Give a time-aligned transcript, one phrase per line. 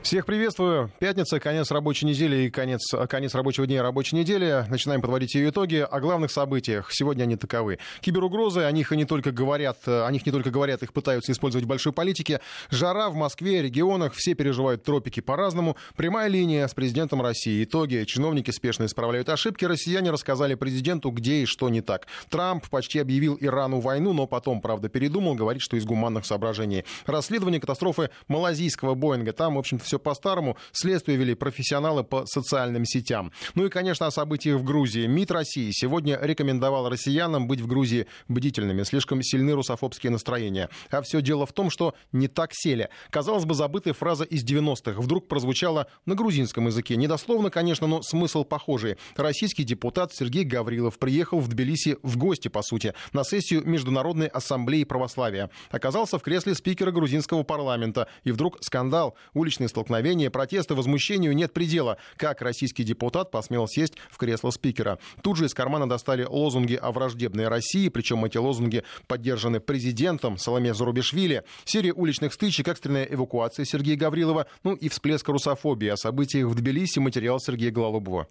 [0.00, 0.90] Всех приветствую.
[1.00, 2.80] Пятница, конец рабочей недели и конец,
[3.10, 4.64] конец рабочего дня рабочей недели.
[4.70, 5.86] Начинаем подводить ее итоги.
[5.90, 6.90] О главных событиях.
[6.92, 7.78] Сегодня они таковы.
[8.00, 11.66] Киберугрозы, о них и не только говорят, о них не только говорят, их пытаются использовать
[11.66, 12.40] в большой политике.
[12.70, 15.76] Жара в Москве, регионах, все переживают тропики по-разному.
[15.96, 17.64] Прямая линия с президентом России.
[17.64, 18.04] Итоги.
[18.06, 19.66] Чиновники спешно исправляют ошибки.
[19.66, 22.06] Россияне рассказали президенту, где и что не так.
[22.30, 26.84] Трамп почти объявил Ирану войну, но потом, правда, передумал, говорит, что из гуманных соображений.
[27.04, 29.32] Расследование катастрофы малазийского Боинга.
[29.32, 30.56] Там, в общем-то, все по-старому.
[30.72, 33.32] Следствие вели профессионалы по социальным сетям.
[33.54, 35.06] Ну и, конечно, о событиях в Грузии.
[35.06, 38.82] МИД России сегодня рекомендовал россиянам быть в Грузии бдительными.
[38.82, 40.68] Слишком сильны русофобские настроения.
[40.90, 42.90] А все дело в том, что не так сели.
[43.10, 46.96] Казалось бы, забытая фраза из 90-х вдруг прозвучала на грузинском языке.
[46.96, 48.96] Недословно, конечно, но смысл похожий.
[49.16, 54.84] Российский депутат Сергей Гаврилов приехал в Тбилиси в гости, по сути, на сессию Международной ассамблеи
[54.84, 55.50] православия.
[55.70, 58.06] Оказался в кресле спикера грузинского парламента.
[58.24, 61.98] И вдруг скандал, уличные столкновения протесты, возмущению нет предела.
[62.16, 64.98] Как российский депутат посмел сесть в кресло спикера.
[65.22, 70.74] Тут же из кармана достали лозунги о враждебной России, причем эти лозунги поддержаны президентом Соломе
[70.74, 71.44] Зарубишвили.
[71.64, 75.88] Серия уличных стычек, экстренная эвакуация Сергея Гаврилова, ну и всплеск русофобии.
[75.88, 78.26] О событиях в Тбилиси материал Сергея Гололобова.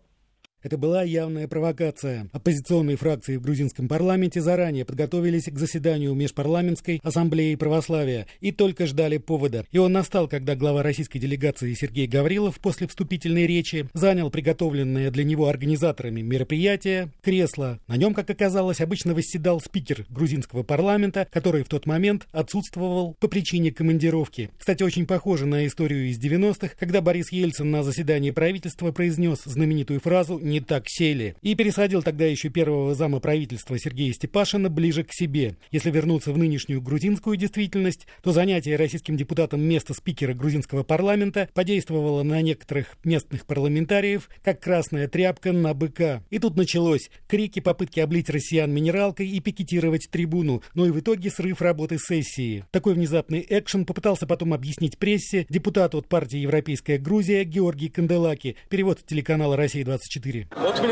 [0.67, 2.27] Это была явная провокация.
[2.33, 9.17] Оппозиционные фракции в грузинском парламенте заранее подготовились к заседанию Межпарламентской ассамблеи православия и только ждали
[9.17, 9.63] повода.
[9.71, 15.23] И он настал, когда глава российской делегации Сергей Гаврилов после вступительной речи занял приготовленное для
[15.23, 17.79] него организаторами мероприятие кресло.
[17.87, 23.29] На нем, как оказалось, обычно восседал спикер грузинского парламента, который в тот момент отсутствовал по
[23.29, 24.49] причине командировки.
[24.59, 30.01] Кстати, очень похоже на историю из 90-х, когда Борис Ельцин на заседании правительства произнес знаменитую
[30.01, 31.35] фразу не так сели.
[31.41, 35.55] И пересадил тогда еще первого зама правительства Сергея Степашина ближе к себе.
[35.71, 42.23] Если вернуться в нынешнюю грузинскую действительность, то занятие российским депутатом места спикера грузинского парламента подействовало
[42.23, 46.23] на некоторых местных парламентариев, как красная тряпка на быка.
[46.29, 51.29] И тут началось крики, попытки облить россиян минералкой и пикетировать трибуну, но и в итоге
[51.29, 52.65] срыв работы сессии.
[52.71, 58.99] Такой внезапный экшен попытался потом объяснить прессе депутат от партии «Европейская Грузия» Георгий Канделаки, перевод
[59.05, 60.36] телеканала «Россия-24».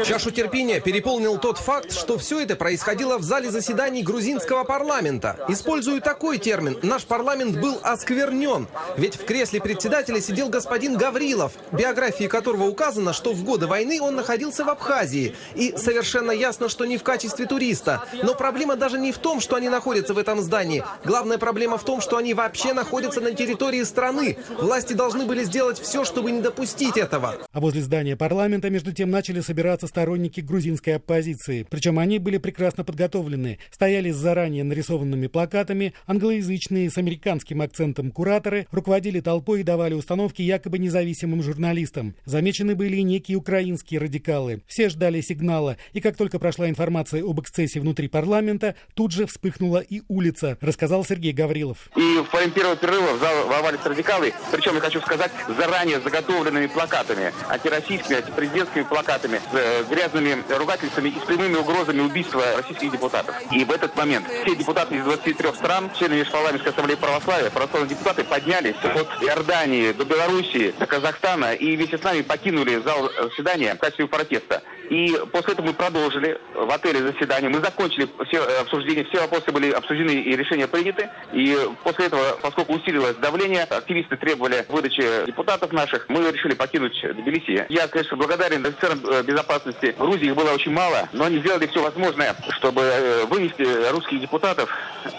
[0.05, 5.37] Чашу терпения переполнил тот факт, что все это происходило в зале заседаний грузинского парламента.
[5.49, 8.67] Использую такой термин, наш парламент был осквернен.
[8.97, 14.15] Ведь в кресле председателя сидел господин Гаврилов, биографии которого указано, что в годы войны он
[14.15, 15.35] находился в Абхазии.
[15.55, 18.03] И совершенно ясно, что не в качестве туриста.
[18.23, 20.83] Но проблема даже не в том, что они находятся в этом здании.
[21.03, 24.37] Главная проблема в том, что они вообще находятся на территории страны.
[24.59, 27.35] Власти должны были сделать все, чтобы не допустить этого.
[27.51, 31.65] А возле здания парламента, между тем, начали начали собираться сторонники грузинской оппозиции.
[31.69, 33.59] Причем они были прекрасно подготовлены.
[33.69, 40.41] Стояли с заранее нарисованными плакатами, англоязычные с американским акцентом кураторы руководили толпой и давали установки
[40.41, 42.15] якобы независимым журналистам.
[42.25, 44.61] Замечены были и некие украинские радикалы.
[44.67, 49.79] Все ждали сигнала, и как только прошла информация об эксцессе внутри парламента, тут же вспыхнула
[49.79, 51.89] и улица, рассказал Сергей Гаврилов.
[51.95, 56.67] И в время первого перерыва в зал ворвались радикалы, причем, я хочу сказать, заранее заготовленными
[56.67, 62.91] плакатами, антироссийскими, антипрезидентскими плакатами плакатами с э, грязными ругательствами и с прямыми угрозами убийства российских
[62.91, 63.35] депутатов.
[63.51, 68.23] И в этот момент все депутаты из 23 стран, члены Межпарламентской ассамблеи православия, православные депутаты
[68.23, 73.79] поднялись от Иордании до Белоруссии, до Казахстана и вместе с нами покинули зал заседания в
[73.79, 74.61] качестве протеста.
[74.89, 77.49] И после этого мы продолжили в отеле заседание.
[77.49, 81.09] Мы закончили все э, обсуждения, все вопросы были обсуждены и решения приняты.
[81.33, 87.65] И после этого, поскольку усилилось давление, активисты требовали выдачи депутатов наших, мы решили покинуть Тбилиси.
[87.69, 91.81] Я, конечно, благодарен офицерам э, безопасности Грузии, их было очень мало, но они сделали все
[91.81, 94.69] возможное, чтобы э, вынести русских депутатов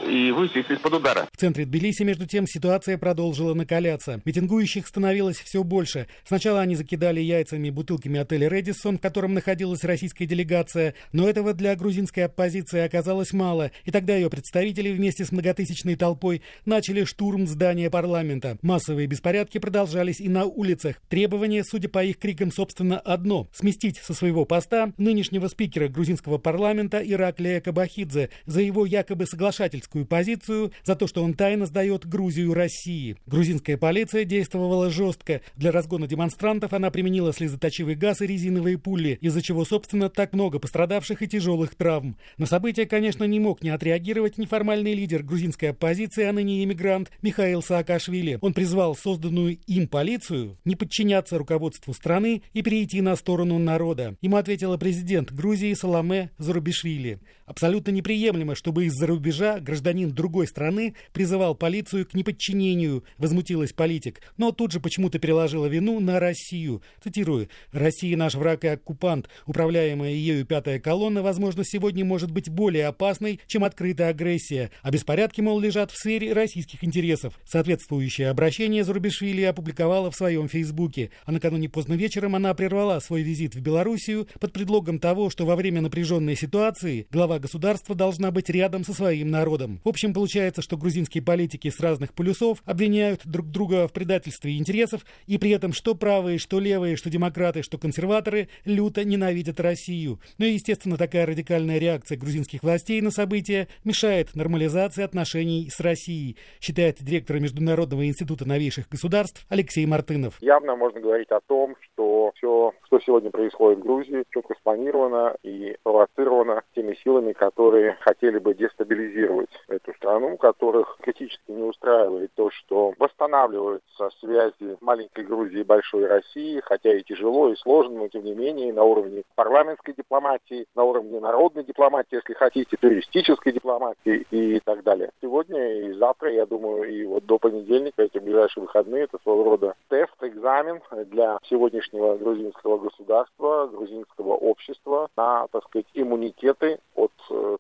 [0.07, 1.29] и вывести их из-под удара.
[1.33, 4.21] В центре Тбилиси, между тем, ситуация продолжила накаляться.
[4.25, 6.07] Митингующих становилось все больше.
[6.25, 11.75] Сначала они закидали яйцами бутылками отеля «Редисон», в котором находилась российская делегация, но этого для
[11.77, 17.91] грузинской оппозиции оказалось мало, и тогда ее представители вместе с многотысячной толпой начали штурм здания
[17.91, 18.59] парламента.
[18.63, 20.97] Массовые беспорядки продолжались и на улицах.
[21.09, 23.49] Требование, судя по их крикам, собственно, одно–
[23.87, 30.73] сместить со своего поста нынешнего спикера грузинского парламента Ираклия Кабахидзе за его якобы соглашательскую позицию,
[30.85, 33.17] за то, что он тайно сдает Грузию России.
[33.27, 35.41] Грузинская полиция действовала жестко.
[35.57, 40.59] Для разгона демонстрантов она применила слезоточивый газ и резиновые пули, из-за чего, собственно, так много
[40.59, 42.17] пострадавших и тяжелых травм.
[42.39, 47.63] На события, конечно, не мог не отреагировать неформальный лидер грузинской оппозиции, а ныне иммигрант Михаил
[47.63, 48.39] Саакашвили.
[48.41, 54.17] Он призвал созданную им полицию не подчиняться руководству страны и перейти на сторону народа.
[54.23, 57.21] Ему ответила президент Грузии Саламе Зарубишвили.
[57.47, 64.51] Абсолютно неприемлемо, чтобы из-за рубежа гражданин другой страны призывал полицию к неподчинению, возмутилась политик, но
[64.51, 66.83] тут же почему-то переложила вину на Россию.
[67.03, 69.29] Цитирую, «Россия наш враг и оккупант.
[69.47, 75.41] Управляемая ею пятая колонна, возможно, сегодня может быть более опасной, чем открытая агрессия, а беспорядки,
[75.41, 77.39] мол, лежат в сфере российских интересов».
[77.45, 83.55] Соответствующее обращение Зарубишвили опубликовала в своем фейсбуке, а накануне поздно вечером она прервала свой визит
[83.55, 88.85] в Белоруссию под предлогом того, что во время напряженной ситуации глава государства должна быть рядом
[88.85, 89.81] со своим народом.
[89.85, 95.03] В общем, получается, что грузинские политики с разных полюсов обвиняют друг друга в предательстве интересов,
[95.27, 100.21] и при этом что правые, что левые, что демократы, что консерваторы люто ненавидят Россию.
[100.39, 106.37] Ну и, естественно, такая радикальная реакция грузинских властей на события мешает нормализации отношений с Россией,
[106.61, 110.41] считает директор Международного института новейших государств Алексей Мартынов.
[110.41, 115.77] Явно можно говорить о том, что все, что сегодня происходит в Грузии, четко спланировано и
[115.83, 122.95] провоцировано теми силами, которые хотели бы дестабилизировать эту страну, которых критически не устраивает то, что
[122.99, 128.35] восстанавливаются связи маленькой Грузии и большой России, хотя и тяжело, и сложно, но тем не
[128.35, 134.83] менее на уровне парламентской дипломатии, на уровне народной дипломатии, если хотите, туристической дипломатии и так
[134.83, 135.11] далее.
[135.21, 139.75] Сегодня и завтра, я думаю, и вот до понедельника, эти ближайшие выходные, это своего рода
[139.89, 147.13] тест, экзамен для сегодняшнего грузинского государства, грузинского общества на, так сказать, иммунитеты от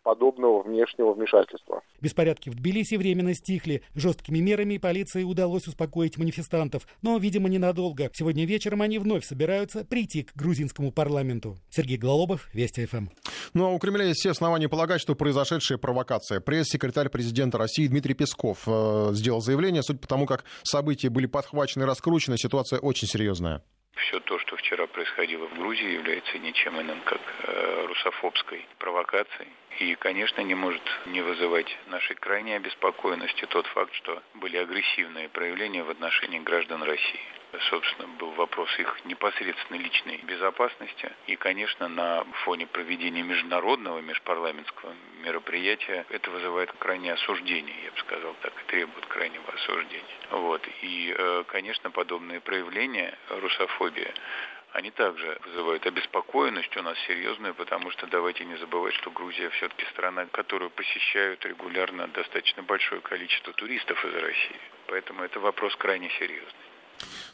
[0.03, 1.83] подобного внешнего вмешательства.
[2.01, 3.83] Беспорядки в Тбилиси временно стихли.
[3.95, 8.11] Жесткими мерами полиции удалось успокоить манифестантов, но, видимо, ненадолго.
[8.13, 11.57] Сегодня вечером они вновь собираются прийти к грузинскому парламенту.
[11.71, 13.09] Сергей Голобов, Вести ФМ.
[13.55, 16.41] Ну а у Кремля есть все основания полагать, что произошедшая провокация.
[16.41, 19.83] Пресс-секретарь президента России Дмитрий Песков э, сделал заявление.
[19.83, 23.63] Суть по тому, как события были подхвачены и раскручены, ситуация очень серьезная.
[23.97, 29.49] Все то, что вчера происходило в Грузии, является ничем иным, как э, русофобской провокацией.
[29.79, 35.83] И, конечно, не может не вызывать нашей крайней обеспокоенности тот факт, что были агрессивные проявления
[35.83, 37.21] в отношении граждан России
[37.71, 41.13] собственно, был вопрос их непосредственной личной безопасности.
[41.27, 48.35] И, конечно, на фоне проведения международного, межпарламентского мероприятия это вызывает крайнее осуждение, я бы сказал
[48.43, 50.05] так, и требует крайнего осуждения.
[50.31, 50.63] Вот.
[50.83, 54.13] И, э, конечно, подобные проявления русофобии
[54.73, 59.85] они также вызывают обеспокоенность у нас серьезную, потому что давайте не забывать, что Грузия все-таки
[59.87, 64.61] страна, которую посещают регулярно достаточно большое количество туристов из России.
[64.89, 66.67] Поэтому это вопрос крайне серьезный.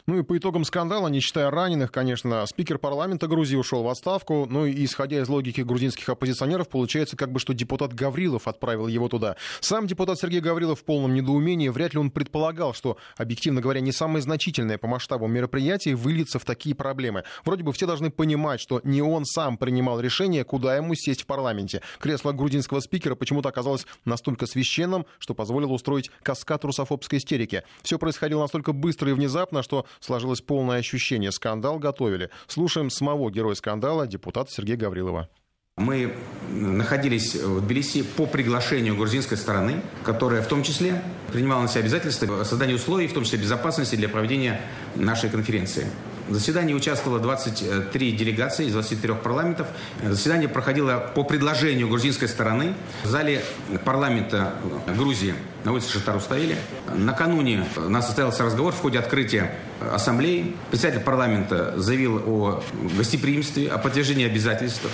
[0.05, 4.45] Ну и по итогам скандала, не считая раненых, конечно, спикер парламента Грузии ушел в отставку.
[4.49, 9.07] Ну и исходя из логики грузинских оппозиционеров, получается как бы, что депутат Гаврилов отправил его
[9.07, 9.37] туда.
[9.61, 11.69] Сам депутат Сергей Гаврилов в полном недоумении.
[11.69, 16.43] Вряд ли он предполагал, что, объективно говоря, не самое значительное по масштабу мероприятие выльется в
[16.43, 17.23] такие проблемы.
[17.45, 21.27] Вроде бы все должны понимать, что не он сам принимал решение, куда ему сесть в
[21.27, 21.81] парламенте.
[21.99, 27.63] Кресло грузинского спикера почему-то оказалось настолько священным, что позволило устроить каскад русофобской истерики.
[27.83, 31.31] Все происходило настолько быстро и внезапно, что сложилось полное ощущение.
[31.31, 32.29] Скандал готовили.
[32.47, 35.29] Слушаем самого героя скандала, депутата Сергея Гаврилова.
[35.75, 36.13] Мы
[36.51, 41.01] находились в Тбилиси по приглашению грузинской стороны, которая в том числе
[41.31, 44.61] принимала на себя обязательства создания условий, в том числе безопасности для проведения
[44.95, 45.87] нашей конференции.
[46.27, 49.67] В заседании участвовало 23 делегации из 23 парламентов.
[50.01, 53.43] Заседание проходило по предложению грузинской стороны в зале
[53.83, 54.53] парламента
[54.95, 55.35] Грузии
[55.65, 56.57] на улице Шатаруставили.
[56.95, 60.55] Накануне у нас состоялся разговор в ходе открытия ассамблеи.
[60.69, 62.63] Председатель парламента заявил о
[62.97, 64.87] гостеприимстве, о подтверждении обязательств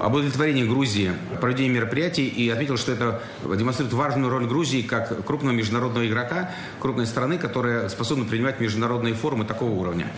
[0.00, 5.54] об удовлетворении Грузии проведения мероприятий и отметил, что это демонстрирует важную роль Грузии как крупного
[5.54, 10.12] международного игрока, крупной страны, которая способна принимать международные форумы такого уровня.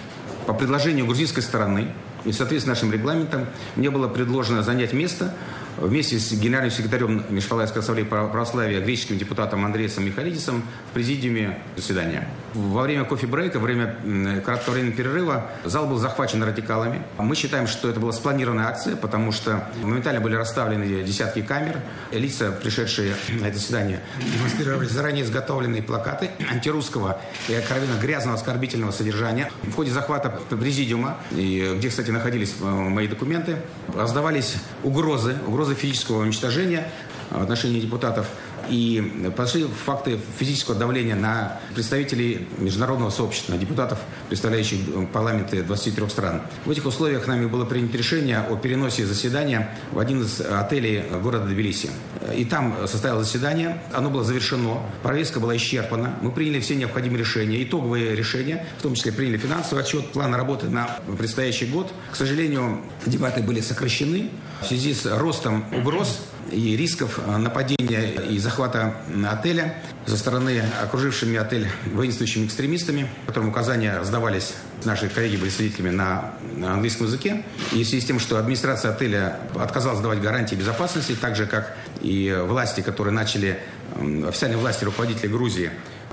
[0.48, 1.88] По предложению грузинской стороны
[2.24, 3.44] и в соответствии с нашим регламентом
[3.76, 5.34] мне было предложено занять место
[5.76, 12.26] вместе с генеральным секретарем Межпалатской ассамблеи православия, греческим депутатом Андреасом Михалидисом в президиуме заседания.
[12.58, 17.02] Во время кофе-брейка, во время краткого времени перерыва зал был захвачен радикалами.
[17.16, 21.80] Мы считаем, что это была спланированная акция, потому что моментально были расставлены десятки камер.
[22.10, 24.00] Лица, пришедшие на это заседание,
[24.34, 29.52] демонстрировали заранее изготовленные плакаты антирусского и откровенно грязного оскорбительного содержания.
[29.62, 33.56] В ходе захвата президиума, где, кстати, находились э, мои документы,
[33.94, 36.90] раздавались угрозы, угрозы физического уничтожения
[37.30, 38.26] в отношении депутатов
[38.70, 44.78] и пошли факты физического давления на представителей международного сообщества, на депутатов, представляющих
[45.12, 46.42] парламенты 23 стран.
[46.64, 51.46] В этих условиях нами было принято решение о переносе заседания в один из отелей города
[51.46, 51.90] Тбилиси.
[52.34, 57.62] И там состоялось заседание, оно было завершено, повестка была исчерпана, мы приняли все необходимые решения,
[57.62, 61.92] итоговые решения, в том числе приняли финансовый отчет, план работы на предстоящий год.
[62.12, 64.30] К сожалению, дебаты были сокращены,
[64.62, 68.94] в связи с ростом угроз и рисков нападения и захвата
[69.30, 69.74] отеля
[70.06, 77.06] со стороны окружившими отель воинствующими экстремистами, которым указания сдавались наши коллеги были свидетелями на английском
[77.06, 77.42] языке.
[77.72, 81.76] И в связи с тем, что администрация отеля отказалась давать гарантии безопасности, так же, как
[82.00, 83.58] и власти, которые начали,
[83.96, 85.70] официальные власти, руководители Грузии,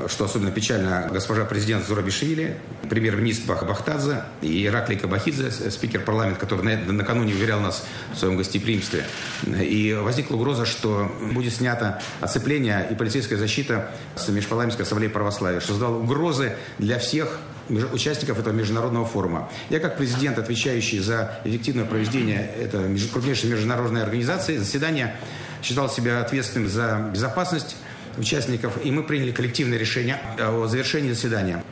[0.08, 2.58] что особенно печально, госпожа президент Зурабишвили,
[2.90, 9.06] премьер-министр Бахтадзе и Ираклий Кабахидзе, спикер парламента, который накануне уверял нас в своем гостеприимстве.
[9.46, 15.70] И возникла угроза, что будет снято оцепление и полицейская защита с Межпарламентской ассамблеи православия, что
[15.70, 19.50] создало угрозы для всех участников этого международного форума.
[19.70, 25.16] Я как президент, отвечающий за эффективное проведение этой крупнейшей международной организации, заседания
[25.64, 27.76] считал себя ответственным за безопасность
[28.18, 31.64] участников, и мы приняли коллективное решение о завершении заседания.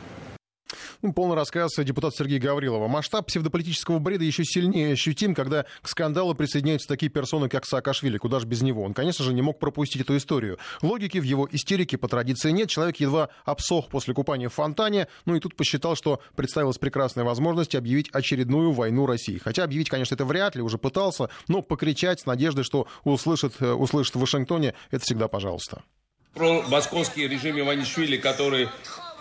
[1.04, 2.88] Ну, полный рассказ депутата Сергея Гаврилова.
[2.88, 8.16] Масштаб псевдополитического бреда еще сильнее ощутим, когда к скандалу присоединяются такие персоны, как Саакашвили.
[8.16, 8.82] Куда же без него?
[8.82, 10.58] Он, конечно же, не мог пропустить эту историю.
[10.80, 12.70] Логики в его истерике по традиции нет.
[12.70, 15.08] Человек едва обсох после купания в фонтане.
[15.26, 19.36] Ну и тут посчитал, что представилась прекрасная возможность объявить очередную войну России.
[19.36, 23.72] Хотя объявить, конечно, это вряд ли, уже пытался, но покричать с надеждой, что услышат, э,
[23.72, 25.82] услышат в Вашингтоне, это всегда пожалуйста.
[26.34, 28.68] Про московский режим Иванишвили, который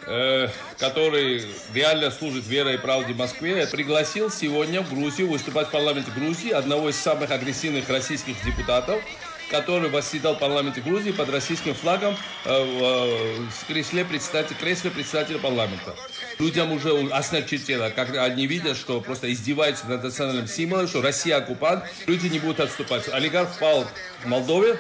[0.06, 6.12] Э, который реально служит верой и правде Москве, пригласил сегодня в Грузию выступать в парламенте
[6.12, 9.02] Грузии одного из самых агрессивных российских депутатов,
[9.50, 15.40] который восседал в парламенте Грузии под российским флагом э, э, в кресле председателя, кресле председателя
[15.40, 15.96] парламента.
[16.38, 21.86] Людям уже оснащено, как они видят, что просто издеваются над национальным символом, что Россия оккупант,
[22.08, 23.08] люди не будут отступать.
[23.08, 23.86] Олигарх впал
[24.24, 24.78] в Молдове,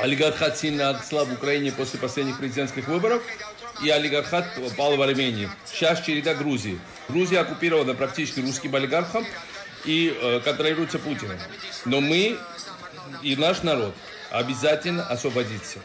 [0.00, 3.22] олигархат сильно отслаб в Украине после последних президентских выборов,
[3.82, 4.46] и олигархат
[4.76, 5.48] пал в Армении.
[5.64, 6.78] Сейчас череда Грузии.
[7.08, 9.26] Грузия оккупирована практически русским олигархом
[9.84, 11.38] и э, контролируется Путиным.
[11.84, 12.38] Но мы
[13.22, 13.94] и наш народ
[14.30, 15.80] обязательно освободится.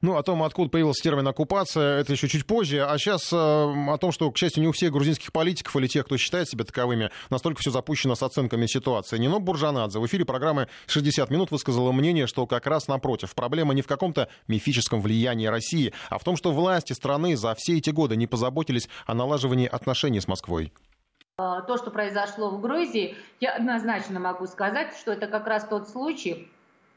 [0.00, 2.84] Ну, о том, откуда появился термин «оккупация», это еще чуть позже.
[2.84, 6.04] А сейчас э, о том, что, к счастью, не у всех грузинских политиков или тех,
[6.06, 9.18] кто считает себя таковыми, настолько все запущено с оценками ситуации.
[9.18, 13.34] Нино Буржанадзе в эфире программы «60 минут» высказала мнение, что как раз напротив.
[13.34, 17.78] Проблема не в каком-то мифическом влиянии России, а в том, что власти страны за все
[17.78, 20.72] эти годы не позаботились о налаживании отношений с Москвой.
[21.36, 26.48] То, что произошло в Грузии, я однозначно могу сказать, что это как раз тот случай,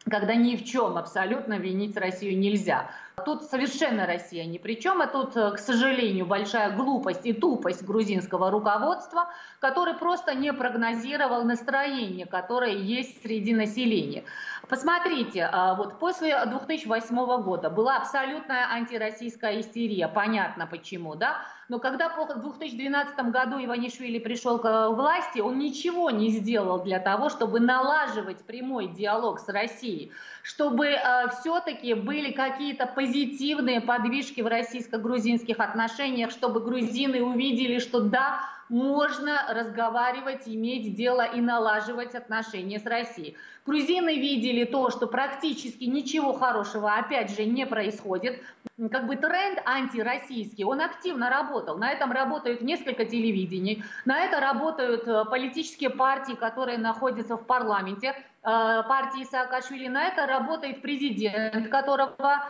[0.09, 2.89] когда ни в чем абсолютно винить Россию нельзя.
[3.25, 7.83] Тут совершенно Россия ни при чем, а тут, э, к сожалению, большая глупость и тупость
[7.83, 14.23] грузинского руководства, который просто не прогнозировал настроение, которое есть среди населения.
[14.69, 21.37] Посмотрите, а, вот после 2008 года была абсолютная антироссийская истерия, понятно почему, да?
[21.69, 27.29] Но когда в 2012 году Иванишвили пришел к власти, он ничего не сделал для того,
[27.29, 30.11] чтобы налаживать прямой диалог с Россией,
[30.43, 38.41] чтобы э, все-таки были какие-то позитивные подвижки в российско-грузинских отношениях, чтобы грузины увидели, что да,
[38.69, 43.35] можно разговаривать, иметь дело и налаживать отношения с Россией.
[43.65, 48.41] Грузины видели то, что практически ничего хорошего опять же не происходит.
[48.91, 51.77] Как бы тренд антироссийский, он активно работал.
[51.77, 58.09] На этом работают несколько телевидений, на это работают э, политические партии, которые находятся в парламенте,
[58.09, 62.47] э, партии Саакашвили, на это работает президент, которого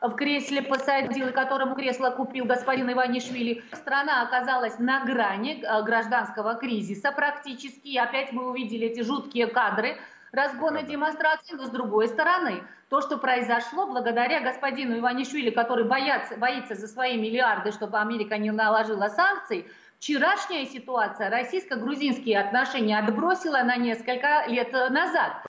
[0.00, 3.62] в кресле посадил, которому кресло купил господин Иванишвили.
[3.72, 7.88] Страна оказалась на грани э, гражданского кризиса практически.
[7.88, 9.96] И опять мы увидели эти жуткие кадры
[10.32, 16.74] разгона демонстрации, но с другой стороны, то, что произошло благодаря господину Иванишвили, который боятся, боится
[16.74, 19.66] за свои миллиарды, чтобы Америка не наложила санкций,
[19.98, 25.47] вчерашняя ситуация российско-грузинские отношения отбросила на несколько лет назад.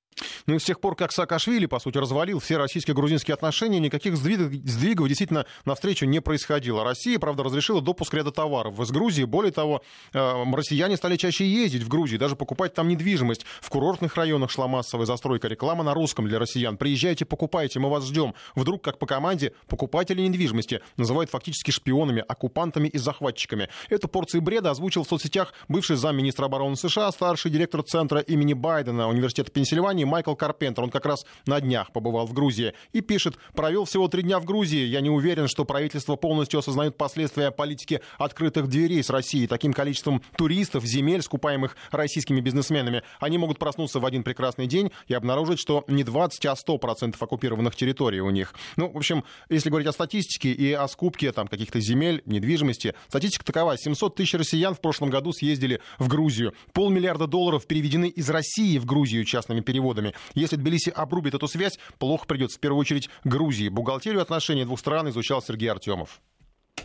[0.49, 5.07] Ну и с тех пор, как Саакашвили, по сути, развалил все российско-грузинские отношения, никаких сдвигов,
[5.07, 6.83] действительно навстречу не происходило.
[6.83, 9.25] Россия, правда, разрешила допуск ряда товаров из Грузии.
[9.25, 13.45] Более того, э, россияне стали чаще ездить в Грузию, даже покупать там недвижимость.
[13.61, 16.77] В курортных районах шла массовая застройка, реклама на русском для россиян.
[16.77, 18.33] Приезжайте, покупайте, мы вас ждем.
[18.55, 23.69] Вдруг, как по команде, покупатели недвижимости называют фактически шпионами, оккупантами и захватчиками.
[23.89, 29.07] Эту порцию бреда озвучил в соцсетях бывший замминистра обороны США, старший директор Центра имени Байдена
[29.07, 30.83] Университета Пенсильвании Майкл Карпентер.
[30.83, 34.45] Он как раз на днях побывал в Грузии и пишет, провел всего три дня в
[34.45, 34.85] Грузии.
[34.85, 39.47] Я не уверен, что правительство полностью осознает последствия политики открытых дверей с Россией.
[39.47, 45.13] Таким количеством туристов, земель, скупаемых российскими бизнесменами, они могут проснуться в один прекрасный день и
[45.13, 48.53] обнаружить, что не 20, а 100% оккупированных территорий у них.
[48.77, 53.45] Ну, в общем, если говорить о статистике и о скупке там каких-то земель, недвижимости, статистика
[53.45, 53.77] такова.
[53.77, 56.53] 700 тысяч россиян в прошлом году съездили в Грузию.
[56.73, 60.13] Полмиллиарда долларов переведены из России в Грузию частными переводами.
[60.35, 63.69] Если Тбилиси обрубит эту связь, плохо придется в первую очередь Грузии.
[63.69, 66.21] Бухгалтерию отношений двух стран изучал Сергей Артемов.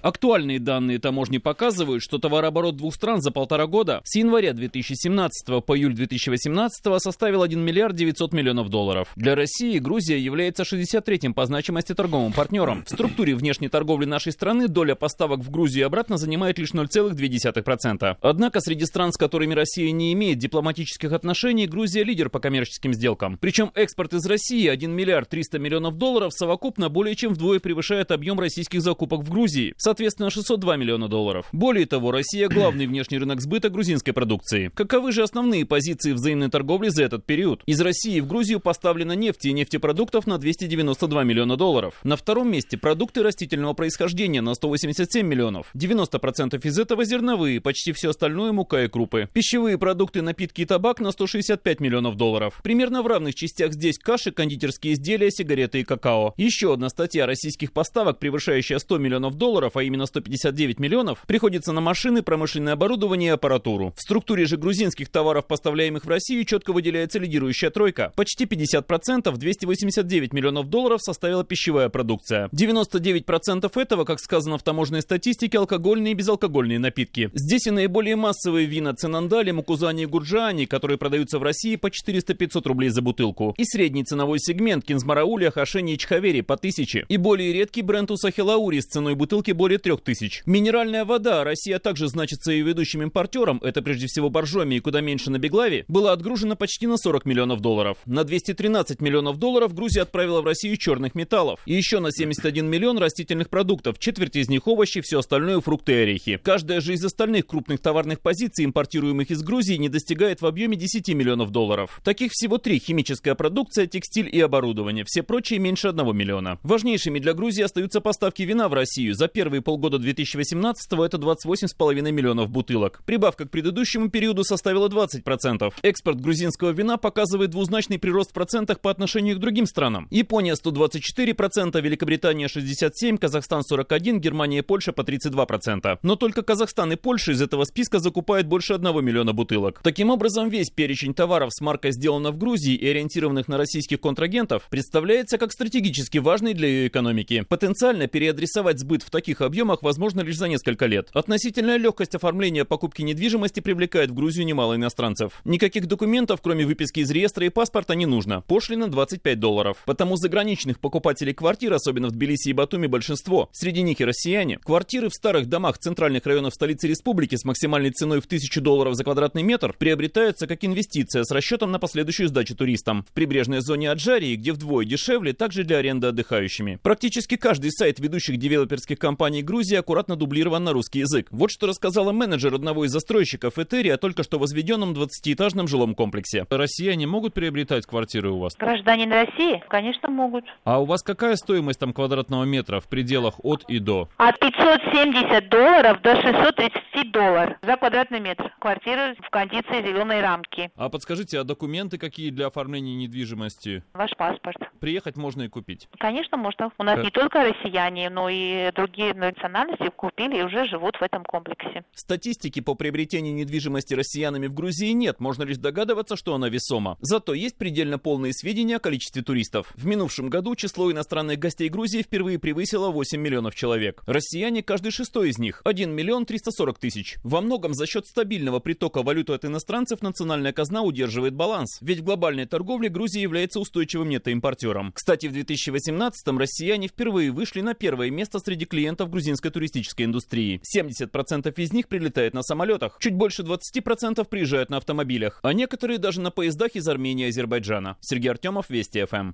[0.02, 5.76] Актуальные данные таможни показывают, что товарооборот двух стран за полтора года с января 2017 по
[5.76, 9.08] июль 2018 составил 1 миллиард 900 миллионов долларов.
[9.16, 12.84] Для России Грузия является 63-м по значимости торговым партнером.
[12.84, 18.16] В структуре внешней торговли нашей страны доля поставок в Грузию обратно занимает лишь 0,2%.
[18.20, 23.38] Однако среди стран, с которыми Россия не имеет дипломатических отношений, Грузия лидер по коммерческим сделкам.
[23.38, 28.38] Причем экспорт из России 1 миллиард 300 миллионов долларов совокупно более чем вдвое превышает объем
[28.38, 31.46] российских закупок в Грузии соответственно 602 миллиона долларов.
[31.52, 34.70] Более того, Россия главный внешний рынок сбыта грузинской продукции.
[34.74, 37.62] Каковы же основные позиции взаимной торговли за этот период?
[37.66, 42.00] Из России в Грузию поставлено нефти и нефтепродуктов на 292 миллиона долларов.
[42.02, 45.66] На втором месте продукты растительного происхождения на 187 миллионов.
[45.74, 49.28] 90% из этого зерновые, почти все остальное мука и крупы.
[49.34, 52.60] Пищевые продукты, напитки и табак на 165 миллионов долларов.
[52.62, 56.32] Примерно в равных частях здесь каши, кондитерские изделия, сигареты и какао.
[56.38, 61.81] Еще одна статья российских поставок, превышающая 100 миллионов долларов, а именно 159 миллионов, приходится на
[61.81, 63.93] машины, промышленное оборудование и аппаратуру.
[63.97, 68.12] В структуре же грузинских товаров, поставляемых в Россию, четко выделяется лидирующая тройка.
[68.16, 72.49] Почти 50%, 289 миллионов долларов составила пищевая продукция.
[72.52, 77.31] 99% этого, как сказано в таможенной статистике, алкогольные и безалкогольные напитки.
[77.35, 82.69] Здесь и наиболее массовые вина Цинандали, Мукузани и Гурджани, которые продаются в России по 400-500
[82.69, 83.54] рублей за бутылку.
[83.57, 87.07] И средний ценовой сегмент Кинзмараули, Хашени и Чхавери по 1000.
[87.09, 90.42] И более редкий бренд Усахилаури с ценой бутылки более 3000.
[90.47, 95.30] Минеральная вода, Россия также значится и ведущим импортером, это прежде всего Боржоми и куда меньше
[95.30, 97.99] на Беглаве, была отгружена почти на 40 миллионов долларов.
[98.06, 101.61] На 213 миллионов долларов Грузия отправила в Россию черных металлов.
[101.66, 105.97] И еще на 71 миллион растительных продуктов, четверть из них овощи, все остальное фрукты и
[105.97, 106.40] орехи.
[106.42, 111.09] Каждая же из остальных крупных товарных позиций, импортируемых из Грузии, не достигает в объеме 10
[111.09, 112.00] миллионов долларов.
[112.04, 115.04] Таких всего три– химическая продукция, текстиль и оборудование.
[115.04, 116.59] Все прочие меньше 1 миллиона.
[116.62, 119.14] Важнейшими для Грузии остаются поставки вина в Россию.
[119.14, 123.02] За первые полгода 2018 это 28,5 миллионов бутылок.
[123.04, 125.71] Прибавка к предыдущему периоду составила 20%.
[125.82, 130.08] Экспорт грузинского вина показывает двузначный прирост в процентах по отношению к другим странам.
[130.10, 135.99] Япония 124%, Великобритания 67%, Казахстан 41%, Германия и Польша по 32%.
[136.02, 139.80] Но только Казахстан и Польша из этого списка закупают больше 1 миллиона бутылок.
[139.82, 144.69] Таким образом, весь перечень товаров с маркой «Сделано в Грузии» и ориентированных на российских контрагентов
[144.71, 147.45] представляется как стратегически важный для ее экономики.
[147.47, 151.08] Потенциально переадресовать сбыт в таких объемах возможно лишь за несколько лет.
[151.12, 155.40] Относительная легкость оформления покупки недвижимости привлекает в Грузию немало иностранцев.
[155.44, 158.42] Никаких документов, кроме выписки из реестра и паспорта, не нужно.
[158.42, 159.78] Пошлина 25 долларов.
[159.84, 163.49] Потому заграничных покупателей квартир, особенно в Тбилиси и Батуми, большинство.
[163.52, 164.58] Среди них и россияне.
[164.58, 169.04] Квартиры в старых домах центральных районов столицы республики с максимальной ценой в 1000 долларов за
[169.04, 173.04] квадратный метр приобретаются как инвестиция с расчетом на последующую сдачу туристам.
[173.08, 176.78] В прибрежной зоне Аджарии, где вдвое дешевле, также для аренды отдыхающими.
[176.82, 181.28] Практически каждый сайт ведущих девелоперских компаний Грузии аккуратно дублирован на русский язык.
[181.30, 186.47] Вот что рассказала менеджер одного из застройщиков Этери о только что возведенном 20-этажном жилом комплексе.
[186.50, 188.54] Россияне могут приобретать квартиры у вас?
[188.56, 190.45] Граждане России, конечно, могут.
[190.65, 194.08] А у вас какая стоимость там квадратного метра в пределах от и до?
[194.17, 198.52] От 570 долларов до 630 долларов за квадратный метр.
[198.58, 200.71] Квартиры в кондиции зеленой рамки.
[200.76, 203.82] А подскажите, а документы какие для оформления недвижимости?
[203.95, 204.56] Ваш паспорт.
[204.80, 205.89] Приехать можно и купить?
[205.99, 206.71] Конечно, можно.
[206.76, 207.04] У нас Как?
[207.04, 211.84] не только россияне, но и другие национальности купили и уже живут в этом комплексе.
[211.94, 216.96] Статистики по приобретению недвижимости россиянами в Грузии нет, можно лишь догадываться, что она весома.
[217.00, 219.72] Зато есть предельно полные сведения о количестве туристов.
[219.74, 224.02] В минувшем году число иностранных гостей Грузии впервые превысило 8 миллионов человек.
[224.06, 227.16] Россияне каждый шестой из них– 1 миллион 340 тысяч.
[227.22, 231.78] Во многом за счет стабильного притока валюты от иностранцев национальная казна удерживает баланс.
[231.80, 234.92] Ведь в глобальной торговле Грузия является устойчивым нетоимпортером.
[234.92, 240.60] Кстати, в 2018-м россияне впервые вышли на первое место среди клиентов грузинской туристической индустрии.
[240.76, 246.21] 70% из них прилетает на самолетах, чуть больше 20% приезжают на автомобилях, а некоторые даже
[246.21, 247.97] на поездах из Армении и Азербайджана.
[248.00, 249.32] Сергей Артемов, Вести ФМ.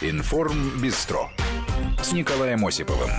[0.00, 1.30] Информ Бистро
[2.02, 3.10] с Николаем Осиповым.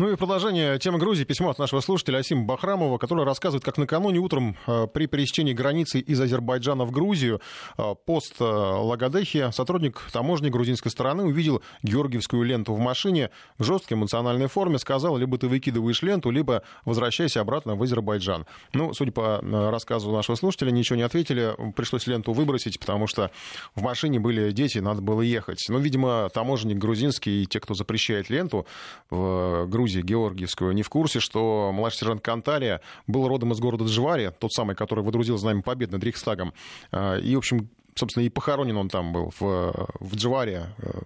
[0.00, 1.24] Ну и продолжение темы Грузии.
[1.24, 6.00] Письмо от нашего слушателя Асима Бахрамова, который рассказывает, как накануне утром э, при пересечении границы
[6.00, 7.42] из Азербайджана в Грузию
[7.76, 13.98] э, пост э, Лагодехи сотрудник таможни грузинской стороны увидел георгиевскую ленту в машине в жесткой
[13.98, 18.46] эмоциональной форме, сказал, либо ты выкидываешь ленту, либо возвращайся обратно в Азербайджан.
[18.72, 23.30] Ну, судя по рассказу нашего слушателя, ничего не ответили, пришлось ленту выбросить, потому что
[23.74, 25.66] в машине были дети, надо было ехать.
[25.68, 28.66] Ну, видимо, таможенник грузинский и те, кто запрещает ленту
[29.10, 33.84] в Грузии, Грузии, Георгиевскую, не в курсе, что младший сержант Кантария был родом из города
[33.84, 36.52] Джвари, тот самый, который водрузил знамя победы над Рейхстагом.
[36.92, 41.00] А, и, в общем, собственно, и похоронен он там был, в, в Джваре, э,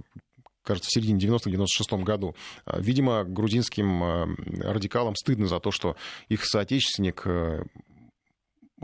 [0.62, 2.34] кажется, в середине 90-х, 96-м году.
[2.66, 4.26] А, видимо, грузинским э,
[4.62, 5.96] радикалам стыдно за то, что
[6.28, 7.64] их соотечественник э,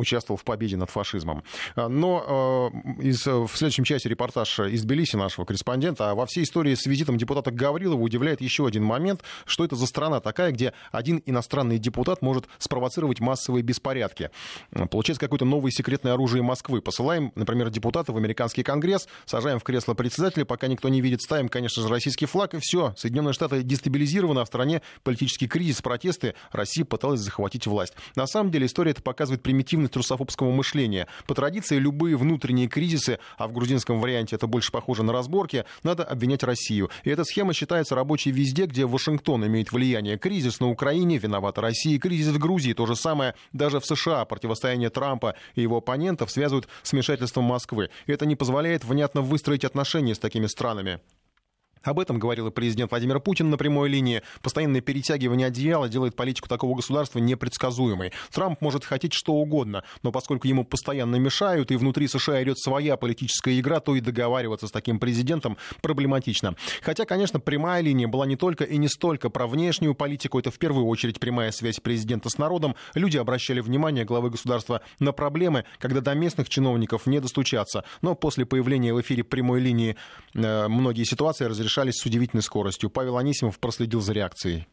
[0.01, 1.43] участвовал в победе над фашизмом.
[1.77, 6.11] А, но э, из, в следующем части репортаж из Тбилиси нашего корреспондента.
[6.11, 9.87] А во всей истории с визитом депутата Гаврилова удивляет еще один момент, что это за
[9.87, 14.31] страна такая, где один иностранный депутат может спровоцировать массовые беспорядки.
[14.91, 16.81] Получается какое-то новое секретное оружие Москвы.
[16.81, 21.49] Посылаем, например, депутата в американский конгресс, сажаем в кресло председателя, пока никто не видит, ставим,
[21.49, 22.95] конечно же, российский флаг, и все.
[22.97, 27.95] Соединенные Штаты дестабилизированы, а в стране политический кризис, протесты, Россия пыталась захватить власть.
[28.17, 31.07] На самом деле история это показывает примитивность особенность русофобского мышления.
[31.27, 36.05] По традиции, любые внутренние кризисы, а в грузинском варианте это больше похоже на разборки, надо
[36.05, 36.91] обвинять Россию.
[37.05, 40.19] И эта схема считается рабочей везде, где Вашингтон имеет влияние.
[40.19, 43.35] Кризис на Украине, виновата Россия, кризис в Грузии, то же самое.
[43.53, 47.91] Даже в США противостояние Трампа и его оппонентов связывают с вмешательством Москвы.
[48.07, 51.01] И это не позволяет внятно выстроить отношения с такими странами.
[51.83, 54.23] Об этом говорил и президент Владимир Путин на прямой линии.
[54.43, 58.13] Постоянное перетягивание одеяла делает политику такого государства непредсказуемой.
[58.33, 62.99] Трамп может хотеть что угодно, но поскольку ему постоянно мешают и внутри США идет своя
[62.99, 66.55] политическая игра, то и договариваться с таким президентом проблематично.
[66.83, 70.59] Хотя, конечно, прямая линия была не только и не столько про внешнюю политику, это в
[70.59, 72.77] первую очередь прямая связь президента с народом.
[72.93, 77.85] Люди обращали внимание главы государства на проблемы, когда до местных чиновников не достучаться.
[78.03, 79.97] Но после появления в эфире прямой линии
[80.35, 82.91] э, многие ситуации разрешались решались с удивительной скоростью.
[82.91, 84.67] Павел Анисимов проследил за реакцией.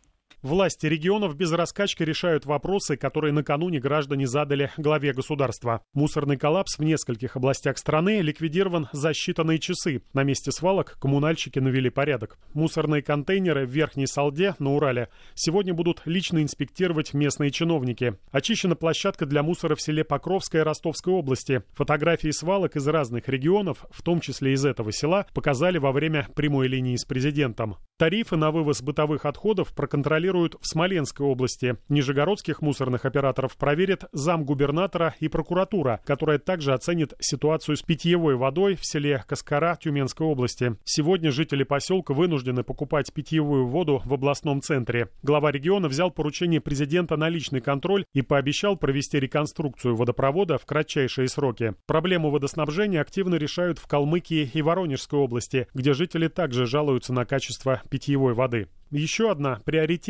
[0.48, 5.82] Власти регионов без раскачки решают вопросы, которые накануне граждане задали главе государства.
[5.94, 10.04] Мусорный коллапс в нескольких областях страны ликвидирован за считанные часы.
[10.14, 12.38] На месте свалок коммунальщики навели порядок.
[12.54, 18.16] Мусорные контейнеры в Верхней Салде на Урале сегодня будут лично инспектировать местные чиновники.
[18.32, 21.64] Очищена площадка для мусора в селе Покровское Ростовской области.
[21.74, 26.70] Фотографии свалок из разных регионов, в том числе из этого села, показали во время прямой
[26.70, 27.76] линии с президентом.
[27.98, 31.78] Тарифы на вывоз бытовых отходов проконтролируют контролируют в Смоленской области.
[31.90, 38.86] Нижегородских мусорных операторов проверит замгубернатора и прокуратура, которая также оценит ситуацию с питьевой водой в
[38.86, 40.76] селе Каскара Тюменской области.
[40.84, 45.10] Сегодня жители поселка вынуждены покупать питьевую воду в областном центре.
[45.24, 51.28] Глава региона взял поручение президента на личный контроль и пообещал провести реконструкцию водопровода в кратчайшие
[51.28, 51.74] сроки.
[51.86, 57.82] Проблему водоснабжения активно решают в Калмыкии и Воронежской области, где жители также жалуются на качество
[57.90, 58.68] питьевой воды.
[58.90, 59.60] Еще одна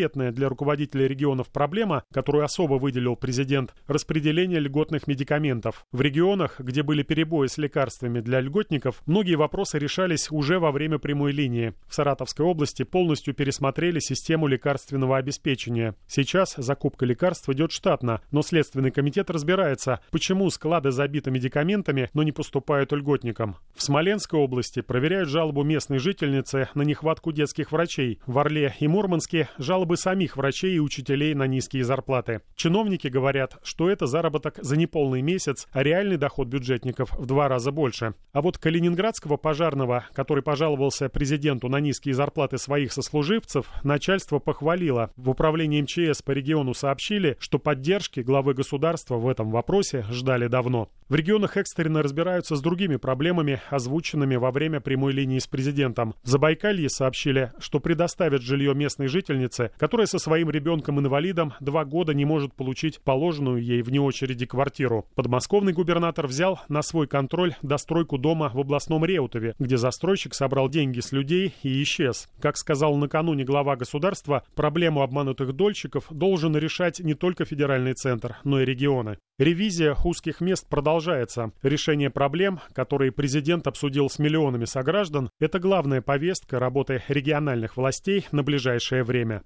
[0.08, 5.86] приоритетная для руководителей регионов проблема, которую особо выделил президент– распределение льготных медикаментов.
[5.92, 10.98] В регионах, где были перебои с лекарствами для льготников, многие вопросы решались уже во время
[10.98, 11.74] прямой линии.
[11.88, 15.96] В Саратовской области полностью пересмотрели систему лекарственного обеспечения.
[16.08, 22.32] Сейчас закупка лекарств идет штатно, но Следственный комитет разбирается, почему склады забиты медикаментами, но не
[22.32, 23.58] поступают льготникам.
[23.76, 28.20] В Смоленской области проверяют жалобу местной жительницы на нехватку детских врачей.
[28.26, 32.42] В Орле и Мурманске жалобы самих врачей и учителей на низкие зарплаты.
[32.56, 37.72] Чиновники говорят, что это заработок за неполный месяц, а реальный доход бюджетников в два раза
[37.72, 38.14] больше.
[38.32, 45.12] А вот калининградского пожарного, который пожаловался президенту на низкие зарплаты своих сослуживцев, начальство похвалило.
[45.18, 50.90] В управлении МЧС по региону сообщили, что поддержки главы государства в этом вопросе ждали давно.
[51.10, 56.16] В регионах экстренно разбираются с другими проблемами, озвученными во время прямой линии с президентом.
[56.24, 62.26] В Забайкалье сообщили, что предоставят жилье местной жительницы, которая со своим ребенком-инвалидом два года не
[62.26, 65.06] может получить положенную ей вне очереди квартиру.
[65.16, 71.00] Подмосковный губернатор взял на свой контроль достройку дома в областном Реутове, где застройщик собрал деньги
[71.00, 72.28] с людей и исчез.
[72.42, 78.60] Как сказал накануне глава государства, проблему обманутых дольщиков должен решать не только федеральный центр, но
[78.60, 79.18] и регионы.
[79.40, 81.54] Ревизия узких мест продолжается.
[81.62, 88.44] Решение проблем, которые президент обсудил с миллионами сограждан, это главная повестка работы региональных властей на
[88.44, 89.44] ближайшее время.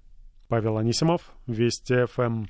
[0.52, 2.44] Павел Анисимов, Вести ФМ.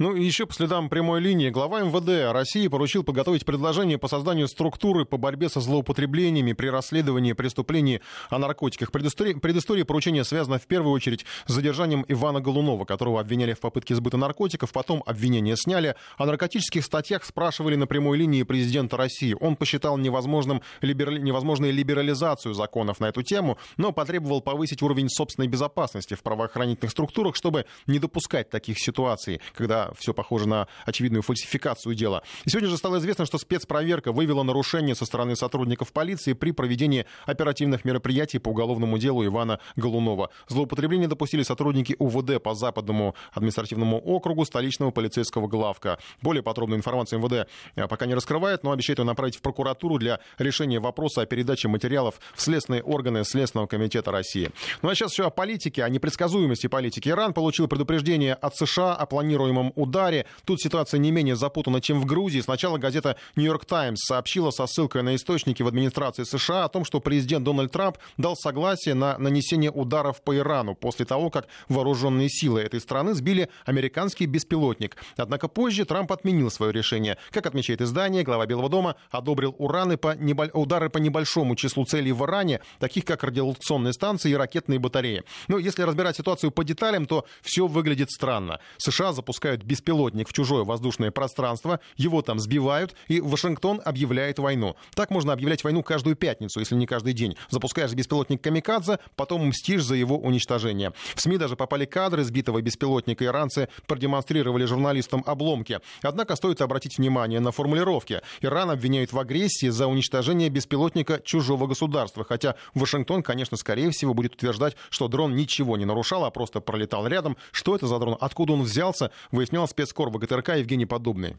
[0.00, 4.48] Ну и еще по следам прямой линии глава МВД России поручил подготовить предложение по созданию
[4.48, 8.92] структуры по борьбе со злоупотреблениями при расследовании преступлений о наркотиках.
[8.92, 13.94] Предыстория, предыстория поручения связана в первую очередь с задержанием Ивана Голунова, которого обвиняли в попытке
[13.94, 15.94] сбыта наркотиков, потом обвинения сняли.
[16.16, 19.36] О наркотических статьях спрашивали на прямой линии президента России.
[19.38, 21.18] Он посчитал невозможным либерали...
[21.18, 27.36] невозможной либерализацию законов на эту тему, но потребовал повысить уровень собственной безопасности в правоохранительных структурах,
[27.36, 32.22] чтобы не допускать таких ситуаций, когда все похоже на очевидную фальсификацию дела.
[32.46, 37.84] Сегодня же стало известно, что спецпроверка выявила нарушение со стороны сотрудников полиции при проведении оперативных
[37.84, 40.30] мероприятий по уголовному делу Ивана Голунова.
[40.48, 45.98] Злоупотребление допустили сотрудники УВД по Западному административному округу столичного полицейского главка.
[46.22, 50.20] Более подробную информацию МВД э, пока не раскрывает, но обещает ее направить в прокуратуру для
[50.38, 54.50] решения вопроса о передаче материалов в следственные органы Следственного комитета России.
[54.82, 57.08] Ну а сейчас еще о политике, о непредсказуемости политики.
[57.08, 59.06] Иран получил предупреждение от США о
[59.40, 60.26] планируемом ударе.
[60.44, 62.40] Тут ситуация не менее запутана, чем в Грузии.
[62.40, 67.00] Сначала газета «Нью-Йорк Таймс» сообщила со ссылкой на источники в администрации США о том, что
[67.00, 72.60] президент Дональд Трамп дал согласие на нанесение ударов по Ирану после того, как вооруженные силы
[72.60, 74.96] этой страны сбили американский беспилотник.
[75.16, 77.16] Однако позже Трамп отменил свое решение.
[77.30, 80.50] Как отмечает издание, глава Белого дома одобрил ураны по небо...
[80.52, 85.22] удары по небольшому числу целей в Иране, таких как радиолокационные станции и ракетные батареи.
[85.48, 88.60] Но если разбирать ситуацию по деталям, то все выглядит странно.
[88.78, 94.74] США запускают беспилотник в чужое воздушное пространство, его там сбивают, и Вашингтон объявляет войну.
[94.96, 97.36] Так можно объявлять войну каждую пятницу, если не каждый день.
[97.48, 100.92] Запускаешь беспилотник «Камикадзе», потом мстишь за его уничтожение.
[101.14, 103.24] В СМИ даже попали кадры сбитого беспилотника.
[103.24, 105.78] Иранцы продемонстрировали журналистам обломки.
[106.02, 108.22] Однако стоит обратить внимание на формулировки.
[108.40, 112.24] Иран обвиняют в агрессии за уничтожение беспилотника чужого государства.
[112.24, 117.06] Хотя Вашингтон, конечно, скорее всего, будет утверждать, что дрон ничего не нарушал, а просто пролетал
[117.06, 117.36] рядом.
[117.52, 118.16] Что это за дрон?
[118.20, 119.12] Откуда он взялся?
[119.30, 121.36] Выяснял спецкор ВГТРК Евгений Подобный.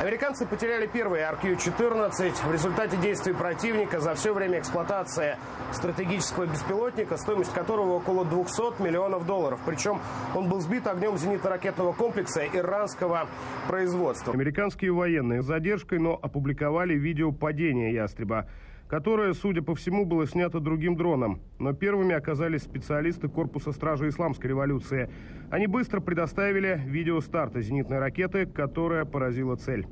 [0.00, 5.36] Американцы потеряли первый RQ-14 в результате действий противника за все время эксплуатации
[5.72, 9.60] стратегического беспилотника, стоимость которого около 200 миллионов долларов.
[9.66, 10.00] Причем
[10.34, 13.28] он был сбит огнем зенитно-ракетного комплекса иранского
[13.68, 14.32] производства.
[14.32, 18.48] Американские военные с задержкой, но опубликовали видео падения «Ястреба»
[18.92, 21.40] которое, судя по всему, было снято другим дроном.
[21.58, 25.08] Но первыми оказались специалисты Корпуса Стражи Исламской революции.
[25.50, 29.86] Они быстро предоставили видео старта зенитной ракеты, которая поразила цель.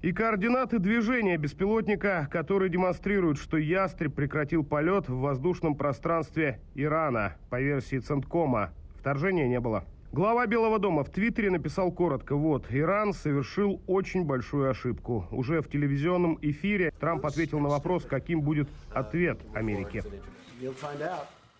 [0.00, 7.60] И координаты движения беспилотника, которые демонстрируют, что «Ястреб» прекратил полет в воздушном пространстве Ирана по
[7.60, 8.70] версии Центкома.
[8.98, 9.84] Вторжения не было.
[10.14, 15.26] Глава Белого дома в Твиттере написал коротко, вот, Иран совершил очень большую ошибку.
[15.32, 20.04] Уже в телевизионном эфире Трамп ответил на вопрос, каким будет ответ Америки.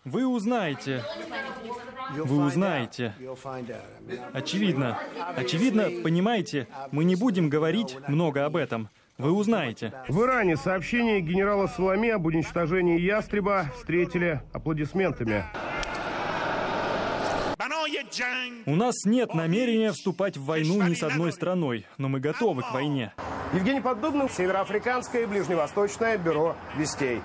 [0.05, 1.03] Вы узнаете.
[2.15, 3.13] Вы узнаете.
[4.31, 4.99] Очевидно.
[5.35, 8.87] Очевидно, понимаете, мы не будем говорить много об этом.
[9.17, 9.91] Вы узнаете.
[10.07, 15.43] В Иране сообщение генерала Соломе об уничтожении ястреба встретили аплодисментами.
[18.65, 22.71] У нас нет намерения вступать в войну ни с одной страной, но мы готовы к
[22.71, 23.13] войне.
[23.53, 27.21] Евгений Поддубный, Североафриканское и Ближневосточное бюро вестей.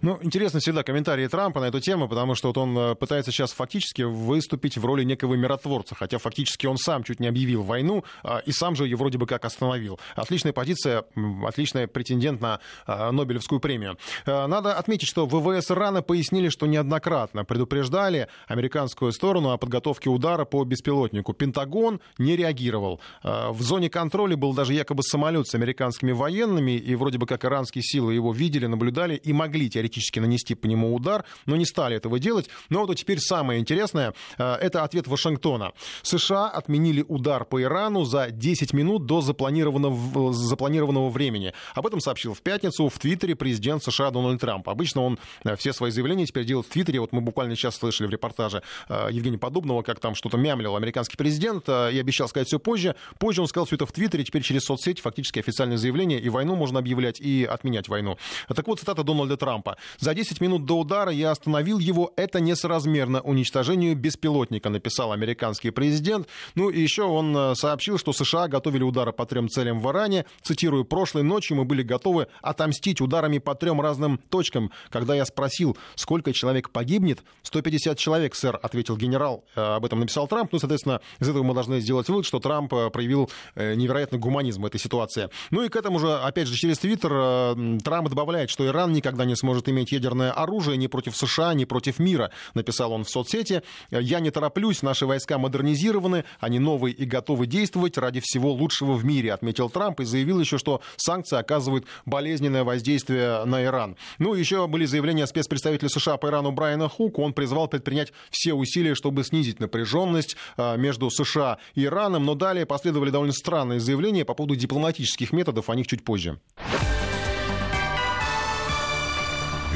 [0.00, 3.52] Ну, интересно всегда комментарии Трампа на эту тему, потому что вот он э, пытается сейчас
[3.52, 8.38] фактически выступить в роли некого миротворца, хотя фактически он сам чуть не объявил войну а,
[8.38, 9.98] и сам же ее вроде бы как остановил.
[10.14, 11.04] Отличная позиция,
[11.46, 13.98] отличный претендент на а, Нобелевскую премию.
[14.26, 20.44] Э, надо отметить, что ВВС Ирана пояснили, что неоднократно предупреждали американскую сторону о подготовке удара
[20.44, 21.32] по беспилотнику.
[21.32, 23.00] Пентагон не реагировал.
[23.22, 27.44] Э, в зоне контроля был даже якобы самолет с американскими военными, и вроде бы как
[27.44, 31.64] иранские силы его видели, наблюдали и могли теоретически теоретически нанести по нему удар, но не
[31.64, 32.48] стали этого делать.
[32.70, 35.72] Но вот теперь самое интересное, э, это ответ Вашингтона.
[36.02, 41.52] США отменили удар по Ирану за 10 минут до запланированного, запланированного времени.
[41.74, 44.68] Об этом сообщил в пятницу в Твиттере президент США Дональд Трамп.
[44.68, 47.00] Обычно он э, все свои заявления теперь делает в Твиттере.
[47.00, 51.16] Вот мы буквально сейчас слышали в репортаже э, Евгения Подобного, как там что-то мямлил американский
[51.16, 52.94] президент и обещал сказать все позже.
[53.18, 56.56] Позже он сказал все это в Твиттере, теперь через соцсети фактически официальное заявление, и войну
[56.56, 58.18] можно объявлять, и отменять войну.
[58.48, 59.51] Так вот, цитата Дональда Трампа.
[59.98, 62.12] За 10 минут до удара я остановил его.
[62.16, 66.28] Это несоразмерно уничтожению беспилотника, написал американский президент.
[66.54, 70.24] Ну и еще он э, сообщил, что США готовили удары по трем целям в Иране.
[70.42, 74.70] Цитирую, прошлой ночью мы были готовы отомстить ударами по трем разным точкам.
[74.90, 79.44] Когда я спросил, сколько человек погибнет, 150 человек, сэр, ответил генерал.
[79.54, 80.52] Э, об этом написал Трамп.
[80.52, 84.66] Ну, соответственно, из этого мы должны сделать вывод, что Трамп э, проявил невероятный гуманизм в
[84.66, 85.28] этой ситуации.
[85.50, 89.36] Ну и к этому же, опять же, через Твиттер Трамп добавляет, что Иран никогда не
[89.42, 93.62] сможет иметь ядерное оружие ни против США, ни против мира, написал он в соцсети.
[93.90, 99.04] Я не тороплюсь, наши войска модернизированы, они новые и готовы действовать ради всего лучшего в
[99.04, 103.96] мире, отметил Трамп и заявил еще, что санкции оказывают болезненное воздействие на Иран.
[104.18, 107.20] Ну, еще были заявления спецпредставителя США по Ирану Брайана Хука.
[107.20, 112.64] Он призвал предпринять все усилия, чтобы снизить напряженность а, между США и Ираном, но далее
[112.64, 116.38] последовали довольно странные заявления по поводу дипломатических методов, о них чуть позже.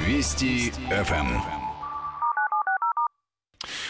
[0.06, 1.56] Вести ФМ.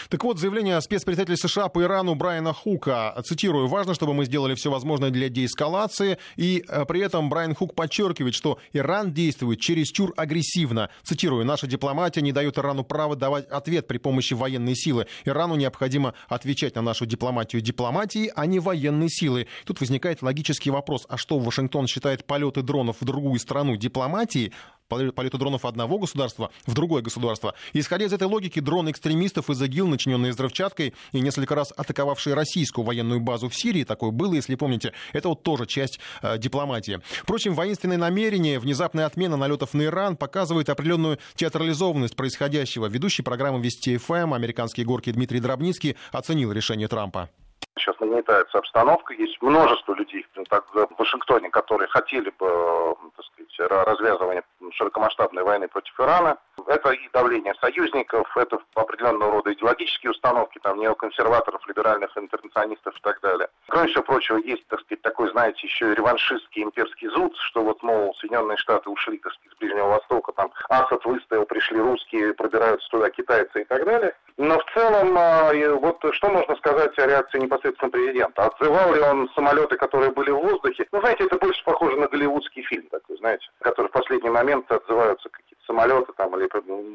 [0.09, 3.13] Так вот, заявление спецпредставителя США по Ирану Брайана Хука.
[3.23, 6.17] Цитирую, важно, чтобы мы сделали все возможное для деэскалации.
[6.37, 10.89] И э, при этом Брайан Хук подчеркивает, что Иран действует чересчур агрессивно.
[11.03, 15.07] Цитирую, наша дипломатия не дает Ирану право давать ответ при помощи военной силы.
[15.25, 19.47] Ирану необходимо отвечать на нашу дипломатию дипломатии, а не военной силой.
[19.65, 24.53] Тут возникает логический вопрос, а что Вашингтон считает полеты дронов в другую страну дипломатией?
[24.87, 27.53] Полета дронов одного государства в другое государство.
[27.73, 32.85] исходя из этой логики, дроны экстремистов из ИГИЛ, начиненные взрывчаткой и несколько раз атаковавшие российскую
[32.85, 36.99] военную базу в Сирии, такое было, если помните, это вот тоже часть э, дипломатии.
[37.21, 42.87] Впрочем, воинственные намерения, внезапная отмена налетов на Иран показывает определенную театрализованность происходящего.
[42.87, 47.29] Ведущий программы Вести ФМ, американские горки Дмитрий Дробницкий, оценил решение Трампа.
[47.77, 55.43] Сейчас нагнетается обстановка, есть множество людей в Вашингтоне, которые хотели бы так сказать, развязывания широкомасштабной
[55.43, 56.37] войны против Ирана.
[56.67, 63.21] Это и давление союзников, это определенного рода идеологические установки, там, неоконсерваторов, либеральных интернационалистов и так
[63.21, 63.47] далее.
[63.69, 67.81] Кроме всего прочего, есть, так сказать, такой, знаете, еще и реваншистский имперский зуд, что вот,
[67.83, 72.87] мол, Соединенные Штаты ушли, так сказать, с Ближнего Востока, там, Асад выстоял, пришли русские, пробираются
[72.89, 74.13] туда китайцы и так далее.
[74.35, 78.45] Но в целом, а, вот что можно сказать о реакции непосредственно президента?
[78.45, 80.85] Отзывал ли он самолеты, которые были в воздухе?
[80.91, 85.29] Ну, знаете, это больше похоже на голливудский фильм такой, знаете, который в последний момент отзываются
[85.29, 86.49] какие-то самолеты там или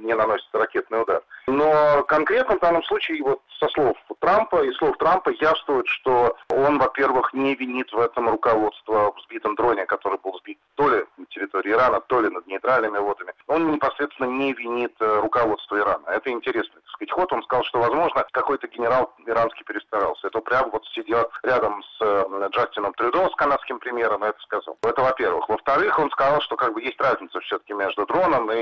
[0.05, 1.23] не наносят ракетный удар.
[1.47, 6.79] Но конкретно в данном случае, вот со слов Трампа и слов Трампа явствует, что он,
[6.79, 11.27] во-первых, не винит в этом руководство в сбитом дроне, который был сбит то ли на
[11.27, 13.33] территории Ирана, то ли над нейтральными водами.
[13.47, 16.07] Он непосредственно не винит э, руководство Ирана.
[16.09, 17.33] Это интересно, так сказать, ход.
[17.33, 20.29] Он сказал, что, возможно, какой-то генерал иранский перестарался.
[20.29, 24.77] Это прямо вот сидел рядом с э, Джастином Трюдо, с канадским премьером, и это сказал.
[24.83, 25.49] Это во-первых.
[25.49, 28.62] Во-вторых, он сказал, что как бы есть разница все-таки между дроном и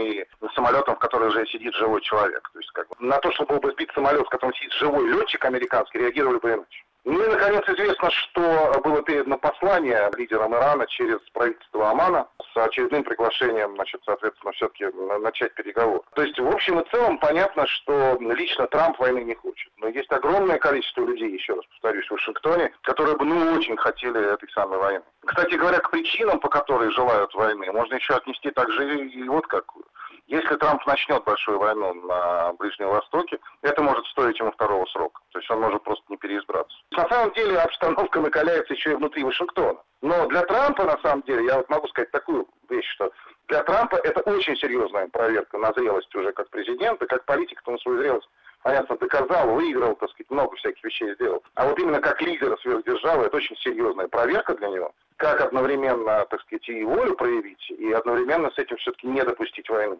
[0.54, 2.48] самолетом, в котором уже сидит живой человек.
[2.52, 5.98] То есть как бы на то, чтобы сбит самолет, в котором сидит живой летчик американский,
[5.98, 6.84] реагировали бы иначе.
[7.04, 13.74] И, наконец, известно, что было передано послание лидерам Ирана через правительство Омана с очередным приглашением,
[13.74, 14.86] значит, соответственно, все-таки
[15.20, 16.02] начать переговоры.
[16.14, 19.72] То есть, в общем и целом, понятно, что лично Трамп войны не хочет.
[19.78, 24.32] Но есть огромное количество людей, еще раз повторюсь, в Вашингтоне, которые бы, ну, очень хотели
[24.34, 25.02] этой самой войны.
[25.24, 29.84] Кстати говоря, к причинам, по которой желают войны, можно еще отнести также и вот какую.
[30.30, 35.20] Если Трамп начнет большую войну на Ближнем Востоке, это может стоить ему второго срока.
[35.32, 36.78] То есть он может просто не переизбраться.
[36.92, 39.80] На самом деле обстановка накаляется еще и внутри Вашингтона.
[40.02, 43.10] Но для Трампа, на самом деле, я вот могу сказать такую вещь, что
[43.48, 47.98] для Трампа это очень серьезная проверка на зрелость уже как президента, как политика, он свою
[47.98, 48.28] зрелость
[48.62, 51.42] понятно, доказал, выиграл, так сказать, много всяких вещей сделал.
[51.54, 54.92] А вот именно как лидера сверхдержавы, это очень серьезная проверка для него.
[55.16, 59.98] Как одновременно, так сказать, и волю проявить, и одновременно с этим все-таки не допустить войны.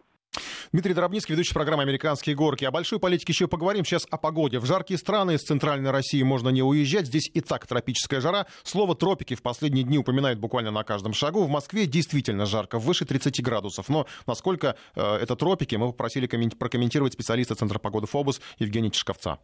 [0.71, 2.65] Дмитрий Дробницкий, ведущий программы «Американские горки».
[2.65, 3.85] О большой политике еще поговорим.
[3.85, 4.59] Сейчас о погоде.
[4.59, 7.07] В жаркие страны из центральной России можно не уезжать.
[7.07, 8.47] Здесь и так тропическая жара.
[8.63, 11.43] Слово «тропики» в последние дни упоминают буквально на каждом шагу.
[11.43, 13.89] В Москве действительно жарко, выше 30 градусов.
[13.89, 19.39] Но насколько э, это тропики, мы попросили прокомментировать специалиста Центра погоды ФОБУС Евгения Чешковца.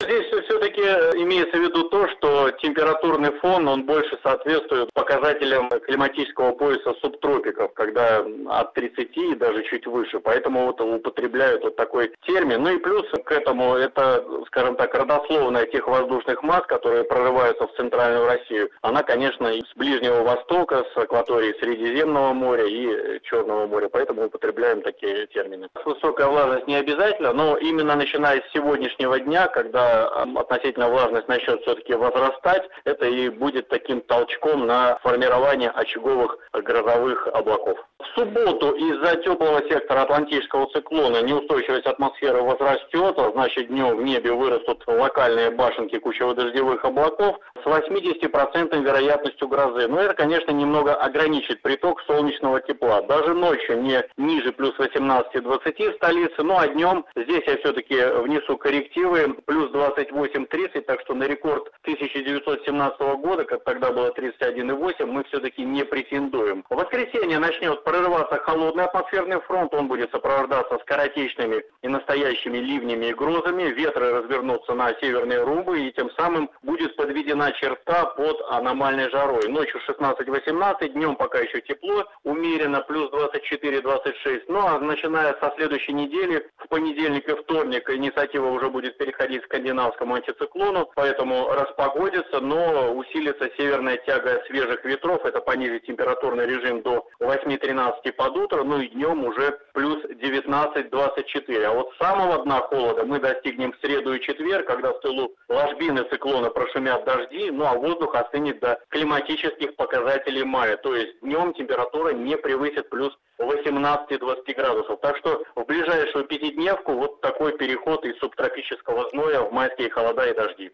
[0.00, 0.80] Здесь все-таки
[1.22, 8.24] имеется в виду то, что температурный фон, он больше соответствует показателям климатического пояса субтропиков, когда
[8.48, 10.20] от 30 и даже чуть выше.
[10.20, 12.62] Поэтому вот употребляют вот такой термин.
[12.62, 17.74] Ну и плюс к этому это, скажем так, родословная тех воздушных масс, которые прорываются в
[17.74, 18.70] центральную Россию.
[18.82, 23.88] Она, конечно, с Ближнего Востока, с акватории Средиземного моря и Черного моря.
[23.90, 25.68] Поэтому употребляем такие термины.
[25.84, 31.94] Высокая влажность не обязательно, но именно начиная с сегодняшнего дня, когда относительно влажность начнет все-таки
[31.94, 37.78] возрастать, это и будет таким толчком на формирование очаговых грозовых облаков.
[37.98, 44.32] В субботу из-за теплого сектора Атлантического циклона неустойчивость атмосферы возрастет, а значит днем в небе
[44.32, 49.88] вырастут локальные башенки кучево-дождевых облаков с 80% вероятностью грозы.
[49.88, 53.02] Но это, конечно, немного ограничит приток солнечного тепла.
[53.02, 58.56] Даже ночью не ниже плюс 18-20 в столице, ну а днем здесь я все-таки внесу
[58.56, 65.64] коррективы, плюс 28-30, так что на рекорд 1917 года, как тогда было 31,8, мы все-таки
[65.64, 66.64] не претендуем.
[66.68, 73.14] В воскресенье начнет прорываться холодный атмосферный фронт, он будет сопровождаться скоротечными и настоящими ливнями и
[73.14, 79.48] грозами, ветры развернутся на северные рубы, и тем самым будет подведена черта под аномальной жарой.
[79.48, 86.48] Ночью 16-18, днем пока еще тепло, умеренно, плюс 24-26, ну а начиная со следующей недели,
[86.56, 93.50] в понедельник и вторник, инициатива уже будет переходить к скандинавскому антициклону, поэтому распогодится, но усилится
[93.56, 99.24] северная тяга свежих ветров, это понизит температурный режим до 8-13 под утро, ну и днем
[99.24, 101.62] уже плюс 19-24.
[101.64, 106.04] А вот самого дна холода мы достигнем в среду и четверг, когда в тылу ложбины
[106.10, 110.76] циклона прошумят дожди, ну а воздух остынет до климатических показателей мая.
[110.76, 115.00] То есть днем температура не превысит плюс 18-20 градусов.
[115.00, 120.34] Так что в ближайшую пятидневку вот такой переход из субтропического зноя в майские холода и
[120.34, 120.70] дожди.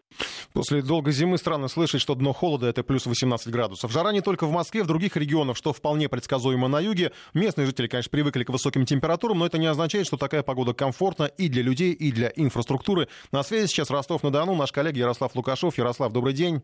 [0.53, 3.91] После долгой зимы странно слышать, что дно холода это плюс 18 градусов.
[3.91, 7.11] Жара не только в Москве, в других регионах, что вполне предсказуемо на юге.
[7.33, 11.25] Местные жители, конечно, привыкли к высоким температурам, но это не означает, что такая погода комфортна
[11.25, 13.07] и для людей, и для инфраструктуры.
[13.31, 15.77] На связи сейчас Ростов-на-Дону наш коллега Ярослав Лукашов.
[15.77, 16.61] Ярослав, добрый день.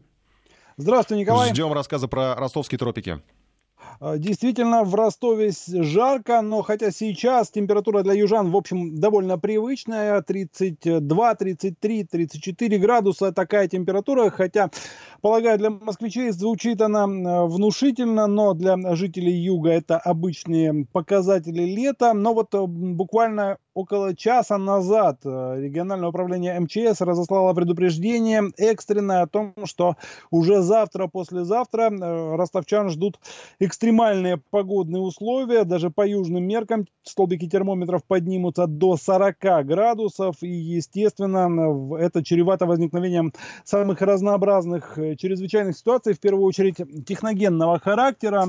[0.78, 1.50] Здравствуй, Николай.
[1.50, 3.22] Ждем рассказа про ростовские тропики.
[4.00, 10.22] А, действительно, в Ростове жарко, но хотя сейчас температура для южан, в общем, довольно привычная,
[10.22, 14.70] 32, 33, 34 градуса, такая температура, хотя,
[15.22, 22.34] полагаю, для москвичей звучит она внушительно, но для жителей юга это обычные показатели лета, но
[22.34, 29.54] вот э, буквально около часа назад э, региональное управление МЧС разослало предупреждение экстренное о том,
[29.66, 29.96] что
[30.30, 33.20] уже завтра, послезавтра э, ростовчан ждут
[33.60, 35.64] экстремальные погодные условия.
[35.64, 40.36] Даже по южным меркам столбики термометров поднимутся до 40 градусов.
[40.42, 48.46] И, естественно, это чревато возникновением самых разнообразных э, чрезвычайных ситуаций, в первую очередь техногенного характера.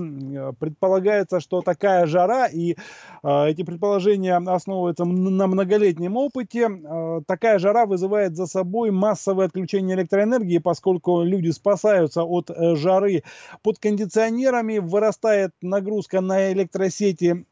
[0.59, 2.77] Предполагается, что такая жара и
[3.25, 6.68] эти предположения основываются на многолетнем опыте.
[6.68, 13.23] Э, такая жара вызывает за собой массовое отключение электроэнергии, поскольку люди спасаются от э, жары.
[13.62, 17.47] Под кондиционерами, вырастает нагрузка на электросети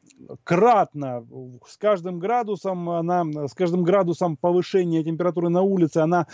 [0.44, 1.26] кратно
[1.66, 6.26] с каждым градусом, она, с каждым градусом повышения температуры на улице, она,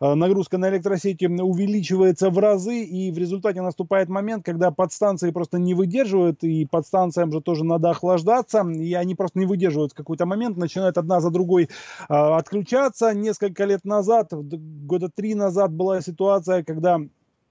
[0.00, 5.58] э, нагрузка на электросети увеличивается в разы, и в результате наступает момент, когда подстанции просто
[5.58, 10.26] не выдерживают, и подстанциям же тоже надо охлаждаться, и они просто не выдерживают в какой-то
[10.26, 11.68] момент, начинают одна за другой э,
[12.08, 13.14] отключаться.
[13.14, 17.00] Несколько лет назад, года три назад была ситуация, когда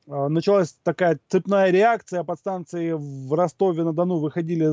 [0.07, 4.65] началась такая цепная реакция, подстанции в Ростове-на-Дону выходили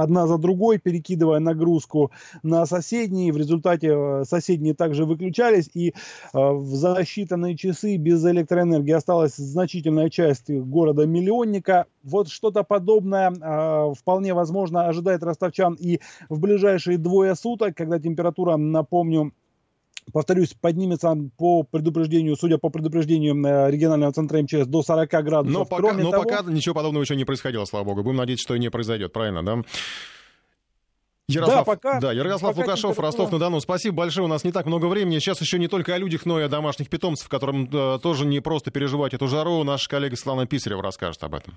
[0.00, 2.10] одна за другой, перекидывая нагрузку
[2.42, 5.92] на соседние, в результате э, соседние также выключались, и э,
[6.32, 11.86] в засчитанные часы без электроэнергии осталась значительная часть города-миллионника.
[12.02, 18.56] Вот что-то подобное э, вполне возможно ожидает ростовчан и в ближайшие двое суток, когда температура,
[18.56, 19.32] напомню,
[20.12, 25.52] повторюсь, поднимется по предупреждению, судя по предупреждению э, регионального центра МЧС, до 40 градусов.
[25.52, 26.24] Но пока, Кроме но того...
[26.24, 28.02] пока ничего подобного еще не происходило, слава богу.
[28.02, 29.62] Будем надеяться, что и не произойдет, правильно, да?
[31.28, 33.06] Ярослав, да, пока, да, Ярослав пока температура...
[33.06, 33.60] Ростов-на-Дону.
[33.60, 35.18] Спасибо большое, у нас не так много времени.
[35.18, 38.40] Сейчас еще не только о людях, но и о домашних питомцах, которым э, тоже не
[38.40, 39.62] просто переживать эту жару.
[39.62, 41.54] Наш коллега Светлана Писарева расскажет об этом.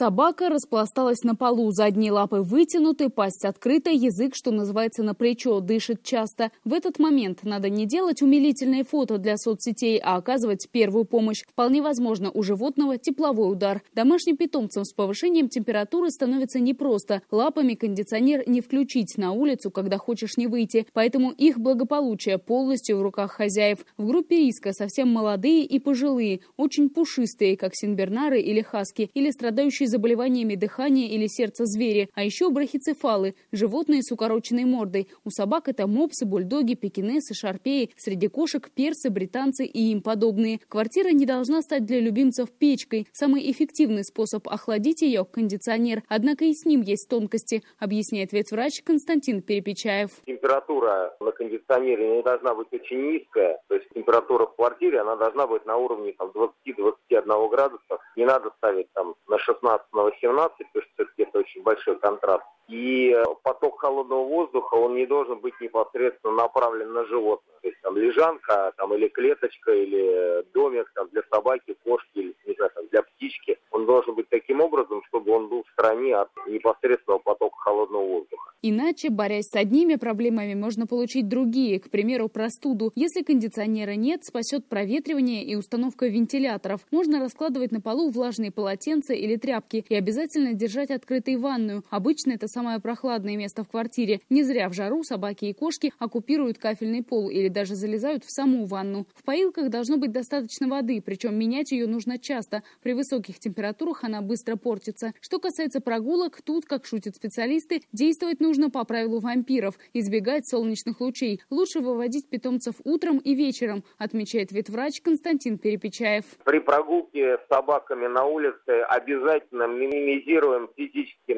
[0.00, 6.02] Собака распласталась на полу, задние лапы вытянуты, пасть открыта, язык, что называется, на плечо, дышит
[6.02, 6.52] часто.
[6.64, 11.42] В этот момент надо не делать умилительные фото для соцсетей, а оказывать первую помощь.
[11.46, 13.82] Вполне возможно, у животного тепловой удар.
[13.92, 17.20] Домашним питомцам с повышением температуры становится непросто.
[17.30, 20.86] Лапами кондиционер не включить на улицу, когда хочешь не выйти.
[20.94, 23.84] Поэтому их благополучие полностью в руках хозяев.
[23.98, 29.89] В группе риска совсем молодые и пожилые, очень пушистые, как синбернары или хаски, или страдающие
[29.90, 35.08] заболеваниями дыхания или сердца звери, а еще брахицефалы– животные с укороченной мордой.
[35.24, 40.60] У собак это мопсы, бульдоги, пекинесы, шарпеи, среди кошек– персы, британцы и им подобные.
[40.68, 43.06] Квартира не должна стать для любимцев печкой.
[43.12, 46.02] Самый эффективный способ охладить ее– кондиционер.
[46.08, 50.10] Однако и с ним есть тонкости, объясняет ветврач Константин Перепечаев.
[50.24, 55.46] Температура на кондиционере не должна быть очень низкая, то есть температура в квартире она должна
[55.46, 57.98] быть на уровне 20-21 градуса.
[58.16, 61.98] Не надо ставить там на 16 16 на 18, потому что все-таки это очень большой
[61.98, 62.44] контраст.
[62.70, 67.56] И поток холодного воздуха, он не должен быть непосредственно направлен на животное.
[67.62, 72.54] То есть там лежанка, там или клеточка, или домик там для собаки, кошки, или, не
[72.54, 73.58] знаю, там, для птички.
[73.70, 78.52] Он должен быть таким образом, чтобы он был в стороне от непосредственного потока холодного воздуха.
[78.62, 82.92] Иначе, борясь с одними проблемами, можно получить другие, к примеру, простуду.
[82.94, 86.80] Если кондиционера нет, спасет проветривание и установка вентиляторов.
[86.90, 91.82] Можно раскладывать на полу влажные полотенца или тряпки и обязательно держать открытой ванную.
[91.88, 94.20] Обычно это самое прохладное место в квартире.
[94.30, 98.66] Не зря в жару собаки и кошки оккупируют кафельный пол или даже залезают в саму
[98.66, 99.06] ванну.
[99.14, 102.62] В поилках должно быть достаточно воды, причем менять ее нужно часто.
[102.82, 105.12] При высоких температурах она быстро портится.
[105.20, 111.40] Что касается прогулок, тут, как шутят специалисты, действовать нужно по правилу вампиров– избегать солнечных лучей.
[111.50, 116.24] Лучше выводить питомцев утром и вечером, отмечает ветврач Константин Перепечаев.
[116.44, 121.36] При прогулке с собаками на улице обязательно минимизируем физические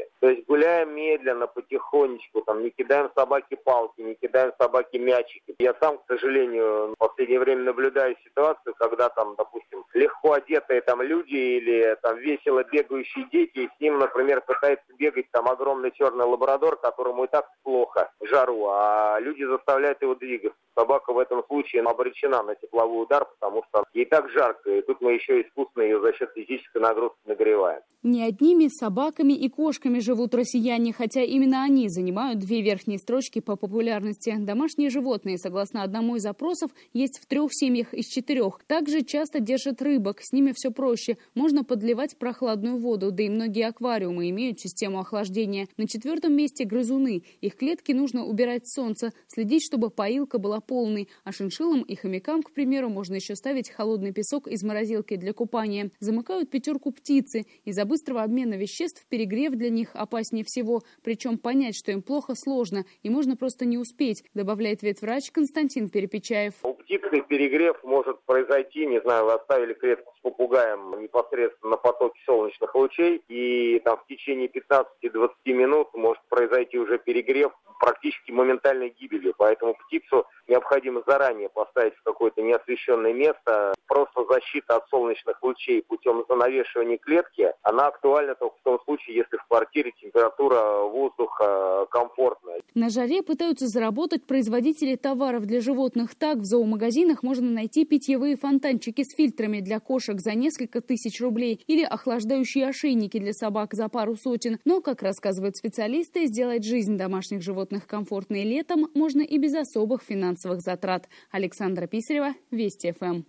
[0.00, 0.10] нагрузки.
[0.20, 5.54] То есть гуляем медленно, потихонечку, там, не кидаем собаке палки, не кидаем собаке мячики.
[5.58, 11.02] Я сам, к сожалению, в последнее время наблюдаю ситуацию, когда там, допустим, легко одетые там
[11.02, 16.24] люди или там весело бегающие дети, и с ним, например, пытается бегать там огромный черный
[16.24, 20.58] лабрадор, которому и так плохо в жару, а люди заставляют его двигаться.
[20.76, 25.00] Собака в этом случае обречена на тепловой удар, потому что ей так жарко, и тут
[25.00, 27.80] мы еще искусственно ее за счет физической нагрузки нагреваем.
[28.02, 33.56] Не одними собаками и кошками живут россияне, хотя именно они занимают две верхние строчки по
[33.56, 34.36] популярности.
[34.38, 38.60] Домашние животные, согласно одному из запросов, есть в трех семьях из четырех.
[38.68, 41.16] Также часто держат рыбок, с ними все проще.
[41.34, 45.66] Можно подливать прохладную воду, да и многие аквариумы имеют систему охлаждения.
[45.78, 47.22] На четвертом месте грызуны.
[47.40, 51.08] Их клетки нужно убирать с солнца, следить, чтобы поилка была полной.
[51.24, 55.90] А шиншиллам и хомякам, к примеру, можно еще ставить холодный песок из морозилки для купания.
[56.00, 57.46] Замыкают пятерку птицы.
[57.64, 60.82] Из-за быстрого обмена веществ перегрев для них опаснее всего.
[61.02, 62.84] Причем понять, что им плохо, сложно.
[63.02, 66.54] И можно просто не успеть, добавляет ветврач Константин Перепечаев.
[66.62, 72.20] У птицы перегрев может произойти, не знаю, вы оставили клетку с попугаем непосредственно на потоке
[72.26, 79.34] солнечных лучей, и там в течение 15-20 минут может произойти уже перегрев практически моментальной гибелью.
[79.36, 83.74] Поэтому птицу необходимо заранее поставить в какое-то неосвещенное место.
[83.86, 89.36] Просто защита от солнечных лучей путем занавешивания клетки, она актуальна только в том случае, если
[89.36, 92.60] в квартире температура воздуха комфортная.
[92.74, 96.14] На жаре пытаются заработать производители товаров для животных.
[96.14, 101.62] Так, в зоомагазинах можно найти питьевые фонтанчики с фильтрами для кошек за несколько тысяч рублей
[101.66, 104.58] или охлаждающие ошейники для собак за пару сотен.
[104.64, 110.60] Но, как рассказывают специалисты, сделать жизнь домашних животных комфортной летом можно и без особых финансовых
[110.60, 111.08] затрат.
[111.30, 113.22] Александра Писарева, Вести ФМ.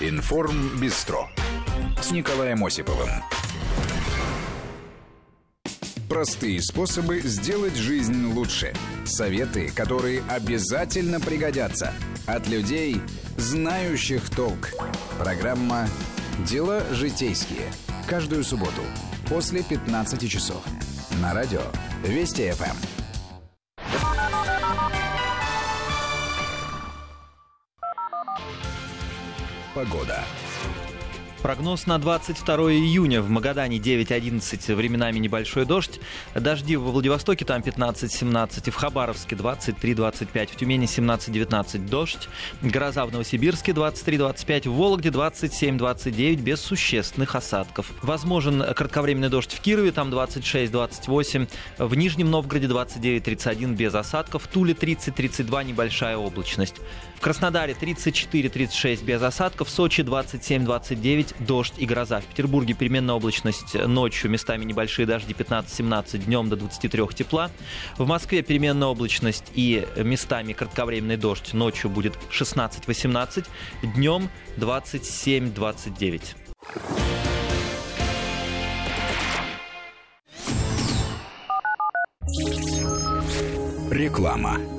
[0.00, 1.28] Информ Бистро
[2.00, 3.08] с Николаем Осиповым.
[6.08, 8.72] Простые способы сделать жизнь лучше.
[9.04, 11.92] Советы, которые обязательно пригодятся.
[12.26, 12.96] От людей,
[13.36, 14.70] знающих толк.
[15.18, 15.86] Программа
[16.48, 17.70] «Дела житейские».
[18.06, 18.80] Каждую субботу
[19.28, 20.64] после 15 часов.
[21.20, 21.60] На радио
[22.02, 22.76] Вести ФМ.
[29.74, 30.24] Погода.
[31.42, 33.22] Прогноз на 22 июня.
[33.22, 36.00] В Магадане 9-11, временами небольшой дождь.
[36.34, 42.28] Дожди в Владивостоке там 15-17, и в Хабаровске 23-25, в Тюмени 17-19 дождь.
[42.60, 47.92] Гроза в Новосибирске 23-25, в Вологде 27-29 без существенных осадков.
[48.02, 54.74] Возможен кратковременный дождь в Кирове, там 26-28, в Нижнем Новгороде 29-31 без осадков, в Туле
[54.74, 56.74] 30-32 небольшая облачность.
[57.18, 62.20] В Краснодаре 34-36 без осадков, в Сочи 27-29 дождь и гроза.
[62.20, 67.50] В Петербурге переменная облачность ночью, местами небольшие дожди 15-17, днем до 23 тепла.
[67.96, 71.54] В Москве переменная облачность и местами кратковременный дождь.
[71.54, 73.46] Ночью будет 16-18,
[73.82, 76.22] днем 27-29.
[83.90, 84.77] Реклама.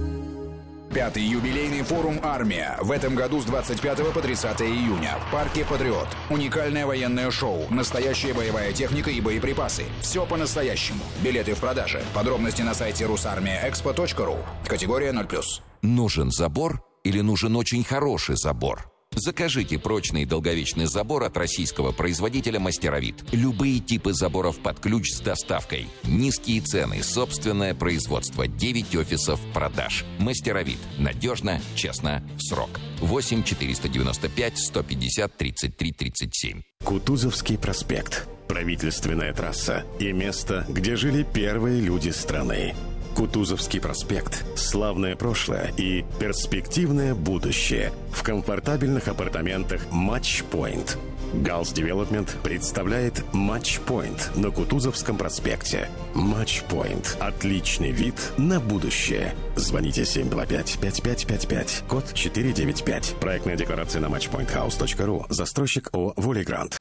[0.94, 6.08] Пятый юбилейный форум «Армия» в этом году с 25 по 30 июня в парке «Патриот».
[6.32, 9.84] Уникальное военное шоу, настоящая боевая техника и боеприпасы.
[10.02, 11.04] Все по-настоящему.
[11.22, 12.02] Билеты в продаже.
[12.16, 14.38] Подробности на сайте rusarmiaexpo.ru.
[14.68, 15.42] Категория 0+.
[15.84, 18.92] Нужен забор или нужен очень хороший забор?
[19.16, 23.16] Закажите прочный долговечный забор от российского производителя «Мастеровит».
[23.32, 25.88] Любые типы заборов под ключ с доставкой.
[26.04, 30.06] Низкие цены, собственное производство, 9 офисов продаж.
[30.20, 30.78] «Мастеровит».
[30.98, 32.70] Надежно, честно, в срок.
[33.02, 36.62] 8 495 150 33 37.
[36.84, 38.28] Кутузовский проспект.
[38.48, 42.74] правительственная трасса и место, где жили первые люди страны.
[43.16, 50.98] Кутузовский проспект, славное прошлое и перспективное будущее в комфортабельных апартаментах Point.
[51.34, 55.90] Галс Девелопмент представляет Point на Кутузовском проспекте.
[56.16, 57.18] Point.
[57.20, 59.36] Отличный вид на будущее.
[59.56, 63.16] Звоните 725-5555, код 495.
[63.20, 65.26] Проектная декларация на matchpointhouse.ru.
[65.30, 66.14] Застройщик О.
[66.16, 66.78] Волигрант.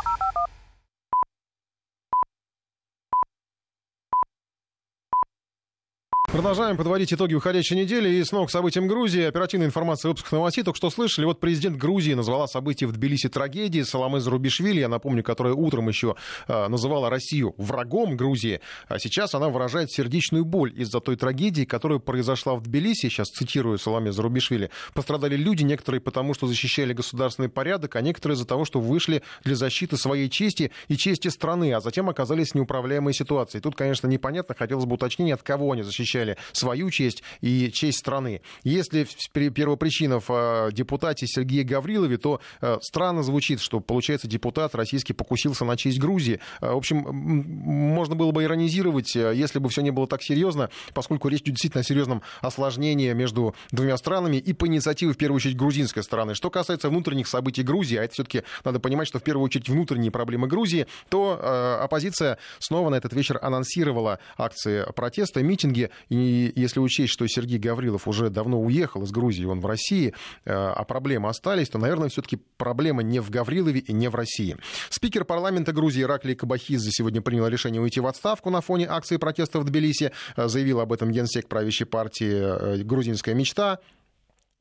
[6.45, 9.23] Продолжаем подводить итоги уходящей недели и снова к событиям Грузии.
[9.23, 10.63] Оперативная информация выпусках новостей.
[10.63, 13.83] Только что слышали, вот президент Грузии назвала события в Тбилиси трагедией.
[13.83, 16.15] Саламе Зарубишвили, я напомню, которая утром еще
[16.47, 21.97] э, называла Россию врагом Грузии, а сейчас она выражает сердечную боль из-за той трагедии, которая
[21.97, 23.09] произошла в Тбилиси.
[23.09, 24.69] Сейчас цитирую Саламе Зарубишвили.
[24.93, 29.55] Пострадали люди, некоторые потому, что защищали государственный порядок, а некоторые из-за того, что вышли для
[29.55, 33.59] защиты своей чести и чести страны, а затем оказались в неуправляемой ситуации.
[33.59, 38.41] Тут, конечно, непонятно, хотелось бы уточнения, от кого они защищали свою честь и честь страны.
[38.63, 39.07] Если
[39.49, 45.65] первопричина в э, депутате Сергее Гаврилове, то э, странно звучит, что, получается, депутат российский покусился
[45.65, 46.39] на честь Грузии.
[46.61, 51.27] Э, в общем, можно было бы иронизировать, если бы все не было так серьезно, поскольку
[51.27, 55.57] речь идет действительно о серьезном осложнении между двумя странами и по инициативе, в первую очередь,
[55.57, 56.35] грузинской стороны.
[56.35, 60.11] Что касается внутренних событий Грузии, а это все-таки надо понимать, что в первую очередь внутренние
[60.11, 65.89] проблемы Грузии, то оппозиция снова на этот вечер анонсировала акции протеста, митинги.
[66.15, 70.13] И если учесть, что Сергей Гаврилов уже давно уехал из Грузии, он в России,
[70.45, 74.55] э, а проблемы остались, то, наверное, все-таки проблема не в Гаврилове и не в России.
[74.89, 79.59] Спикер парламента Грузии Ираклий Кабахидзе сегодня принял решение уйти в отставку на фоне акции протеста
[79.59, 80.11] в Тбилиси.
[80.37, 83.79] Э, заявил об этом генсек правящей партии э, «Грузинская мечта».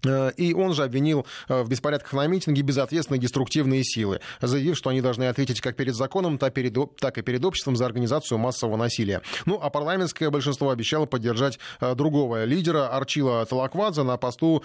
[0.05, 4.91] Э, и он же обвинил э, в беспорядках на митинге безответственные деструктивные силы, заявив, что
[4.91, 9.23] они должны ответить как перед законом, так, и перед обществом за организацию массового насилия.
[9.47, 14.63] Ну, а парламентское большинство обещало поддержать э, другого лидера Арчила Талаквадзе на посту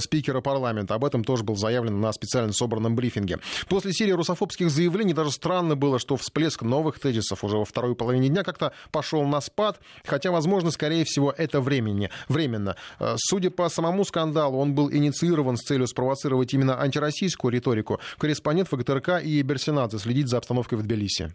[0.00, 0.94] спикера парламента.
[0.94, 3.38] Об этом тоже был заявлен на специально собранном брифинге.
[3.68, 8.28] После серии русофобских заявлений даже странно было, что всплеск новых тезисов уже во второй половине
[8.28, 12.76] дня как-то пошел на спад, хотя, возможно, скорее всего, это времени, временно.
[13.16, 18.00] Судя по самому скандалу, он был инициирован с целью спровоцировать именно антироссийскую риторику.
[18.18, 21.34] Корреспондент ФГТРК и Берсинадзе следит за обстановкой в Тбилиси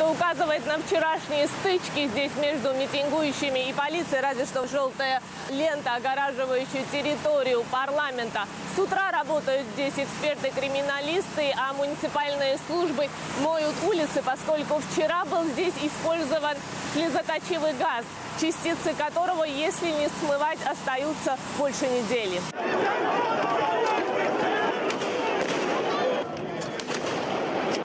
[0.00, 5.20] что указывает на вчерашние стычки здесь между митингующими и полицией, разве что желтая
[5.50, 8.46] лента, огораживающая территорию парламента.
[8.74, 13.10] С утра работают здесь эксперты-криминалисты, а муниципальные службы
[13.42, 16.56] моют улицы, поскольку вчера был здесь использован
[16.94, 18.06] слезоточивый газ,
[18.40, 22.40] частицы которого, если не смывать, остаются больше недели.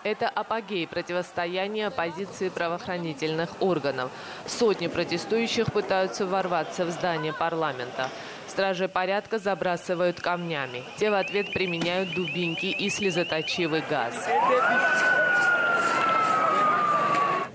[0.05, 4.11] Это апогей противостояния оппозиции правоохранительных органов.
[4.45, 8.11] Сотни протестующих пытаются ворваться в здание парламента.
[8.47, 10.83] Стражи порядка забрасывают камнями.
[10.97, 14.13] Те в ответ применяют дубинки и слезоточивый газ.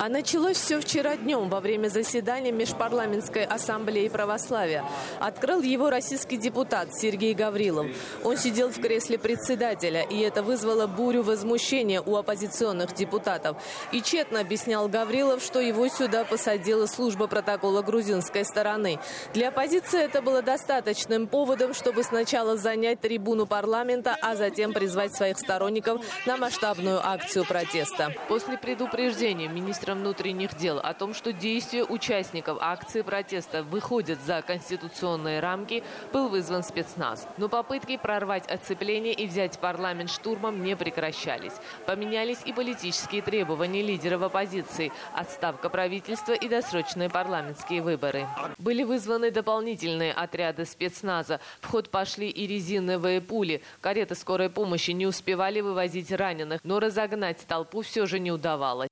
[0.00, 4.82] А началось все вчера днем во время заседания Межпарламентской ассамблеи православия.
[5.18, 7.86] Открыл его российский депутат Сергей Гаврилов.
[8.24, 13.62] Он сидел в кресле председателя, и это вызвало бурю возмущения у оппозиционных депутатов.
[13.92, 19.00] И тщетно объяснял Гаврилов, что его сюда посадила служба протокола грузинской стороны.
[19.34, 25.38] Для оппозиции это было достаточным поводом, чтобы сначала занять трибуну парламента, а затем призвать своих
[25.38, 28.14] сторонников на масштабную акцию протеста.
[28.28, 34.42] После предупреждения министра министром внутренних дел о том, что действия участников акции протеста выходят за
[34.42, 35.82] конституционные рамки,
[36.12, 37.26] был вызван спецназ.
[37.36, 41.52] Но попытки прорвать оцепление и взять парламент штурмом не прекращались.
[41.86, 48.26] Поменялись и политические требования лидеров оппозиции, отставка правительства и досрочные парламентские выборы.
[48.58, 51.40] Были вызваны дополнительные отряды спецназа.
[51.60, 53.62] В ход пошли и резиновые пули.
[53.80, 58.90] Кареты скорой помощи не успевали вывозить раненых, но разогнать толпу все же не удавалось.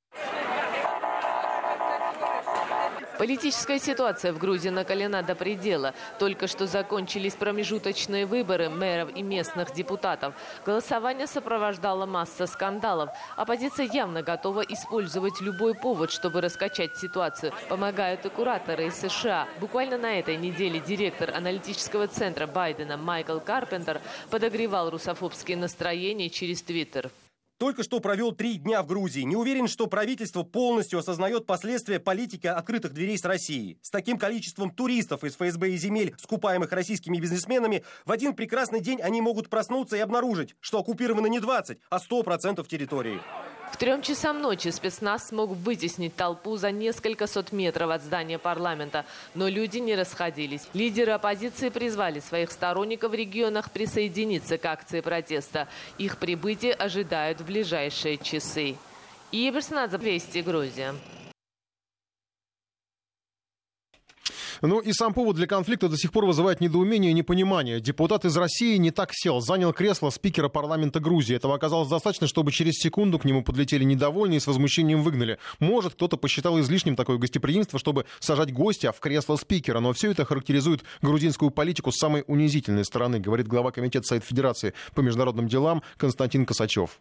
[3.19, 5.93] Политическая ситуация в Грузии накалена до предела.
[6.21, 10.35] Только что закончились промежуточные выборы мэров и местных депутатов.
[10.65, 13.11] Голосование сопровождало масса скандалов.
[13.37, 17.53] Оппозиция явно готова использовать любой повод, чтобы раскачать ситуацию.
[17.69, 19.49] Помогают и кураторы из США.
[19.61, 24.01] Буквально на этой неделе директор аналитического центра Байдена Майкл Карпентер
[24.31, 27.11] подогревал русофобские настроения через Твиттер.
[27.59, 29.23] Только что провел три дня в Грузии.
[29.23, 33.79] Не уверен, что правительство полностью осознает последствия политики открытых дверей с Россией.
[33.83, 39.01] С таким количеством туристов из ФСБ и земель, скупаемых российскими бизнесменами, в один прекрасный день
[39.03, 43.21] они могут проснуться и обнаружить, что оккупировано не 20, а 100% территории.
[43.79, 49.07] Трем часам ночи спецназ смог вытеснить толпу за несколько сот метров от здания парламента,
[49.37, 50.67] но люди не расходились.
[50.75, 55.69] Лидеры оппозиции призвали своих сторонников в регионах присоединиться к акции протеста.
[55.97, 58.75] Их прибытие ожидают в ближайшие часы.
[59.31, 60.97] Иберснадзе, Вести, Грузия.
[64.63, 67.81] Ну и сам повод для конфликта до сих пор вызывает недоумение и непонимание.
[67.81, 71.37] Депутат из России не так сел, занял кресло спикера парламента Грузии.
[71.37, 75.39] Этого оказалось достаточно, чтобы через секунду к нему подлетели недовольные и с возмущением выгнали.
[75.61, 79.81] Может, кто-то посчитал излишним такое гостеприимство, чтобы сажать гостя в кресло спикера.
[79.81, 84.75] Но все это характеризует грузинскую политику с самой унизительной стороны, говорит глава комитета Совет Федерации
[84.95, 86.99] по международным делам Константин Косачев.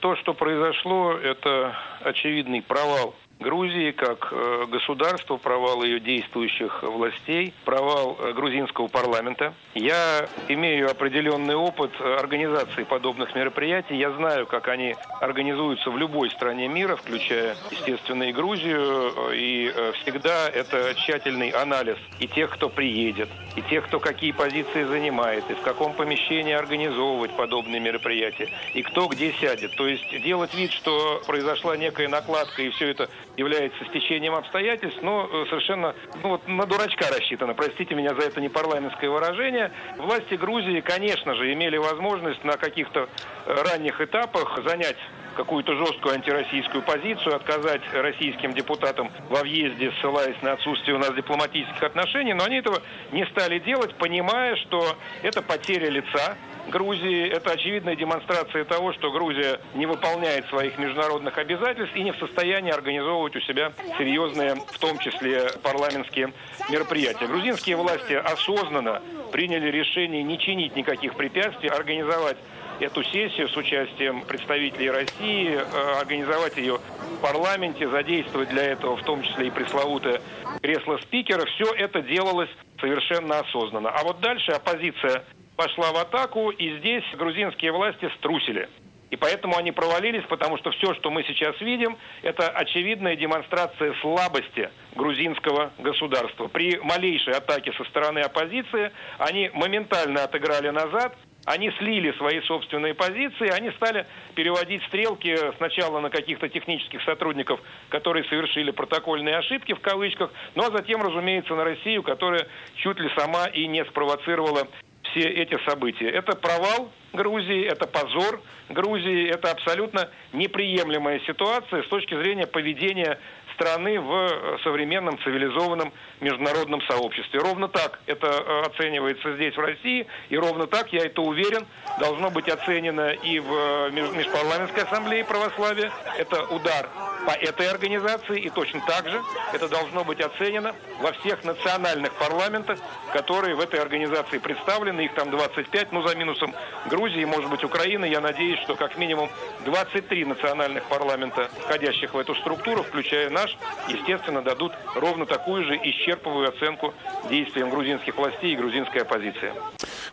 [0.00, 8.18] То, что произошло, это очевидный провал Грузии как э, государства, провал ее действующих властей, провал
[8.20, 9.54] э, грузинского парламента.
[9.74, 13.96] Я имею определенный опыт организации подобных мероприятий.
[13.96, 19.10] Я знаю, как они организуются в любой стране мира, включая, естественно, и Грузию.
[19.32, 24.84] И э, всегда это тщательный анализ и тех, кто приедет, и тех, кто какие позиции
[24.84, 29.74] занимает, и в каком помещении организовывать подобные мероприятия, и кто где сядет.
[29.76, 35.28] То есть делать вид, что произошла некая накладка, и все это является стечением обстоятельств, но
[35.30, 37.54] э, совершенно ну, вот на дурачка рассчитано.
[37.54, 39.72] Простите меня за это непарламентское выражение.
[39.96, 43.08] Власти Грузии, конечно же, имели возможность на каких-то
[43.46, 44.98] э, ранних этапах занять
[45.36, 51.82] какую-то жесткую антироссийскую позицию, отказать российским депутатам во въезде, ссылаясь на отсутствие у нас дипломатических
[51.82, 56.36] отношений, но они этого не стали делать, понимая, что это потеря лица,
[56.70, 57.28] Грузии.
[57.28, 62.72] Это очевидная демонстрация того, что Грузия не выполняет своих международных обязательств и не в состоянии
[62.72, 66.32] организовывать у себя серьезные, в том числе парламентские
[66.70, 67.26] мероприятия.
[67.26, 69.02] Грузинские власти осознанно
[69.32, 72.36] приняли решение не чинить никаких препятствий, организовать
[72.80, 79.02] эту сессию с участием представителей России, э, организовать ее в парламенте, задействовать для этого в
[79.04, 80.20] том числе и пресловутое
[80.62, 81.44] кресло спикера.
[81.46, 82.50] Все это делалось
[82.80, 83.90] совершенно осознанно.
[83.90, 85.24] А вот дальше оппозиция
[85.56, 88.68] пошла в атаку, и здесь грузинские власти струсили.
[89.10, 94.70] И поэтому они провалились, потому что все, что мы сейчас видим, это очевидная демонстрация слабости
[94.94, 96.46] грузинского государства.
[96.46, 103.48] При малейшей атаке со стороны оппозиции они моментально отыграли назад, они слили свои собственные позиции,
[103.48, 110.30] они стали переводить стрелки сначала на каких-то технических сотрудников, которые совершили протокольные ошибки в кавычках,
[110.54, 114.68] ну а затем, разумеется, на Россию, которая чуть ли сама и не спровоцировала
[115.10, 116.08] все эти события.
[116.08, 123.18] Это провал Грузии, это позор Грузии, это абсолютно неприемлемая ситуация с точки зрения поведения
[123.54, 127.40] страны в современном цивилизованном международном сообществе.
[127.40, 131.66] Ровно так это э, оценивается здесь, в России, и ровно так, я это уверен,
[131.98, 135.90] должно быть оценено и в э, Межпарламентской ассамблее православия.
[136.18, 136.88] Это удар
[137.26, 142.78] по этой организации, и точно так же это должно быть оценено во всех национальных парламентах,
[143.12, 146.54] которые в этой организации представлены, их там 25, ну за минусом
[146.86, 149.30] Грузии, может быть Украины, я надеюсь, что как минимум
[149.64, 153.56] 23 национальных парламента, входящих в эту структуру, включая наш,
[153.88, 155.76] естественно, дадут ровно такую же
[156.10, 156.92] исчерпывую оценку
[157.28, 159.52] действиям грузинских властей и грузинской оппозиции.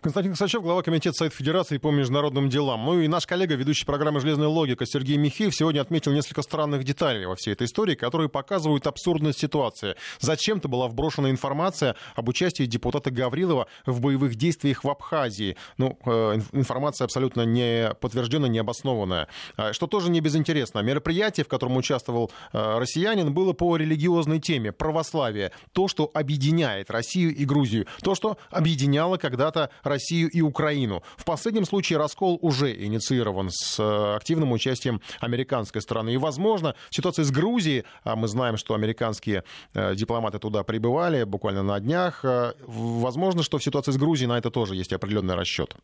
[0.02, 2.86] Константин Косачев, глава Комитета Совет Федерации по международным делам.
[2.86, 7.26] Ну и наш коллега, ведущий программы «Железная логика» Сергей Михеев сегодня отметил несколько странных деталей
[7.26, 9.96] во всей этой истории, которые показывают абсурдность ситуации.
[10.20, 15.58] Зачем-то была вброшена информация об участии депутата Гаврилова в боевых действиях в Абхазии.
[15.78, 19.28] Ну, э, информация абсолютно не подтвержденная, не обоснованная.
[19.56, 20.80] А, что тоже не безинтересно.
[20.80, 25.52] Мероприятие, в котором участвовал э, россиянин, было по религиозной теме, православие.
[25.74, 27.86] То, что объединяет Россию и Грузию.
[28.02, 31.04] То, что объединяло когда-то Россию и Украину.
[31.18, 36.14] В последнем случае раскол уже инициирован с э, активным участием американской стороны.
[36.14, 41.64] И, возможно, ситуация с Грузией, а мы знаем, что американские э, дипломаты туда прибывали буквально
[41.64, 45.76] на днях, э, возможно, что в ситуации с Грузией на это тоже есть определенный расчет.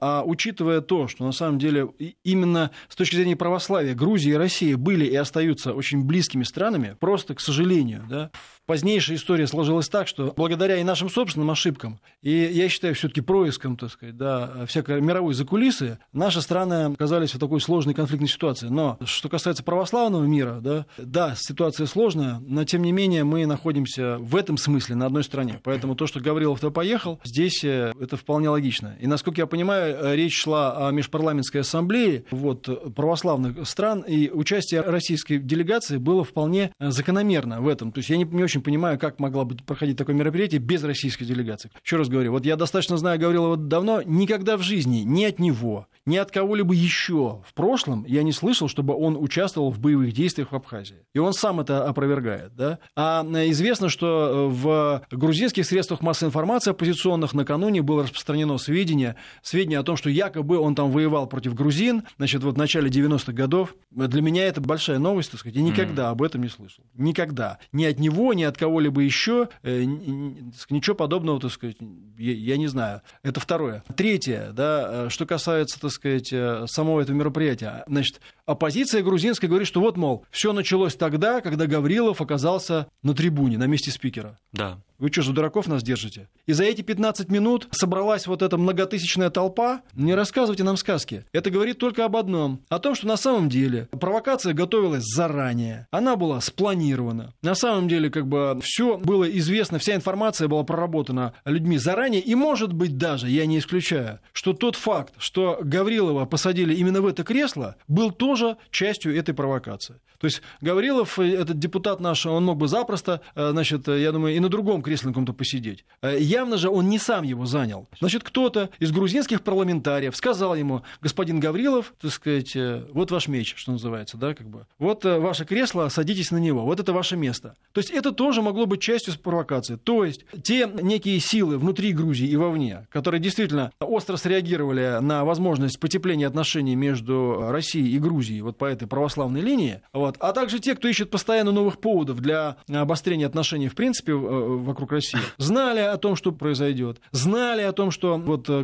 [0.00, 1.88] А учитывая то, что на самом деле
[2.24, 7.34] именно с точки зрения православия Грузия и Россия были и остаются очень близкими странами, просто,
[7.34, 8.30] к сожалению, да,
[8.66, 13.76] позднейшая история сложилась так, что благодаря и нашим собственным ошибкам, и я считаю все-таки происком,
[13.76, 18.68] так сказать, да, всякой мировой закулисы, наши страны оказались в такой сложной конфликтной ситуации.
[18.68, 24.18] Но что касается православного мира, да, да, ситуация сложная, но тем не менее мы находимся
[24.18, 25.60] в этом смысле на одной стороне.
[25.62, 28.96] Поэтому то, что Гаврилов-то поехал, здесь э, это вполне логично.
[29.00, 34.82] И насколько я понимаю, э, речь шла о межпарламентской ассамблее вот, православных стран, и участие
[34.82, 37.92] российской делегации было вполне э, закономерно в этом.
[37.92, 41.24] То есть я не, не очень понимаю, как могла бы проходить такое мероприятие без российской
[41.24, 41.70] делегации.
[41.84, 45.86] Еще раз говорю, вот я достаточно знаю Гаврилова давно, никогда в жизни ни от него,
[46.06, 50.52] ни от кого-либо еще в прошлом я не слышал, чтобы он участвовал в боевых действиях
[50.52, 51.04] в Абхазии.
[51.14, 52.54] И он сам это опровергает.
[52.54, 52.78] Да?
[52.94, 59.82] А известно, что в грузинских средствах массовой информации оппозиционных накануне было распространено сведения, сведения о
[59.82, 63.74] том, что якобы он там воевал против грузин, значит, вот в начале 90-х годов.
[63.90, 65.56] Для меня это большая новость, так сказать.
[65.56, 66.10] Я никогда mm.
[66.10, 66.84] об этом не слышал.
[66.94, 67.58] Никогда.
[67.72, 71.76] Ни от него, ни от кого-либо еще, э, ничего подобного, так сказать,
[72.18, 73.02] я, я не знаю.
[73.22, 73.82] Это второе.
[73.96, 77.84] Третье, да, э, что касается, так сказать, э, самого этого мероприятия.
[77.86, 83.58] Значит, оппозиция грузинская говорит, что вот, мол, все началось тогда, когда Гаврилов оказался на трибуне,
[83.58, 84.38] на месте спикера.
[84.52, 84.78] Да.
[84.98, 86.28] Вы что, за дураков нас держите?
[86.46, 89.45] И за эти 15 минут собралась вот эта многотысячная толпа.
[89.94, 91.24] Не рассказывайте нам сказки.
[91.32, 92.62] Это говорит только об одном.
[92.68, 95.86] О том, что на самом деле провокация готовилась заранее.
[95.90, 97.34] Она была спланирована.
[97.42, 102.20] На самом деле, как бы, все было известно, вся информация была проработана людьми заранее.
[102.20, 107.06] И, может быть, даже, я не исключаю, что тот факт, что Гаврилова посадили именно в
[107.06, 110.00] это кресло, был тоже частью этой провокации.
[110.18, 114.12] То есть Гаврилов, э, этот депутат наш, он мог бы запросто, э, значит, э, я
[114.12, 115.84] думаю, и на другом кресле каком-то посидеть.
[116.02, 117.88] Явно же он не сам его занял.
[118.00, 123.54] Значит, кто-то из грузинских парламентариев сказал ему, господин Гаврилов, так сказать, э, вот ваш меч,
[123.56, 124.66] что называется, да, как бы.
[124.78, 127.56] Вот э, ваше кресло, садитесь на него, вот это ваше место.
[127.72, 129.76] То есть это тоже могло быть частью провокации.
[129.76, 135.78] То есть те некие силы внутри Грузии и вовне, которые действительно остро среагировали на возможность
[135.80, 140.74] потепления отношений между Россией и Грузией вот по этой православной линии, вот, а также те,
[140.74, 145.96] кто ищет постоянно новых поводов для обострения отношений в принципе в вокруг России, знали о
[145.96, 148.62] том, что произойдет, знали о том, что вот э,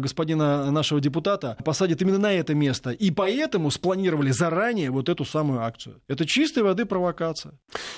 [0.62, 5.60] господина нашего депутата посадят именно на это место, и поэтому спланировали заранее вот эту самую
[5.62, 6.00] акцию.
[6.08, 7.52] Это чистой воды провокация.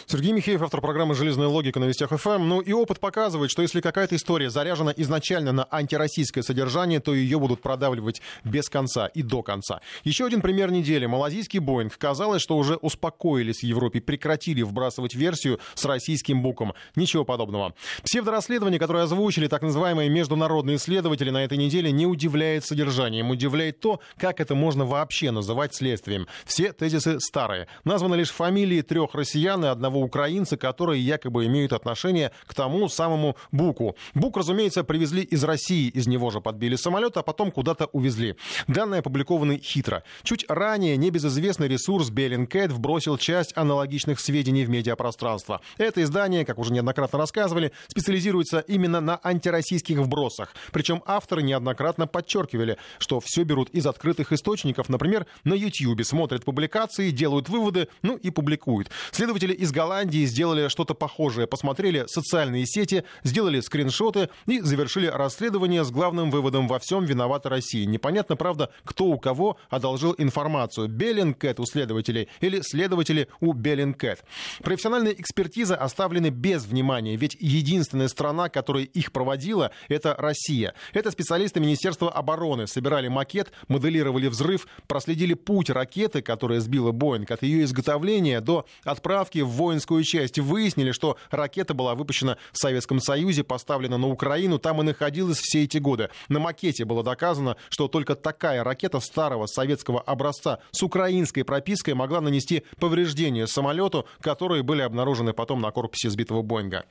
[0.06, 2.48] Сергей Михеев, автор программы «Железная логика» на Вестях ФМ.
[2.48, 7.38] Ну и опыт показывает, что если какая-то история заряжена изначально на антироссийское содержание, то ее
[7.38, 9.80] будут продавливать без конца и до конца.
[10.04, 11.06] Еще один пример недели.
[11.06, 11.96] Малазийский Боинг.
[11.98, 16.74] Казалось, что уже успокоились в Европе, прекратили вбрасывать версию с российским буком.
[16.96, 17.74] Ничего подобного.
[18.02, 23.30] Псевдорасследование, которое озвучили так называемые международные исследователи на этой неделе, не удивляет содержанием.
[23.30, 26.26] Удивляет то, как это можно вообще называть следствием.
[26.44, 27.66] Все тезисы старые.
[27.84, 33.36] Названы лишь фамилии трех россиян и одного украинца, которые якобы имеют отношение к тому самому
[33.50, 33.96] Буку.
[34.14, 38.36] Бук, разумеется, привезли из России, из него же подбили самолет, а потом куда-то увезли.
[38.68, 40.02] Данные опубликованы хитро.
[40.22, 45.60] Чуть ранее небезызвестный ресурс Bellingcat вбросил часть аналогичных сведений в медиапространство.
[45.78, 50.54] Это издание, как уже неоднократно рассказывали, специализируется именно на антироссийских вбросах.
[50.72, 52.06] Причем авторы неоднократно
[52.44, 58.16] подчеркивали, что все берут из открытых источников, например, на YouTube, смотрят публикации, делают выводы, ну
[58.16, 58.90] и публикуют.
[59.12, 65.90] Следователи из Голландии сделали что-то похожее, посмотрели социальные сети, сделали скриншоты и завершили расследование с
[65.90, 67.86] главным выводом во всем виновата Россия.
[67.86, 70.88] Непонятно, правда, кто у кого одолжил информацию.
[70.88, 74.24] Bellingcat у следователей или следователи у Bellingcat.
[74.62, 80.74] Профессиональные экспертизы оставлены без внимания, ведь единственная страна, которая их проводила, это Россия.
[80.92, 87.42] Это специалисты Министерства обороны собирали макет, моделировали взрыв, проследили путь ракеты, которая сбила Боинг, от
[87.42, 90.38] ее изготовления до отправки в воинскую часть.
[90.38, 95.64] Выяснили, что ракета была выпущена в Советском Союзе, поставлена на Украину, там и находилась все
[95.64, 96.08] эти годы.
[96.28, 102.20] На макете было доказано, что только такая ракета старого советского образца с украинской пропиской могла
[102.20, 106.86] нанести повреждения самолету, которые были обнаружены потом на корпусе сбитого Боинга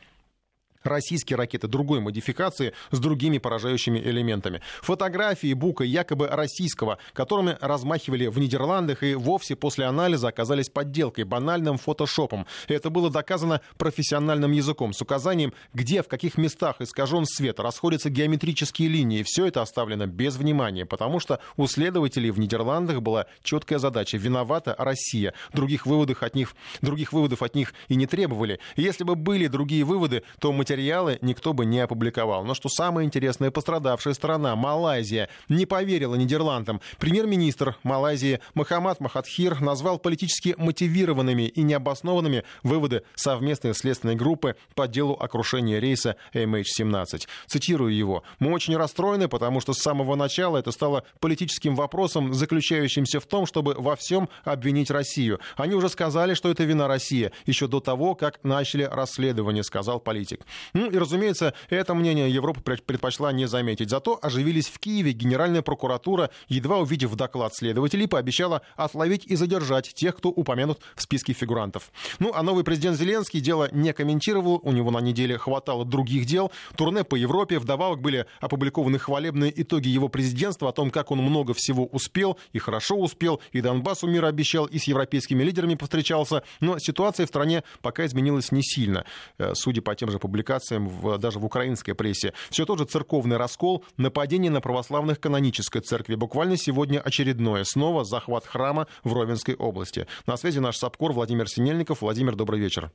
[0.84, 4.62] российские ракеты другой модификации с другими поражающими элементами.
[4.82, 11.78] Фотографии Бука якобы российского, которыми размахивали в Нидерландах и вовсе после анализа оказались подделкой, банальным
[11.78, 12.46] фотошопом.
[12.68, 18.90] Это было доказано профессиональным языком с указанием, где, в каких местах искажен свет, расходятся геометрические
[18.90, 19.24] линии.
[19.24, 24.18] Все это оставлено без внимания, потому что у следователей в Нидерландах была четкая задача.
[24.18, 25.34] Виновата Россия.
[25.54, 28.60] Других выводов от них, других выводов от них и не требовали.
[28.76, 32.44] если бы были другие выводы, то материал материалы никто бы не опубликовал.
[32.44, 36.82] Но что самое интересное, пострадавшая страна, Малайзия, не поверила Нидерландам.
[36.98, 45.14] Премьер-министр Малайзии Махамад Махатхир назвал политически мотивированными и необоснованными выводы совместной следственной группы по делу
[45.14, 47.28] о крушении рейса MH17.
[47.48, 48.24] Цитирую его.
[48.40, 53.46] «Мы очень расстроены, потому что с самого начала это стало политическим вопросом, заключающимся в том,
[53.46, 55.40] чтобы во всем обвинить Россию.
[55.56, 60.42] Они уже сказали, что это вина России, еще до того, как начали расследование», сказал политик.
[60.74, 63.90] Ну и, разумеется, это мнение Европа предпочла не заметить.
[63.90, 65.12] Зато оживились в Киеве.
[65.12, 71.34] Генеральная прокуратура, едва увидев доклад следователей, пообещала отловить и задержать тех, кто упомянут в списке
[71.34, 71.92] фигурантов.
[72.20, 74.60] Ну, а новый президент Зеленский дело не комментировал.
[74.64, 76.52] У него на неделе хватало других дел.
[76.76, 77.60] Турне по Европе.
[77.60, 82.60] Вдобавок были опубликованы хвалебные итоги его президентства о том, как он много всего успел и
[82.60, 86.44] хорошо успел, и Донбассу мир обещал, и с европейскими лидерами повстречался.
[86.60, 89.06] Но ситуация в стране пока изменилась не сильно.
[89.38, 90.53] Э, судя по тем же публикациям,
[90.88, 92.34] в, даже в украинской прессе.
[92.50, 96.16] Все тот же церковный раскол, нападение на православных канонической церкви.
[96.16, 97.64] Буквально сегодня очередное.
[97.64, 100.08] Снова захват храма в Ровенской области.
[100.26, 102.02] На связи наш САПКОР Владимир Синельников.
[102.02, 102.92] Владимир, добрый вечер.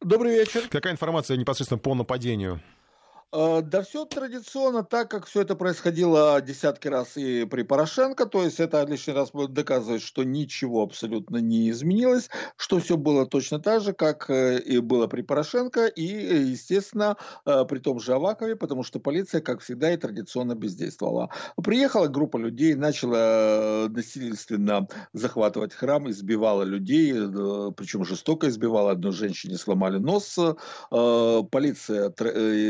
[0.00, 0.62] Добрый вечер.
[0.68, 2.60] Какая информация непосредственно по нападению?
[3.32, 8.44] Э, да все традиционно так, как все это происходило десятки раз и при Порошенко, то
[8.44, 13.82] есть это лишний раз доказывает, что ничего абсолютно не изменилось, что все было точно так
[13.82, 18.84] же, как э, и было при Порошенко и, естественно, э, при том же Авакове, потому
[18.84, 21.30] что полиция, как всегда, и традиционно бездействовала.
[21.62, 27.12] Приехала группа людей, начала насильственно захватывать храм, избивала людей,
[27.76, 30.38] причем жестоко избивала, одной женщине сломали нос.
[30.90, 32.10] Полиция,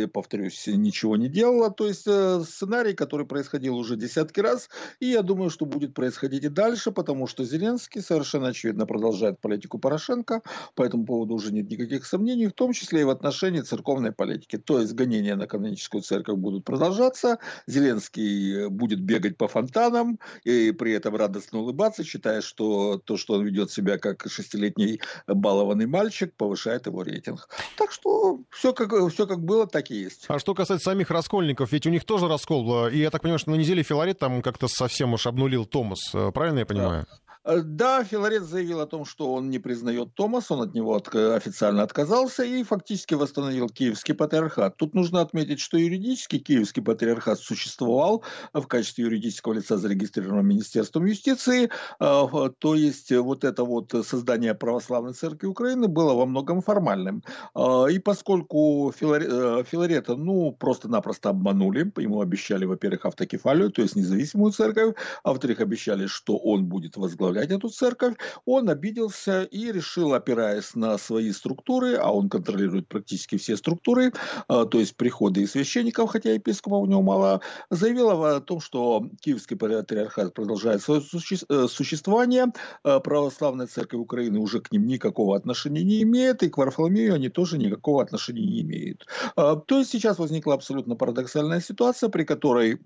[0.09, 1.71] повторю, повторюсь, ничего не делала.
[1.71, 4.69] То есть э, сценарий, который происходил уже десятки раз,
[5.01, 9.79] и я думаю, что будет происходить и дальше, потому что Зеленский совершенно очевидно продолжает политику
[9.79, 10.43] Порошенко,
[10.75, 14.59] по этому поводу уже нет никаких сомнений, в том числе и в отношении церковной политики.
[14.59, 20.93] То есть гонения на каноническую церковь будут продолжаться, Зеленский будет бегать по фонтанам и при
[20.93, 26.87] этом радостно улыбаться, считая, что то, что он ведет себя как шестилетний балованный мальчик, повышает
[26.87, 27.49] его рейтинг.
[27.77, 30.27] Так что все как, все как было, так и есть.
[30.37, 32.89] А что касается самих раскольников, ведь у них тоже раскол.
[32.89, 36.13] И я так понимаю, что на неделе Филарет там как-то совсем уж обнулил Томас.
[36.35, 37.07] Правильно я понимаю?
[37.11, 37.26] Да.
[37.47, 41.15] Э, да, Филарет заявил о том, что он не признает Томас, он от него от,
[41.15, 44.77] официально отказался и фактически восстановил Киевский патриархат.
[44.77, 51.71] Тут нужно отметить, что юридически Киевский патриархат существовал в качестве юридического лица, зарегистрированного Министерством юстиции.
[52.01, 57.23] Э, то есть вот это вот создание православной церкви Украины было во многом формальным.
[57.55, 64.97] Э, и поскольку Филарета, ну, просто-напросто обманули, ему обещали, во-первых, автокефалию, то есть независимую церковь,
[65.23, 68.15] а во-вторых, обещали, что он будет возглавлять возглавлять эту церковь,
[68.45, 74.13] он обиделся и решил, опираясь на свои структуры, а он контролирует практически все структуры,
[74.49, 79.09] а, то есть приходы и священников, хотя епископов у него мало, заявил о том, что
[79.21, 82.47] Киевский патриархат продолжает свое э, существование,
[82.83, 87.29] а православная церковь Украины уже к ним никакого отношения не имеет, и к Варфоломею они
[87.29, 89.07] тоже никакого отношения не имеют.
[89.37, 92.79] А, то есть сейчас возникла абсолютно парадоксальная ситуация, при которой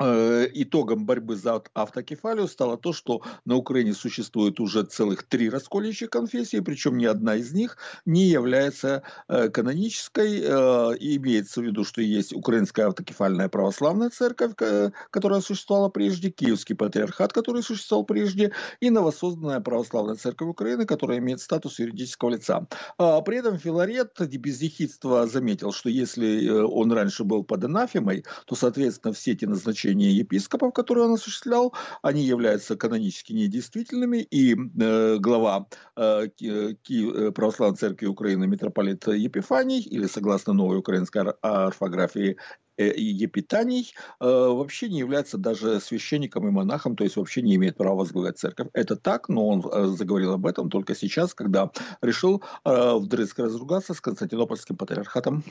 [0.00, 6.60] итогом борьбы за автокефалию стало то, что на Украине существует уже целых три раскольничьих конфессии,
[6.60, 7.76] причем ни одна из них
[8.06, 10.40] не является э, канонической.
[10.42, 14.52] Э, и имеется в виду, что есть Украинская автокефальная православная церковь,
[15.10, 21.40] которая существовала прежде, Киевский патриархат, который существовал прежде, и новосозданная православная церковь Украины, которая имеет
[21.40, 22.66] статус юридического лица.
[22.98, 28.54] А при этом Филарет без ехидства заметил, что если он раньше был под анафемой, то,
[28.54, 35.16] соответственно, все эти назначения назначения епископов, которые он осуществлял, они являются канонически недействительными, и э,
[35.18, 35.66] глава
[35.96, 42.36] э, Ки, э, Православной Церкви Украины митрополит Епифаний, или согласно новой украинской орфографии
[42.76, 47.76] э, Епитаний э, вообще не является даже священником и монахом, то есть вообще не имеет
[47.76, 48.68] права возглавлять церковь.
[48.74, 51.70] Это так, но он э, заговорил об этом только сейчас, когда
[52.02, 55.42] решил э, вдрызг разругаться с Константинопольским патриархатом.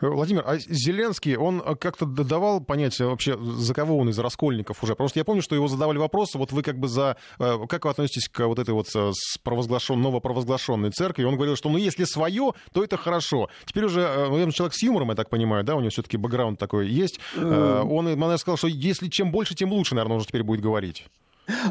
[0.00, 4.94] Владимир, а Зеленский, он как-то давал понять вообще, за кого он из раскольников уже?
[4.94, 7.16] Просто я помню, что его задавали вопросы, вот вы как бы за...
[7.38, 9.12] Э, как вы относитесь к вот этой вот э,
[9.42, 11.24] провозглашен, новопровозглашенной церкви?
[11.24, 13.48] Он говорил, что ну если свое, то это хорошо.
[13.64, 16.58] Теперь уже, э, наверное, человек с юмором, я так понимаю, да, у него все-таки бэкграунд
[16.58, 17.20] такой есть.
[17.36, 21.06] Он, наверное, сказал, что если чем больше, тем лучше, наверное, он уже теперь будет говорить.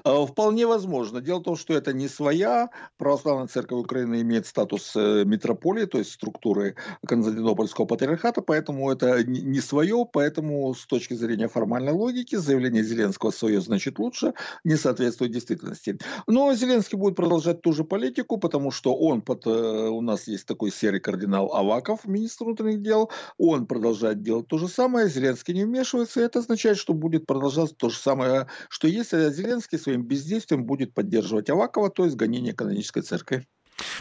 [0.04, 1.22] А, вполне возможно.
[1.22, 2.70] Дело в том, что это не своя.
[2.98, 6.76] Православная церковь Украины имеет статус э, метрополии, то есть структуры
[7.06, 13.62] Константинопольского патриархата, поэтому это не свое, поэтому с точки зрения формальной логики заявление Зеленского свое
[13.62, 15.98] значит лучше, не соответствует действительности.
[16.28, 19.46] Но Зеленский будет продолжать ту же политику, потому что он под...
[19.46, 24.58] Э, у нас есть такой серый кардинал Аваков, министр внутренних дел, он продолжает делать то
[24.58, 29.14] же самое, Зеленский не вмешивается, это означает, что будет продолжаться то же самое, что есть,
[29.14, 33.48] а Зеленский Зеленский своим бездействием будет поддерживать Авакова, то есть гонение канонической церкви.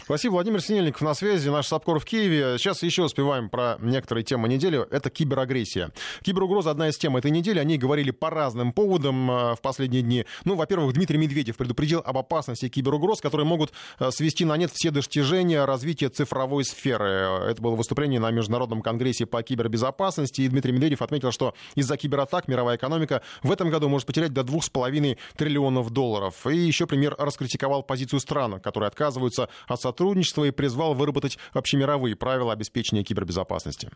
[0.03, 0.33] Спасибо.
[0.33, 2.57] Владимир Синельников на связи, наш Сапкор в Киеве.
[2.57, 4.85] Сейчас еще успеваем про некоторые темы недели.
[4.91, 5.91] Это киберагрессия.
[6.23, 7.59] Киберугроза одна из тем этой недели.
[7.59, 10.25] Они говорили по разным поводам э, в последние дни.
[10.45, 14.91] Ну, во-первых, Дмитрий Медведев предупредил об опасности киберугроз, которые могут э, свести на нет все
[14.91, 17.05] достижения развития цифровой сферы.
[17.49, 20.41] Это было выступление на Международном конгрессе по кибербезопасности.
[20.41, 24.41] И Дмитрий Медведев отметил, что из-за кибератак мировая экономика в этом году может потерять до
[24.41, 26.47] 2,5 триллионов долларов.
[26.47, 32.53] И еще пример раскритиковал позицию стран, которые отказываются от сотрудничества и призвал выработать общемировые правила
[32.53, 33.89] обеспечения кибербезопасности.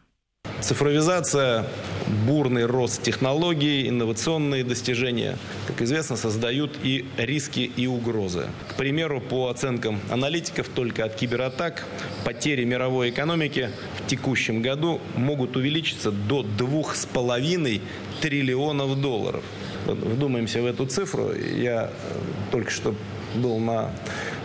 [0.60, 1.66] Цифровизация,
[2.26, 8.48] бурный рост технологий, инновационные достижения, как известно, создают и риски, и угрозы.
[8.70, 11.86] К примеру, по оценкам аналитиков, только от кибератак
[12.24, 17.82] потери мировой экономики в текущем году могут увеличиться до 2,5
[18.22, 19.44] триллионов долларов.
[19.86, 21.34] Вдумаемся в эту цифру.
[21.34, 21.90] Я
[22.52, 22.96] только что
[23.36, 23.92] был на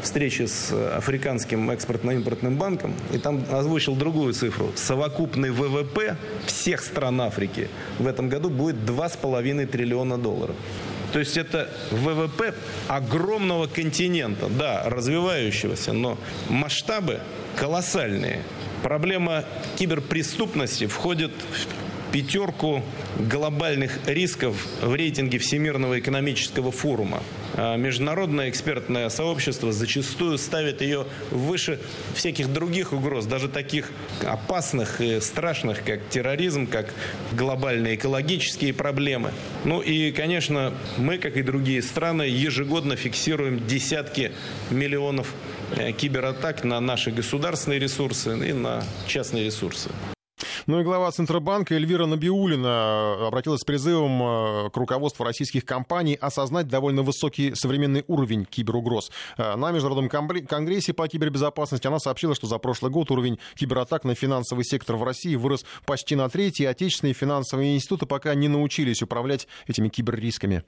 [0.03, 4.71] встрече с Африканским экспортно-импортным банком, и там озвучил другую цифру.
[4.77, 6.17] Совокупный ВВП
[6.47, 7.69] всех стран Африки
[7.99, 10.57] в этом году будет 2,5 триллиона долларов.
[11.13, 12.55] То есть это ВВП
[12.87, 16.19] огромного континента, да, развивающегося, но
[16.49, 17.21] масштабы
[17.57, 18.43] колоссальные.
[18.83, 19.45] Проблема
[19.77, 22.83] киберпреступности входит в пятерку
[23.19, 27.23] глобальных рисков в рейтинге Всемирного экономического форума.
[27.55, 31.81] А международное экспертное сообщество зачастую ставит ее выше
[32.15, 33.91] всяких других угроз, даже таких
[34.25, 36.93] опасных и страшных, как терроризм, как
[37.33, 39.33] глобальные экологические проблемы.
[39.65, 44.33] Ну и, конечно, мы, как и другие страны, ежегодно фиксируем десятки
[44.71, 45.35] миллионов
[45.77, 49.91] э, кибератак на наши государственные ресурсы и на частные ресурсы.
[50.69, 56.15] Ну и глава Центробанка Эльвира Набиулина э, обратилась с призывом э, к руководству российских компаний
[56.15, 59.11] осознать довольно высокий современный уровень киберугроз.
[59.39, 64.15] Э, на Международном конгрессе по кибербезопасности она сообщила, что за прошлый год уровень кибератак на
[64.15, 69.01] финансовый сектор в России вырос почти на треть, и отечественные финансовые институты пока не научились
[69.01, 70.65] управлять этими киберрисками.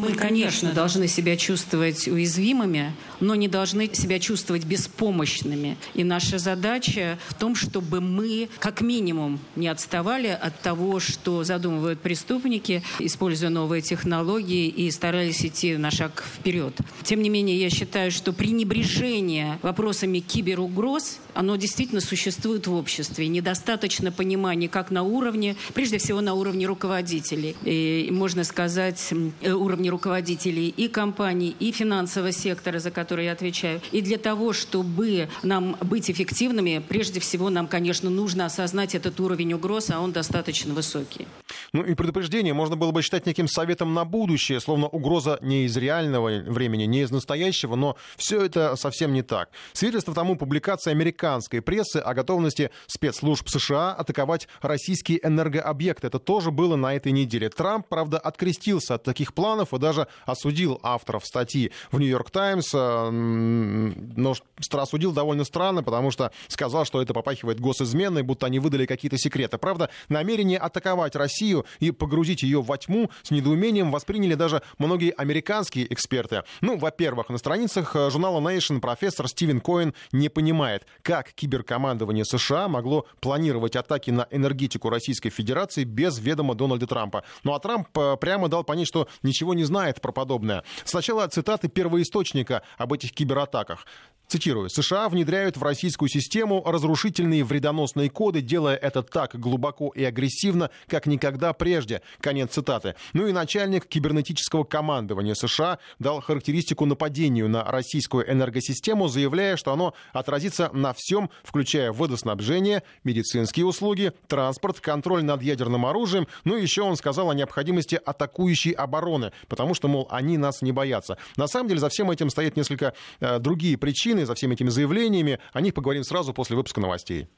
[0.00, 5.76] Мы, конечно, должны себя чувствовать уязвимыми, но не должны себя чувствовать беспомощными.
[5.94, 11.98] И наша задача в том, чтобы мы как минимум не отставали от того, что задумывают
[11.98, 16.78] преступники, используя новые технологии и старались идти на шаг вперед.
[17.02, 23.26] Тем не менее, я считаю, что пренебрежение вопросами киберугроз, оно действительно существует в обществе.
[23.26, 27.56] Недостаточно понимания как на уровне, прежде всего на уровне руководителей.
[27.64, 33.32] И, можно сказать, э, уровня уровне руководителей и компаний, и финансового сектора, за который я
[33.32, 33.80] отвечаю.
[33.92, 39.54] И для того, чтобы нам быть эффективными, прежде всего нам, конечно, нужно осознать этот уровень
[39.54, 41.26] угроз, а он достаточно высокий.
[41.72, 45.76] Ну и предупреждение можно было бы считать неким советом на будущее, словно угроза не из
[45.76, 49.50] реального времени, не из настоящего, но все это совсем не так.
[49.72, 56.06] Свидетельство тому публикация американской прессы о готовности спецслужб США атаковать российские энергообъекты.
[56.06, 57.48] Это тоже было на этой неделе.
[57.48, 63.10] Трамп, правда, открестился от таких планов и даже осудил авторов статьи в «Нью-Йорк Таймс», э,
[63.10, 64.34] но
[64.72, 69.58] осудил довольно странно, потому что сказал, что это попахивает госизменой, будто они выдали какие-то секреты.
[69.58, 75.92] Правда, намерение атаковать Россию и погрузить ее во тьму с недоумением восприняли даже многие американские
[75.92, 76.44] эксперты.
[76.60, 82.68] Ну, во-первых, на страницах э, журнала Nation профессор Стивен Коэн не понимает, как киберкомандование США
[82.68, 87.24] могло планировать атаки на энергетику Российской Федерации без ведома Дональда Трампа.
[87.44, 90.64] Ну а Трамп э, прямо дал понять, что ничего не знает про подобное.
[90.84, 93.84] Сначала цитаты первоисточника об этих кибератаках.
[94.28, 94.68] Цитирую.
[94.68, 101.06] США внедряют в российскую систему разрушительные вредоносные коды, делая это так глубоко и агрессивно, как
[101.06, 102.02] никогда прежде.
[102.20, 102.94] Конец цитаты.
[103.14, 109.94] Ну и начальник кибернетического командования США дал характеристику нападению на российскую энергосистему, заявляя, что оно
[110.12, 116.28] отразится на всем, включая водоснабжение, медицинские услуги, транспорт, контроль над ядерным оружием.
[116.44, 120.70] Ну и еще он сказал о необходимости атакующей обороны, потому что, мол, они нас не
[120.70, 121.18] боятся.
[121.36, 125.40] На самом деле за всем этим стоят несколько э, другие причины за всеми этими заявлениями.
[125.52, 127.28] О них поговорим сразу после выпуска новостей.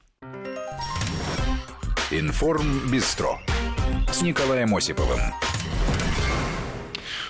[2.11, 3.39] Информ Бистро
[4.12, 5.21] с Николаем Осиповым.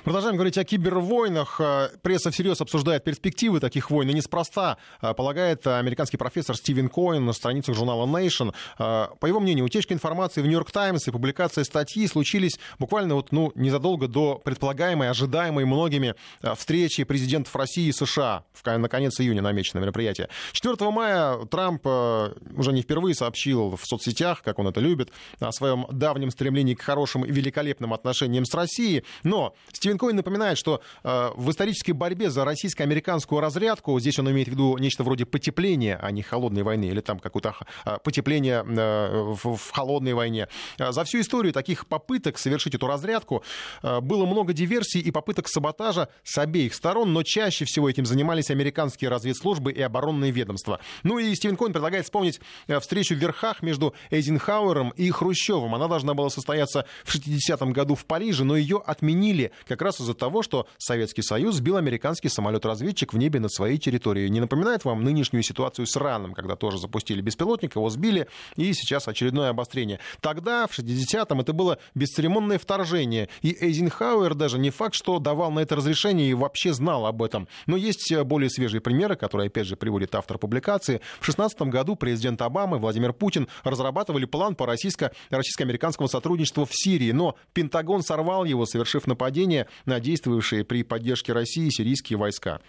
[0.04, 1.60] Продолжаем говорить о кибервойнах.
[1.60, 4.08] Э, пресса всерьез обсуждает перспективы таких войн.
[4.08, 8.54] И неспроста, э, полагает американский профессор Стивен Коин на страницах журнала Nation.
[8.78, 13.30] Э, по его мнению, утечка информации в Нью-Йорк Таймс и публикация статьи случились буквально вот,
[13.30, 16.14] ну, незадолго до предполагаемой, ожидаемой многими
[16.56, 18.44] встречи президентов России и США.
[18.64, 20.28] На конец июня намечено мероприятие.
[20.52, 25.86] 4 мая Трамп уже не впервые сообщил в соцсетях, как он это любит, о своем
[25.90, 29.04] давнем стремлении к хорошим и великолепным отношениям с Россией.
[29.24, 34.48] Но Стивен Коин напоминает, что э, в исторической борьбе за российско-американскую разрядку, здесь он имеет
[34.48, 39.34] в виду нечто вроде потепления, а не холодной войны, или там какое-то э, потепление э,
[39.42, 40.48] в, холодной войне.
[40.78, 43.42] За всю историю таких попыток совершить эту разрядку
[43.82, 49.10] было много диверсий и попыток саботажа с обеих сторон, но чаще всего этим занимались американские
[49.10, 50.80] разведслужбы и оборонные ведомства.
[51.02, 52.40] Ну и Стивен Коин предлагает вспомнить
[52.80, 55.74] встречу в верхах между Эйзенхауэром и Хрущевым.
[55.74, 60.14] Она должна была состояться в 60-м году в Париже, но ее отменили как раз из-за
[60.14, 64.28] того, что Советский Союз сбил американский самолет-разведчик в небе над своей территорией.
[64.30, 68.26] Не напоминает вам нынешнюю ситуацию с Ираном, когда тоже запустили беспилотник, его сбили,
[68.56, 70.00] и сейчас очередное обострение.
[70.20, 75.60] Тогда, в 60-м, это было бесцеремонное вторжение, и Эйзенхауэр даже не факт, что давал на
[75.60, 77.48] это разрешение и вообще знал об этом.
[77.66, 81.00] Но есть э, более свежие примеры, которые, опять же, приводит автор публикации.
[81.20, 87.12] В 16 году президент Обама и Владимир Путин разрабатывали план по российско-американскому сотрудничеству в Сирии,
[87.12, 89.69] но Пентагон сорвал его, совершив нападение на
[90.00, 92.60] действовавшие при поддержке России сирийские войска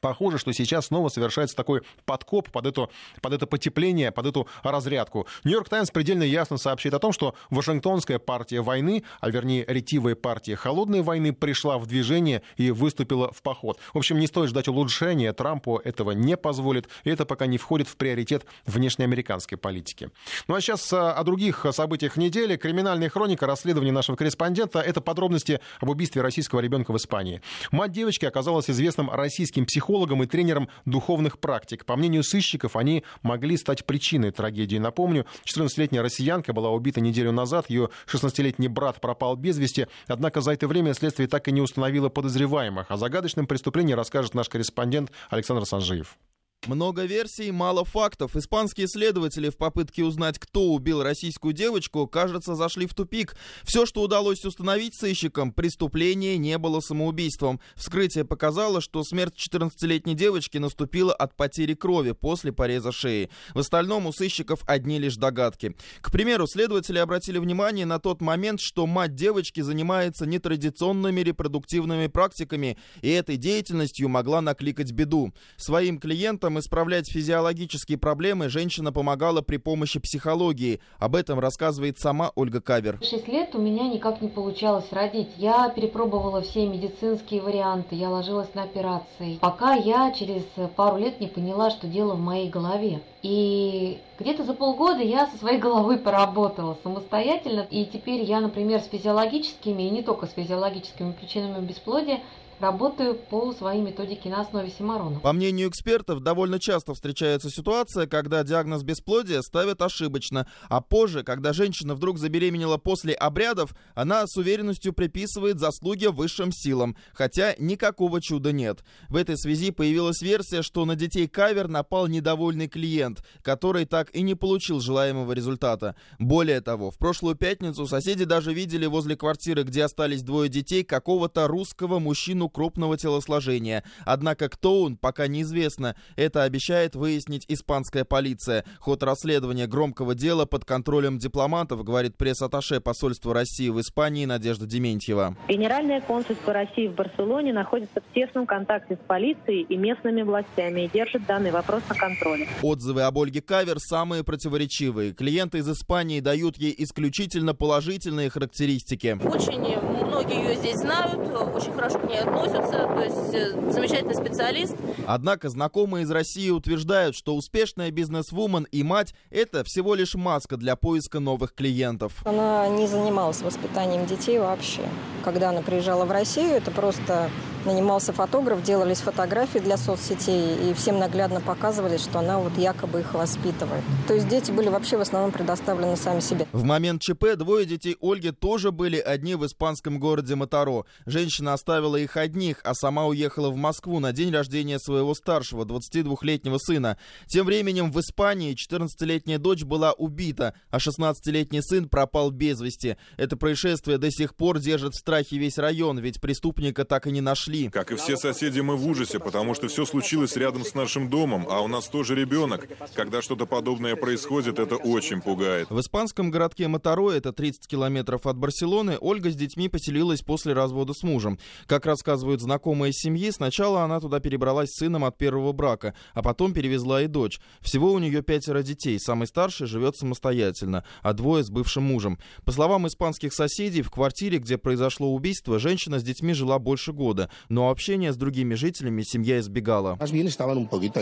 [0.00, 5.26] похоже, что сейчас снова совершается такой подкоп под, эту, под это потепление, под эту разрядку.
[5.44, 10.56] Нью-Йорк Таймс предельно ясно сообщит о том, что Вашингтонская партия войны, а вернее ретивая партия
[10.56, 13.78] холодной войны, пришла в движение и выступила в поход.
[13.92, 17.88] В общем, не стоит ждать улучшения, Трампу этого не позволит, и это пока не входит
[17.88, 20.10] в приоритет внешнеамериканской политики.
[20.46, 22.56] Ну а сейчас а, о других событиях недели.
[22.56, 27.40] Криминальная хроника, расследование нашего корреспондента, это подробности об убийстве российского ребенка в Испании.
[27.70, 31.86] Мать девочки оказалась известным российским психологом, психологом и тренером духовных практик.
[31.86, 34.76] По мнению сыщиков, они могли стать причиной трагедии.
[34.76, 40.52] Напомню, 14-летняя россиянка была убита неделю назад, ее 16-летний брат пропал без вести, однако за
[40.52, 42.90] это время следствие так и не установило подозреваемых.
[42.90, 46.18] О загадочном преступлении расскажет наш корреспондент Александр Санжиев.
[46.66, 48.34] Много версий, мало фактов.
[48.36, 53.36] Испанские следователи в попытке узнать, кто убил российскую девочку, кажется, зашли в тупик.
[53.62, 57.60] Все, что удалось установить сыщикам, преступление не было самоубийством.
[57.76, 63.30] Вскрытие показало, что смерть 14-летней девочки наступила от потери крови после пореза шеи.
[63.54, 65.76] В остальном у сыщиков одни лишь догадки.
[66.00, 72.76] К примеру, следователи обратили внимание на тот момент, что мать девочки занимается нетрадиционными репродуктивными практиками,
[73.00, 75.32] и этой деятельностью могла накликать беду.
[75.56, 80.78] Своим клиентам исправлять физиологические проблемы женщина помогала при помощи психологии.
[81.00, 83.00] Об этом рассказывает сама Ольга Кавер.
[83.02, 85.30] Шесть лет у меня никак не получалось родить.
[85.36, 89.38] Я перепробовала все медицинские варианты, я ложилась на операции.
[89.40, 90.44] Пока я через
[90.76, 93.00] пару лет не поняла, что дело в моей голове.
[93.22, 97.66] И где-то за полгода я со своей головой поработала самостоятельно.
[97.70, 102.20] И теперь я, например, с физиологическими, и не только с физиологическими причинами бесплодия,
[102.60, 105.20] работаю по своей методике на основе Симарона.
[105.20, 111.52] По мнению экспертов, довольно часто встречается ситуация, когда диагноз бесплодия ставят ошибочно, а позже, когда
[111.52, 118.52] женщина вдруг забеременела после обрядов, она с уверенностью приписывает заслуги высшим силам, хотя никакого чуда
[118.52, 118.84] нет.
[119.08, 124.22] В этой связи появилась версия, что на детей кавер напал недовольный клиент, который так и
[124.22, 125.94] не получил желаемого результата.
[126.18, 131.46] Более того, в прошлую пятницу соседи даже видели возле квартиры, где остались двое детей, какого-то
[131.46, 133.84] русского мужчину крупного телосложения.
[134.04, 135.96] Однако кто он, пока неизвестно.
[136.16, 138.64] Это обещает выяснить испанская полиция.
[138.80, 145.36] Ход расследования громкого дела под контролем дипломатов, говорит пресс-атташе посольства России в Испании Надежда Дементьева.
[145.48, 150.88] Генеральное консульство России в Барселоне находится в тесном контакте с полицией и местными властями и
[150.88, 152.48] держит данный вопрос на контроле.
[152.62, 155.12] Отзывы об Ольге Кавер самые противоречивые.
[155.12, 159.18] Клиенты из Испании дают ей исключительно положительные характеристики.
[159.24, 159.60] Очень
[160.06, 161.18] многие ее здесь знают,
[161.54, 164.74] очень хорошо к ней относятся относятся, то есть э, замечательный специалист.
[165.06, 170.76] Однако знакомые из России утверждают, что успешная бизнес-вумен и мать– это всего лишь маска для
[170.76, 172.12] поиска новых клиентов.
[172.24, 174.82] Она не занималась воспитанием детей вообще.
[175.24, 177.30] Когда она приезжала в Россию, это просто
[177.64, 183.14] нанимался фотограф, делались фотографии для соцсетей, и всем наглядно показывали, что она вот якобы их
[183.14, 183.82] воспитывает.
[184.06, 186.46] То есть дети были вообще в основном предоставлены сами себе.
[186.52, 190.84] В момент ЧП двое детей Ольги тоже были одни в испанском городе Моторо.
[191.06, 196.58] Женщина оставила их одних, а сама уехала в Москву на день рождения своего старшего, 22-летнего
[196.58, 196.98] сына.
[197.26, 202.96] Тем временем в Испании 14-летняя дочь была убита, а 16-летний сын пропал без вести.
[203.16, 207.20] Это происшествие до сих пор держит в страхе весь район, ведь преступника так и не
[207.20, 207.57] нашли.
[207.66, 211.46] Как и все соседи, мы в ужасе, потому что все случилось рядом с нашим домом,
[211.50, 212.68] а у нас тоже ребенок.
[212.94, 215.68] Когда что-то подобное происходит, это очень пугает.
[215.70, 220.94] В испанском городке Моторо, это 30 километров от Барселоны, Ольга с детьми поселилась после развода
[220.94, 221.38] с мужем.
[221.66, 226.52] Как рассказывают знакомые семьи, сначала она туда перебралась с сыном от первого брака, а потом
[226.52, 227.40] перевезла и дочь.
[227.60, 232.18] Всего у нее пятеро детей, самый старший живет самостоятельно, а двое с бывшим мужем.
[232.44, 237.30] По словам испанских соседей, в квартире, где произошло убийство, женщина с детьми жила больше года,
[237.48, 239.98] но общение с другими жителями семья избегала.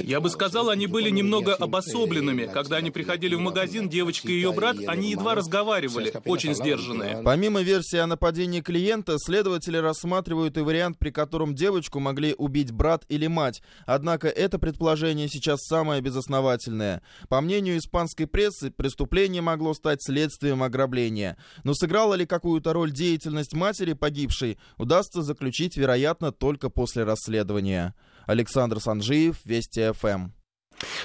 [0.02, 2.50] Я бы сказал, они были немного обособленными.
[2.52, 7.22] Когда они приходили в магазин, девочка и ее брат, они едва разговаривали, очень сдержанные.
[7.24, 13.04] Помимо версии о нападении клиента, следователи рассматривают и вариант, при котором девочку могли убить брат
[13.08, 13.62] или мать.
[13.86, 17.02] Однако это предположение сейчас самое безосновательное.
[17.28, 21.36] По мнению испанской прессы, преступление могло стать следствием ограбления.
[21.64, 27.94] Но сыграла ли какую-то роль деятельность матери погибшей, удастся заключить, вероятно, только после расследования.
[28.26, 30.30] Александр Санжиев, Вести ФМ.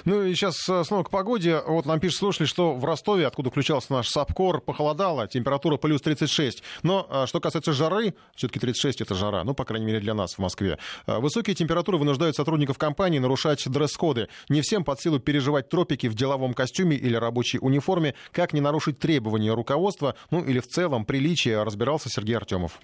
[0.05, 1.61] Ну и сейчас э, снова к погоде.
[1.65, 6.63] Вот нам пишут слушали, что в Ростове, откуда включался наш САПКОР, похолодало, температура плюс 36.
[6.83, 10.35] Но э, что касается жары, все-таки 36 это жара, ну, по крайней мере, для нас
[10.35, 10.77] в Москве.
[11.07, 14.27] Э, высокие температуры вынуждают сотрудников компании нарушать дресс-коды.
[14.49, 18.15] Не всем под силу переживать тропики в деловом костюме или рабочей униформе.
[18.31, 22.79] Как не нарушить требования руководства, ну или в целом приличия, разбирался Сергей Артемов.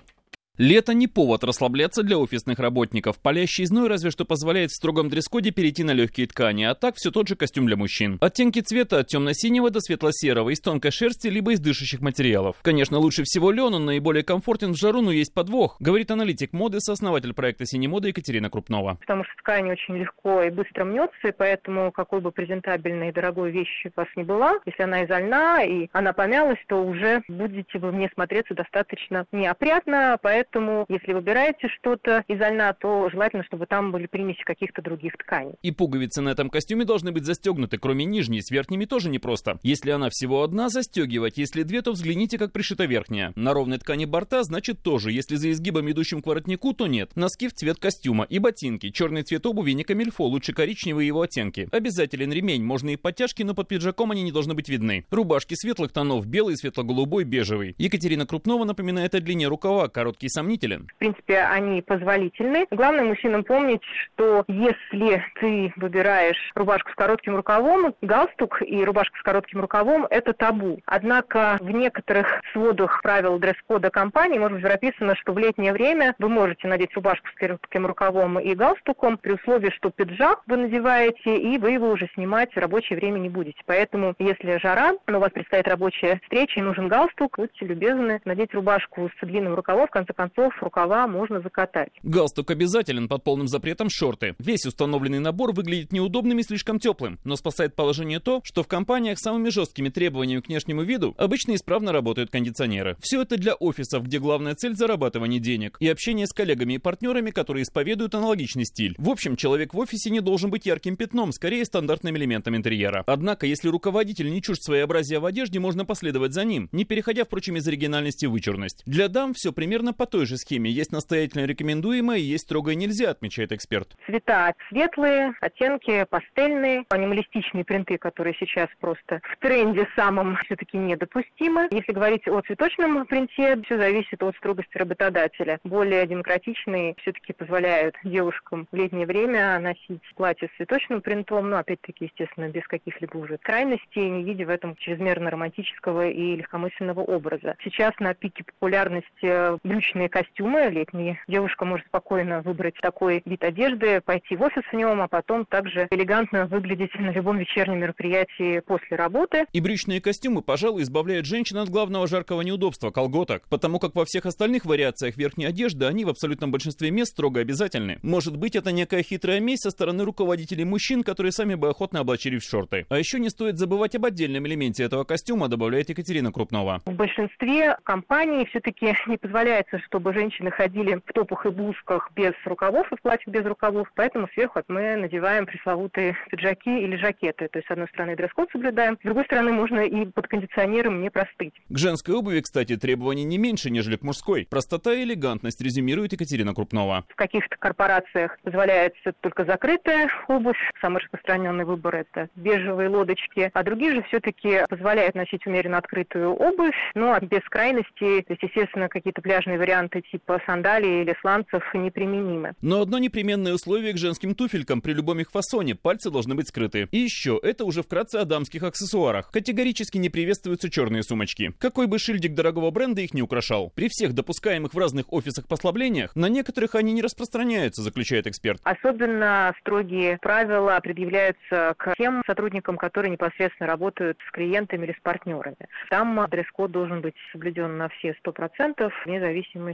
[0.57, 3.21] Лето не повод расслабляться для офисных работников.
[3.21, 7.11] Палящий зной разве что позволяет в строгом дресс-коде перейти на легкие ткани, а так все
[7.11, 8.17] тот же костюм для мужчин.
[8.21, 12.55] Оттенки цвета от темно-синего до светло-серого, из тонкой шерсти, либо из дышащих материалов.
[12.63, 16.79] Конечно, лучше всего лен, он наиболее комфортен в жару, но есть подвох, говорит аналитик моды,
[16.79, 18.95] сооснователь проекта «Синей моды» Екатерина Крупнова.
[19.01, 23.51] Потому что ткань очень легко и быстро мнется, и поэтому какой бы презентабельной и дорогой
[23.51, 27.77] вещи у вас не была, если она из льна и она помялась, то уже будете
[27.77, 33.43] вы в ней смотреться достаточно неопрятно, поэтому Поэтому, если выбираете что-то из льна, то желательно,
[33.43, 35.55] чтобы там были примеси каких-то других тканей.
[35.61, 39.59] И пуговицы на этом костюме должны быть застегнуты, кроме нижней, с верхними тоже непросто.
[39.63, 43.33] Если она всего одна, застегивать, если две, то взгляните, как пришита верхняя.
[43.35, 47.15] На ровной ткани борта, значит тоже, если за изгибом, идущим к воротнику, то нет.
[47.15, 48.89] Носки в цвет костюма и ботинки.
[48.89, 51.67] Черный цвет обуви не камильфо, лучше коричневые его оттенки.
[51.71, 55.05] Обязателен ремень, можно и подтяжки, но под пиджаком они не должны быть видны.
[55.11, 57.75] Рубашки светлых тонов, белый, светло-голубой, бежевый.
[57.77, 60.87] Екатерина Крупнова напоминает о длине рукава, короткий сомнителен.
[60.95, 62.67] В принципе, они позволительны.
[62.69, 69.23] Главное мужчинам помнить, что если ты выбираешь рубашку с коротким рукавом, галстук и рубашка с
[69.23, 70.79] коротким рукавом– это табу.
[70.85, 76.29] Однако в некоторых сводах правил дресс-кода компании может быть прописано, что в летнее время вы
[76.29, 81.57] можете надеть рубашку с коротким рукавом и галстуком при условии, что пиджак вы надеваете, и
[81.57, 83.59] вы его уже снимать в рабочее время не будете.
[83.65, 88.53] Поэтому, если жара, но у вас предстоит рабочая встреча и нужен галстук, будьте любезны надеть
[88.53, 90.26] рубашку с длинным рукавом, в конце концов,
[90.61, 91.91] рукава можно закатать.
[92.03, 94.35] Галстук обязателен под полным запретом шорты.
[94.39, 99.19] Весь установленный набор выглядит неудобным и слишком теплым, но спасает положение то, что в компаниях
[99.19, 102.97] с самыми жесткими требованиями к внешнему виду обычно исправно работают кондиционеры.
[102.99, 107.31] Все это для офисов, где главная цель зарабатывание денег и общение с коллегами и партнерами,
[107.31, 108.95] которые исповедуют аналогичный стиль.
[108.97, 113.03] В общем, человек в офисе не должен быть ярким пятном, скорее стандартным элементом интерьера.
[113.05, 117.57] Однако, если руководитель не чужд своеобразия в одежде, можно последовать за ним, не переходя, впрочем,
[117.57, 118.81] из оригинальности в вычурность.
[118.85, 123.51] Для дам все примерно по той же схеме есть настоятельно рекомендуемое, есть строгое нельзя, отмечает
[123.51, 123.95] эксперт.
[124.05, 131.67] Цвета светлые, оттенки пастельные, анималистичные принты, которые сейчас просто в тренде самом все-таки недопустимы.
[131.71, 135.59] Если говорить о цветочном принте, все зависит от строгости работодателя.
[135.63, 142.05] Более демократичные все-таки позволяют девушкам в летнее время носить платье с цветочным принтом, но опять-таки,
[142.05, 147.55] естественно, без каких-либо уже крайностей, не видя в этом чрезмерно романтического и легкомысленного образа.
[147.63, 151.19] Сейчас на пике популярности брючные костюмы костюмы летние.
[151.27, 155.87] Девушка может спокойно выбрать такой вид одежды, пойти в офис в нем, а потом также
[155.89, 159.45] элегантно выглядеть на любом вечернем мероприятии после работы.
[159.53, 164.25] И брючные костюмы, пожалуй, избавляют женщин от главного жаркого неудобства– колготок, потому как во всех
[164.25, 167.99] остальных вариациях верхней одежды они в абсолютном большинстве мест строго обязательны.
[168.03, 172.43] Может быть, это некая хитрая месть со стороны руководителей мужчин, которые сами бы охотно облачились
[172.43, 172.85] в шорты.
[172.89, 176.81] А еще не стоит забывать об отдельном элементе этого костюма, добавляет Екатерина Крупнова.
[176.85, 182.91] В большинстве компаний все-таки не позволяется чтобы женщины ходили в топах и блузках без рукавов
[182.91, 187.47] и в платьях без рукавов, поэтому сверху мы надеваем пресловутые пиджаки или жакеты.
[187.47, 191.09] То есть, с одной стороны, дресс-код соблюдаем, с другой стороны, можно и под кондиционером не
[191.09, 191.53] простыть.
[191.69, 194.47] К женской обуви, кстати, требований не меньше, нежели к мужской.
[194.49, 197.05] Простота и элегантность, резюмирует Екатерина Крупнова.
[197.09, 200.57] В каких-то корпорациях позволяется только закрытая обувь.
[200.81, 203.51] Самый распространенный выбор– это бежевые лодочки.
[203.53, 208.21] А другие же все-таки позволяют носить умеренно открытую обувь, но без крайности.
[208.21, 209.76] То есть, естественно, какие-то пляжные варианты
[210.11, 212.53] типа сандалий или сланцев неприменимы.
[212.61, 216.87] Но одно непременное условие к женским туфелькам при любом их фасоне– пальцы должны быть скрыты.
[216.91, 219.31] И еще, это уже вкратце о дамских аксессуарах.
[219.31, 221.53] Категорически не приветствуются черные сумочки.
[221.59, 223.71] Какой бы шильдик дорогого бренда их не украшал.
[223.75, 228.59] При всех допускаемых в разных офисах послаблениях, на некоторых они не распространяются, заключает эксперт.
[228.63, 235.67] Особенно строгие правила предъявляются к тем сотрудникам, которые непосредственно работают с клиентами или с партнерами.
[235.89, 239.66] Там дресс-код должен быть соблюден на все 100%, вне зависимости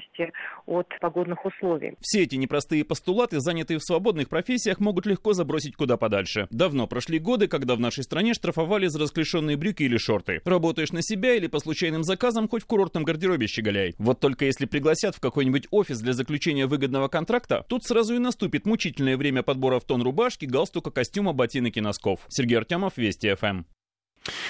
[0.65, 1.95] от погодных условий.
[2.01, 6.47] Все эти непростые постулаты, занятые в свободных профессиях, могут легко забросить куда подальше.
[6.51, 10.41] Давно прошли годы, когда в нашей стране штрафовали за расклешенные брюки или шорты.
[10.45, 13.95] Работаешь на себя или по случайным заказам, хоть в курортном гардеробе щеголяй.
[13.97, 18.65] Вот только если пригласят в какой-нибудь офис для заключения выгодного контракта, тут сразу и наступит
[18.65, 22.21] мучительное время подбора в тон рубашки, галстука, костюма, ботинок и носков.
[22.29, 23.63] Сергей Артемов, Вести ФМ.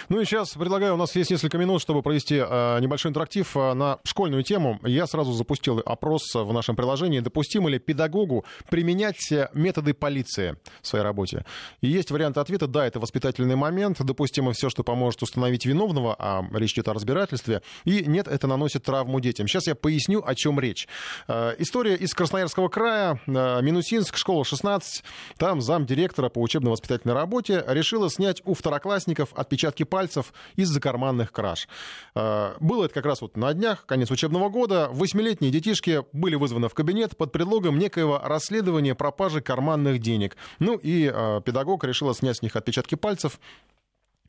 [0.09, 3.73] Ну и сейчас предлагаю, у нас есть несколько минут, чтобы провести э, небольшой интерактив э,
[3.73, 4.79] на школьную тему.
[4.83, 11.03] Я сразу запустил опрос в нашем приложении, допустимо ли педагогу применять методы полиции в своей
[11.03, 11.45] работе.
[11.81, 16.43] И есть вариант ответа, да, это воспитательный момент, допустимо все, что поможет установить виновного, а
[16.53, 19.47] речь идет о разбирательстве, и нет, это наносит травму детям.
[19.47, 20.87] Сейчас я поясню, о чем речь.
[21.27, 25.03] Э, история из Красноярского края, э, Минусинск, школа 16,
[25.37, 31.31] там зам директора по учебно-воспитательной работе решила снять у второклассников отпечатки отпечатки пальцев из-за карманных
[31.31, 31.68] краж.
[32.15, 34.90] Э, было это как раз вот на днях, конец учебного года.
[34.91, 40.35] Восьмилетние детишки были вызваны в кабинет под предлогом некоего расследования пропажи карманных денег.
[40.60, 43.40] Ну и э, педагог решила снять с них отпечатки пальцев.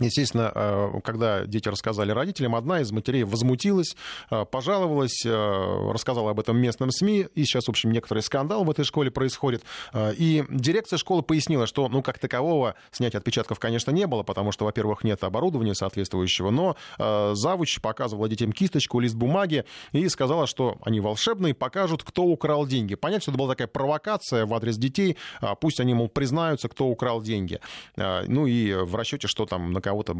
[0.00, 3.96] Естественно, э, когда дети рассказали родителям, одна из матерей возмутилась,
[4.28, 8.70] э, пожаловалась, э, рассказала об этом местным СМИ, и сейчас, в общем, некоторый скандал в
[8.70, 9.62] этой школе происходит.
[9.94, 14.64] И дирекция школы пояснила, что, ну, как такового снять отпечатков, конечно, не было, потому что,
[14.64, 21.00] во-первых, нет оборудования соответствующего, но завуч показывала детям кисточку, лист бумаги и сказала, что они
[21.00, 22.96] волшебные, покажут, кто украл деньги.
[22.96, 25.16] Понятно, что это была такая провокация в адрес детей,
[25.60, 27.60] пусть они, мол, признаются, кто украл деньги.
[27.96, 30.16] Ну и в расчете, что там на кого-то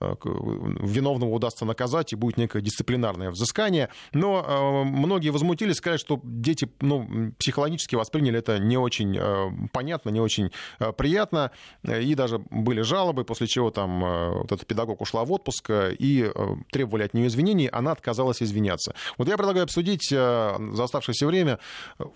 [0.00, 3.88] виновного удастся наказать, и будет некое дисциплинарное взыскание.
[4.12, 10.10] Но э, многие возмутились, сказали, что дети ну, психологически восприняли это не очень э, понятно,
[10.10, 10.50] не очень
[10.96, 11.50] приятно,
[11.82, 14.00] и даже были жалобы, после чего там
[14.38, 16.30] вот этот педагог ушла в отпуск и
[16.70, 18.94] требовали от нее извинений, она отказалась извиняться.
[19.16, 21.58] Вот я предлагаю обсудить за оставшееся время,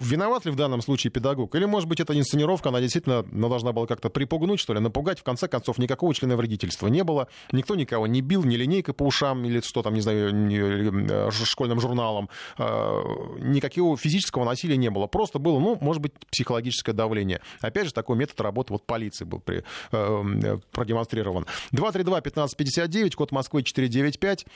[0.01, 3.73] виноват ли в данном случае педагог, или, может быть, это инсценировка, она действительно ну, должна
[3.73, 7.72] была как-то припугнуть, что ли, напугать, в конце концов, никакого члена вредительства не было, никто
[7.73, 11.31] никто никого не бил, ни линейкой по ушам, или что там, не знаю, ни, э,
[11.31, 12.29] школьным журналом.
[12.59, 13.03] А,
[13.39, 15.07] никакого физического насилия не было.
[15.07, 17.41] Просто было, ну, может быть, психологическое давление.
[17.61, 21.47] Опять же, такой метод работы вот полиции был при, э, продемонстрирован.
[21.73, 24.47] 232-1559, код Москвы 495.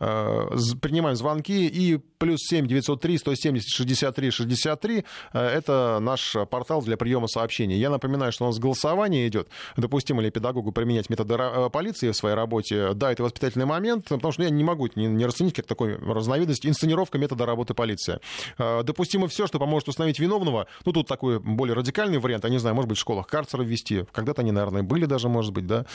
[0.00, 0.48] Э,
[0.80, 5.04] принимаем звонки и плюс 7 903 170 63 63.
[5.32, 7.78] Это наш портал для приема сообщений.
[7.78, 9.48] Я напоминаю, что у нас голосование идет.
[9.76, 11.36] Допустимо ли педагогу применять методы
[11.70, 15.06] полиции в своей работе работе, да, это воспитательный момент, потому что я не могу не,
[15.06, 18.20] не расценить как такой разновидность инсценировка метода работы полиции.
[18.58, 20.66] А, допустимо все, что поможет установить виновного.
[20.84, 24.04] Ну, тут такой более радикальный вариант, я не знаю, может быть, в школах карцеры ввести.
[24.12, 25.86] Когда-то они, наверное, были даже, может быть, да.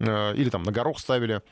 [0.00, 1.42] А, или там на горох ставили.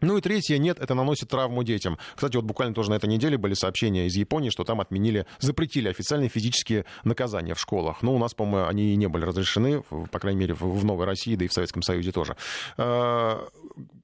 [0.00, 1.98] Ну и третье, нет, это наносит травму детям.
[2.14, 5.88] Кстати, вот буквально тоже на этой неделе были сообщения из Японии, что там отменили, запретили
[5.88, 8.02] официальные физические наказания в школах.
[8.02, 11.46] Но у нас, по-моему, они не были разрешены, по крайней мере, в Новой России, да
[11.46, 12.36] и в Советском Союзе тоже.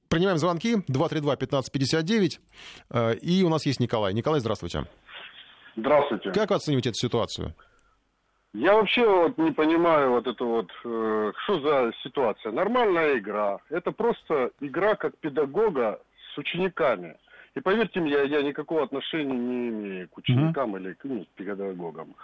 [0.09, 2.39] Принимаем звонки 232-1559.
[2.91, 4.13] Э, и у нас есть Николай.
[4.13, 4.85] Николай, здравствуйте.
[5.75, 6.31] Здравствуйте.
[6.31, 7.53] Как вы оцениваете эту ситуацию?
[8.53, 12.53] Я вообще вот не понимаю вот это вот, э, что за ситуация.
[12.53, 13.59] Нормальная игра.
[13.69, 15.99] Это просто игра как педагога
[16.33, 17.17] с учениками.
[17.55, 20.79] И поверьте мне, я, я никакого отношения не имею к ученикам mm-hmm.
[20.79, 22.15] или ну, к педагогам.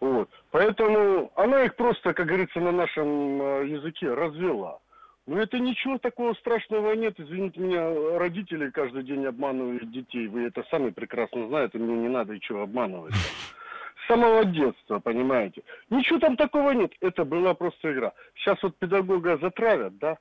[0.00, 0.28] Вот.
[0.50, 4.80] Поэтому она их просто, как говорится, на нашем э, языке развела.
[5.26, 7.18] Ну, это ничего такого страшного нет.
[7.18, 10.26] Извините меня, родители каждый день обманывают детей.
[10.28, 13.14] Вы это сами прекрасно знаете, мне не надо ничего обманывать.
[13.14, 15.62] С самого детства, понимаете.
[15.90, 16.92] Ничего там такого нет.
[17.00, 18.12] Это была просто игра.
[18.34, 20.16] Сейчас вот педагога затравят, да?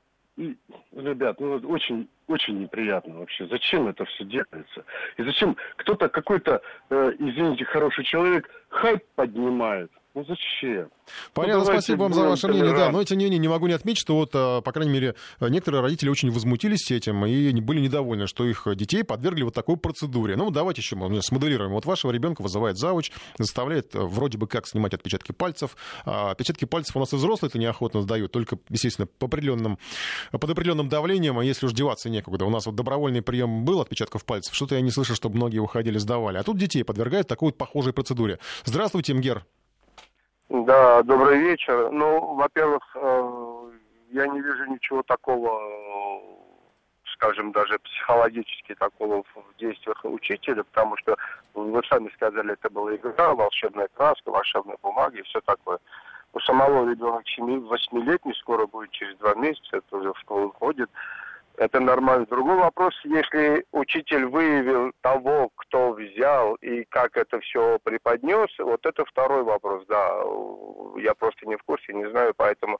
[0.94, 3.48] ребят, ну очень, очень неприятно вообще.
[3.48, 4.86] Зачем это все делается?
[5.18, 9.92] И зачем кто-то, какой-то, э, извините, хороший человек хайп поднимает?
[10.15, 10.90] Ну зачем?
[11.34, 12.73] Понятно, ну, спасибо вам за ваше мнение.
[12.73, 15.15] Да, но тем не менее не могу не отметить, что вот, а, по крайней мере,
[15.40, 20.36] некоторые родители очень возмутились этим и были недовольны, что их детей подвергли вот такой процедуре.
[20.36, 21.72] Ну, давайте еще мы смоделируем.
[21.72, 25.77] Вот вашего ребенка вызывает завуч, заставляет э, вроде бы как снимать отпечатки пальцев.
[26.06, 29.77] А отпечатки пальцев у нас и взрослые это неохотно сдают, только, естественно, по определенным,
[30.31, 32.45] под определенным давлением, а если уж деваться некуда.
[32.45, 35.99] У нас вот добровольный прием был отпечатков пальцев, что-то я не слышал, чтобы многие уходили,
[35.99, 36.38] сдавали.
[36.38, 38.40] А тут детей подвергают такой вот похожей процедуре.
[38.65, 39.45] Здравствуйте, Мгер.
[40.50, 41.92] Да, добрый вечер.
[41.92, 43.72] Ну, во-первых, э,
[44.10, 46.24] я не вижу ничего такого,
[47.14, 51.16] скажем, даже психологически такого в действиях учителя, потому что
[51.54, 55.78] вы сами сказали, это была игра, волшебная краска, волшебная бумага и все такое.
[56.34, 60.90] У самого ребенок 8-летний, скоро будет через два месяца, это уже в школу ходит
[61.60, 62.26] это нормально.
[62.26, 65.49] Другой вопрос, если учитель выявил того,
[66.20, 70.22] взял и как это все преподнес, вот это второй вопрос, да.
[70.98, 72.80] Я просто не в курсе, не знаю, поэтому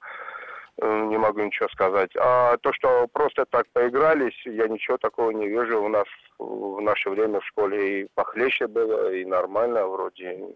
[0.82, 2.12] э, не могу ничего сказать.
[2.18, 5.82] А то, что просто так поигрались, я ничего такого не вижу.
[5.82, 6.06] У нас
[6.38, 10.56] в наше время в школе и похлеще было, и нормально вроде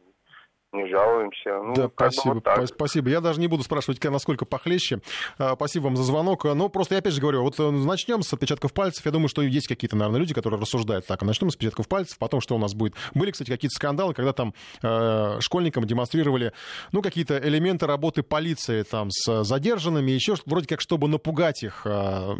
[0.73, 1.61] не жалуемся.
[1.63, 2.41] Ну, да, спасибо.
[2.57, 3.09] Вот спасибо.
[3.09, 5.01] Я даже не буду спрашивать, насколько похлеще.
[5.37, 6.43] А, спасибо вам за звонок.
[6.45, 9.05] Но просто я опять же говорю, вот э, начнем с отпечатков пальцев.
[9.05, 11.21] Я думаю, что есть какие-то, наверное, люди, которые рассуждают так.
[11.21, 12.95] Начнем с отпечатков пальцев, потом что у нас будет.
[13.13, 16.53] Были, кстати, какие-то скандалы, когда там э, школьникам демонстрировали,
[16.91, 22.35] ну, какие-то элементы работы полиции там с задержанными, еще вроде как, чтобы напугать их, э,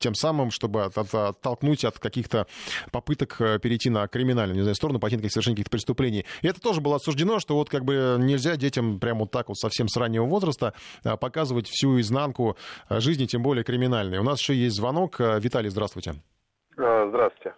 [0.00, 2.46] тем самым, чтобы от, от, оттолкнуть от каких-то
[2.90, 6.24] попыток перейти на криминальную, не знаю, сторону, пойти на совершения каких-то преступлений.
[6.42, 9.48] И это тоже было осуждено, что вот вот как бы нельзя детям прямо вот так
[9.48, 10.72] вот совсем с раннего возраста
[11.04, 12.56] а, показывать всю изнанку
[12.88, 14.18] а, жизни, тем более криминальной.
[14.18, 15.20] У нас еще есть звонок.
[15.20, 16.14] А, Виталий, здравствуйте.
[16.76, 17.54] Здравствуйте.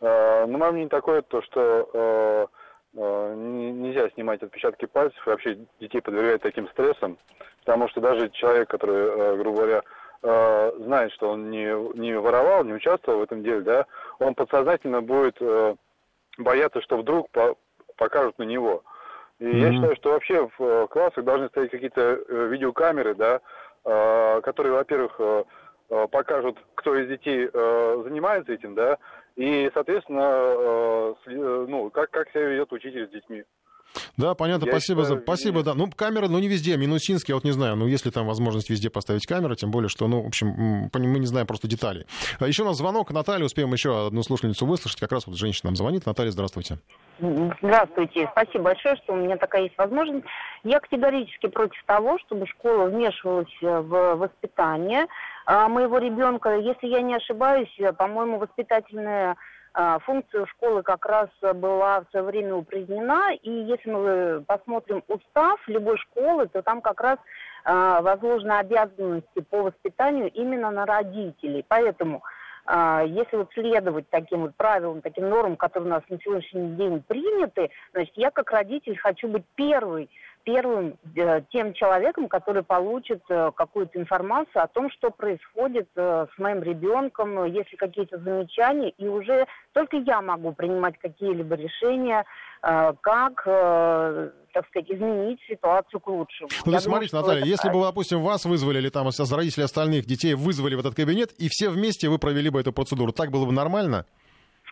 [0.00, 2.48] Ну, мое мнение такое, то, что
[2.94, 7.18] нельзя снимать отпечатки пальцев, и вообще детей подвергать таким стрессам,
[7.64, 9.56] потому что даже человек, который, грубо
[10.22, 13.86] говоря, знает, что он не, не воровал, не участвовал в этом деле, да,
[14.18, 15.38] он подсознательно будет
[16.38, 17.28] бояться, что вдруг
[17.96, 18.84] покажут на него.
[19.38, 19.58] И mm-hmm.
[19.58, 23.40] я считаю, что вообще в э, классах должны стоять какие-то э, видеокамеры, да,
[23.84, 25.20] э, которые, во-первых,
[26.10, 28.98] покажут, кто из детей занимается этим, да,
[29.36, 33.44] и, соответственно, ну, как, как себя ведет учитель с детьми.
[34.16, 35.02] Да, понятно, я спасибо.
[35.02, 35.24] Считаю, за...
[35.24, 35.74] Спасибо, да.
[35.74, 36.76] Ну, камера, ну, не везде.
[36.76, 37.76] Минусинск, я вот не знаю.
[37.76, 41.26] Ну, если там возможность везде поставить камеру, тем более, что, ну, в общем, мы не
[41.26, 42.06] знаем просто деталей.
[42.38, 43.10] А еще у нас звонок.
[43.10, 45.00] Наталья, успеем еще одну слушательницу выслушать.
[45.00, 46.06] Как раз вот женщина нам звонит.
[46.06, 46.78] Наталья, здравствуйте.
[47.18, 48.28] Здравствуйте.
[48.32, 50.26] Спасибо большое, что у меня такая есть возможность.
[50.64, 55.06] Я категорически против того, чтобы школа вмешивалась в воспитание
[55.46, 56.56] а, моего ребенка.
[56.56, 59.36] Если я не ошибаюсь, по-моему, воспитательная
[60.04, 65.98] функция школы как раз была в свое время упразднена, и если мы посмотрим устав любой
[65.98, 67.18] школы, то там как раз
[67.64, 71.64] а, возложены обязанности по воспитанию именно на родителей.
[71.68, 72.22] Поэтому
[72.64, 77.02] а, если вот следовать таким вот правилам, таким нормам, которые у нас на сегодняшний день
[77.02, 80.08] приняты, значит, я как родитель хочу быть первой
[80.46, 86.38] первым э, тем человеком, который получит э, какую-то информацию о том, что происходит э, с
[86.38, 92.24] моим ребенком, если какие-то замечания, и уже только я могу принимать какие-либо решения,
[92.62, 96.48] как, так сказать, изменить ситуацию к лучшему.
[96.64, 100.34] Ну, вы смотрите, думаю, Наталья, если бы, допустим, вас вызвали или там родители остальных детей
[100.34, 103.52] вызвали в этот кабинет, и все вместе вы провели бы эту процедуру, так было бы
[103.52, 104.06] нормально?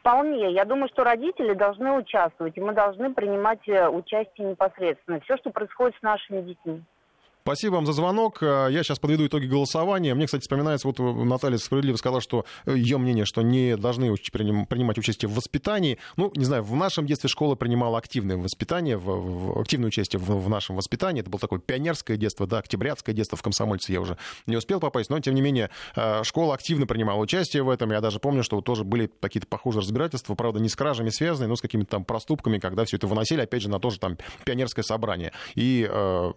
[0.05, 0.53] Вполне.
[0.53, 5.19] Я думаю, что родители должны участвовать, и мы должны принимать э, участие непосредственно.
[5.21, 6.83] Все, что происходит с нашими детьми.
[7.47, 8.43] Спасибо вам за звонок.
[8.43, 10.15] Э, я сейчас подведу итоги голосования.
[10.15, 14.97] Мне, кстати, вспоминается, вот Наталья справедливо сказала, что э, ее мнение, что не должны принимать
[14.97, 15.99] участие в воспитании.
[16.17, 20.43] Ну, не знаю, в нашем детстве школа принимала активное воспитание, в, в, активное участие в,
[20.43, 21.21] в нашем воспитании.
[21.21, 24.17] Это было такое пионерское детство, да, октябрятское детство в комсомольце я уже
[24.47, 27.93] не успел попасть, но, тем не менее, э, школа активно принимала участие в этом.
[27.93, 31.57] Я даже помню, что тоже были какие-то похожие разбирательства, правда, не с кражами связанные, но
[31.57, 34.17] с какими-то там проступками, когда все это выносили, опять же, на тоже там
[34.47, 35.33] пионерское собрание.
[35.57, 36.33] И э,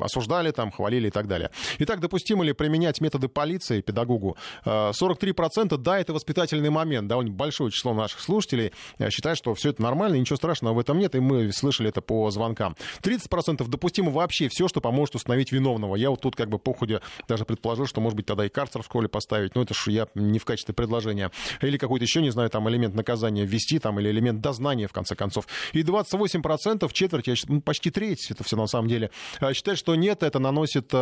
[0.00, 1.50] осуждали, там, хвалили и так далее.
[1.78, 4.36] Итак, допустимо ли применять методы полиции педагогу?
[4.64, 7.08] 43% э, да, это воспитательный момент.
[7.08, 10.98] Довольно большое число наших слушателей э, считает, что все это нормально, ничего страшного в этом
[10.98, 12.76] нет, и мы слышали это по звонкам.
[13.02, 15.96] 30% допустимо вообще все, что поможет установить виновного.
[15.96, 18.82] Я вот тут как бы по ходе даже предположил, что, может быть, тогда и карцер
[18.82, 21.30] в школе поставить, но это же я не в качестве предложения.
[21.60, 25.14] Или какой-то еще, не знаю, там элемент наказания ввести, там, или элемент дознания, в конце
[25.14, 25.46] концов.
[25.72, 29.10] И 28%, четверть, ну, почти треть, это все на самом деле,
[29.40, 30.92] э, считает, что что нет, это наносит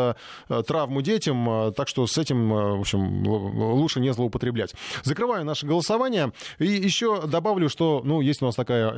[0.66, 4.74] травму детям, так что с этим, в общем, лучше не злоупотреблять.
[5.04, 6.32] Закрываю наше голосование.
[6.58, 8.90] И еще добавлю, что, ну, есть у нас такая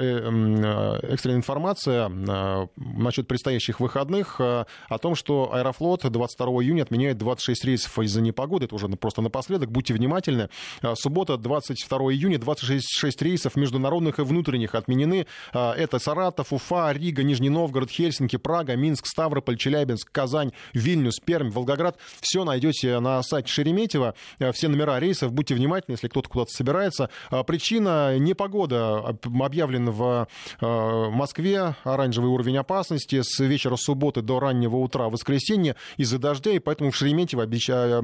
[1.03, 4.67] экстренная информация насчет предстоящих выходных о
[5.01, 8.65] том, что Аэрофлот 22 июня отменяет 26 рейсов из-за непогоды.
[8.65, 9.71] Это уже просто напоследок.
[9.71, 10.49] Будьте внимательны.
[10.95, 15.29] Суббота, 22 июня, 26 рейсов международных и внутренних отменены.
[15.53, 19.76] Это Саратов, Уфа, Рига, Нижний Новгород, Хельсинки, Прага, Минск, Ставрополь, Челябинск,
[20.11, 21.99] Казань, Вильнюс, Пермь, Волгоград.
[22.21, 24.15] Все найдете на сайте Шереметьево.
[24.53, 25.33] Все номера рейсов.
[25.33, 27.11] Будьте внимательны, если кто-то куда-то собирается.
[27.47, 30.29] Причина непогода объявлена в
[30.61, 31.75] Москве.
[31.85, 37.43] Оранжевый уровень опасности с вечера субботы до раннего утра воскресенья из-за дождей, поэтому в Шереметьево
[37.43, 38.03] обещаю,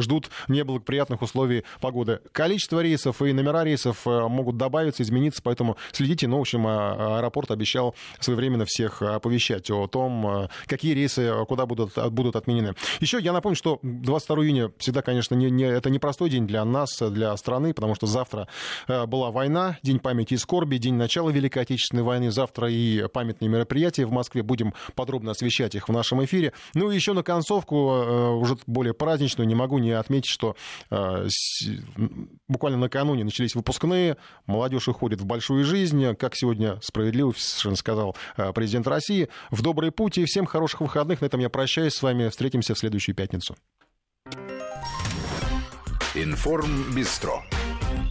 [0.00, 2.20] ждут неблагоприятных условий погоды.
[2.32, 6.26] Количество рейсов и номера рейсов э, могут добавиться, измениться, поэтому следите.
[6.28, 11.66] Ну, в общем, а, аэропорт обещал своевременно всех оповещать о том, э, какие рейсы куда
[11.66, 12.74] будут, будут отменены.
[13.00, 16.98] Еще я напомню, что 22 июня всегда, конечно, не, не, это непростой день для нас,
[17.00, 18.48] для страны, потому что завтра
[18.88, 22.30] э, была война, День памяти и скорби, день начала Великой Отечественной войны.
[22.30, 24.42] Завтра и памятные мероприятия в Москве.
[24.42, 26.52] Будем подробно освещать их в нашем эфире.
[26.74, 30.56] Ну и еще на концовку, э, уже более праздничную, не могу не отметить, что
[30.90, 31.28] э,
[32.48, 34.16] буквально накануне начались выпускные,
[34.46, 39.28] молодежь уходит в большую жизнь, как сегодня справедливо сказал э, президент России.
[39.50, 41.20] В добрый путь и всем хороших выходных.
[41.20, 42.28] На этом я прощаюсь с вами.
[42.28, 43.56] Встретимся в следующую пятницу.
[46.14, 47.42] Информ Бистро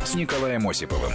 [0.04, 1.14] с Николаем Осиповым.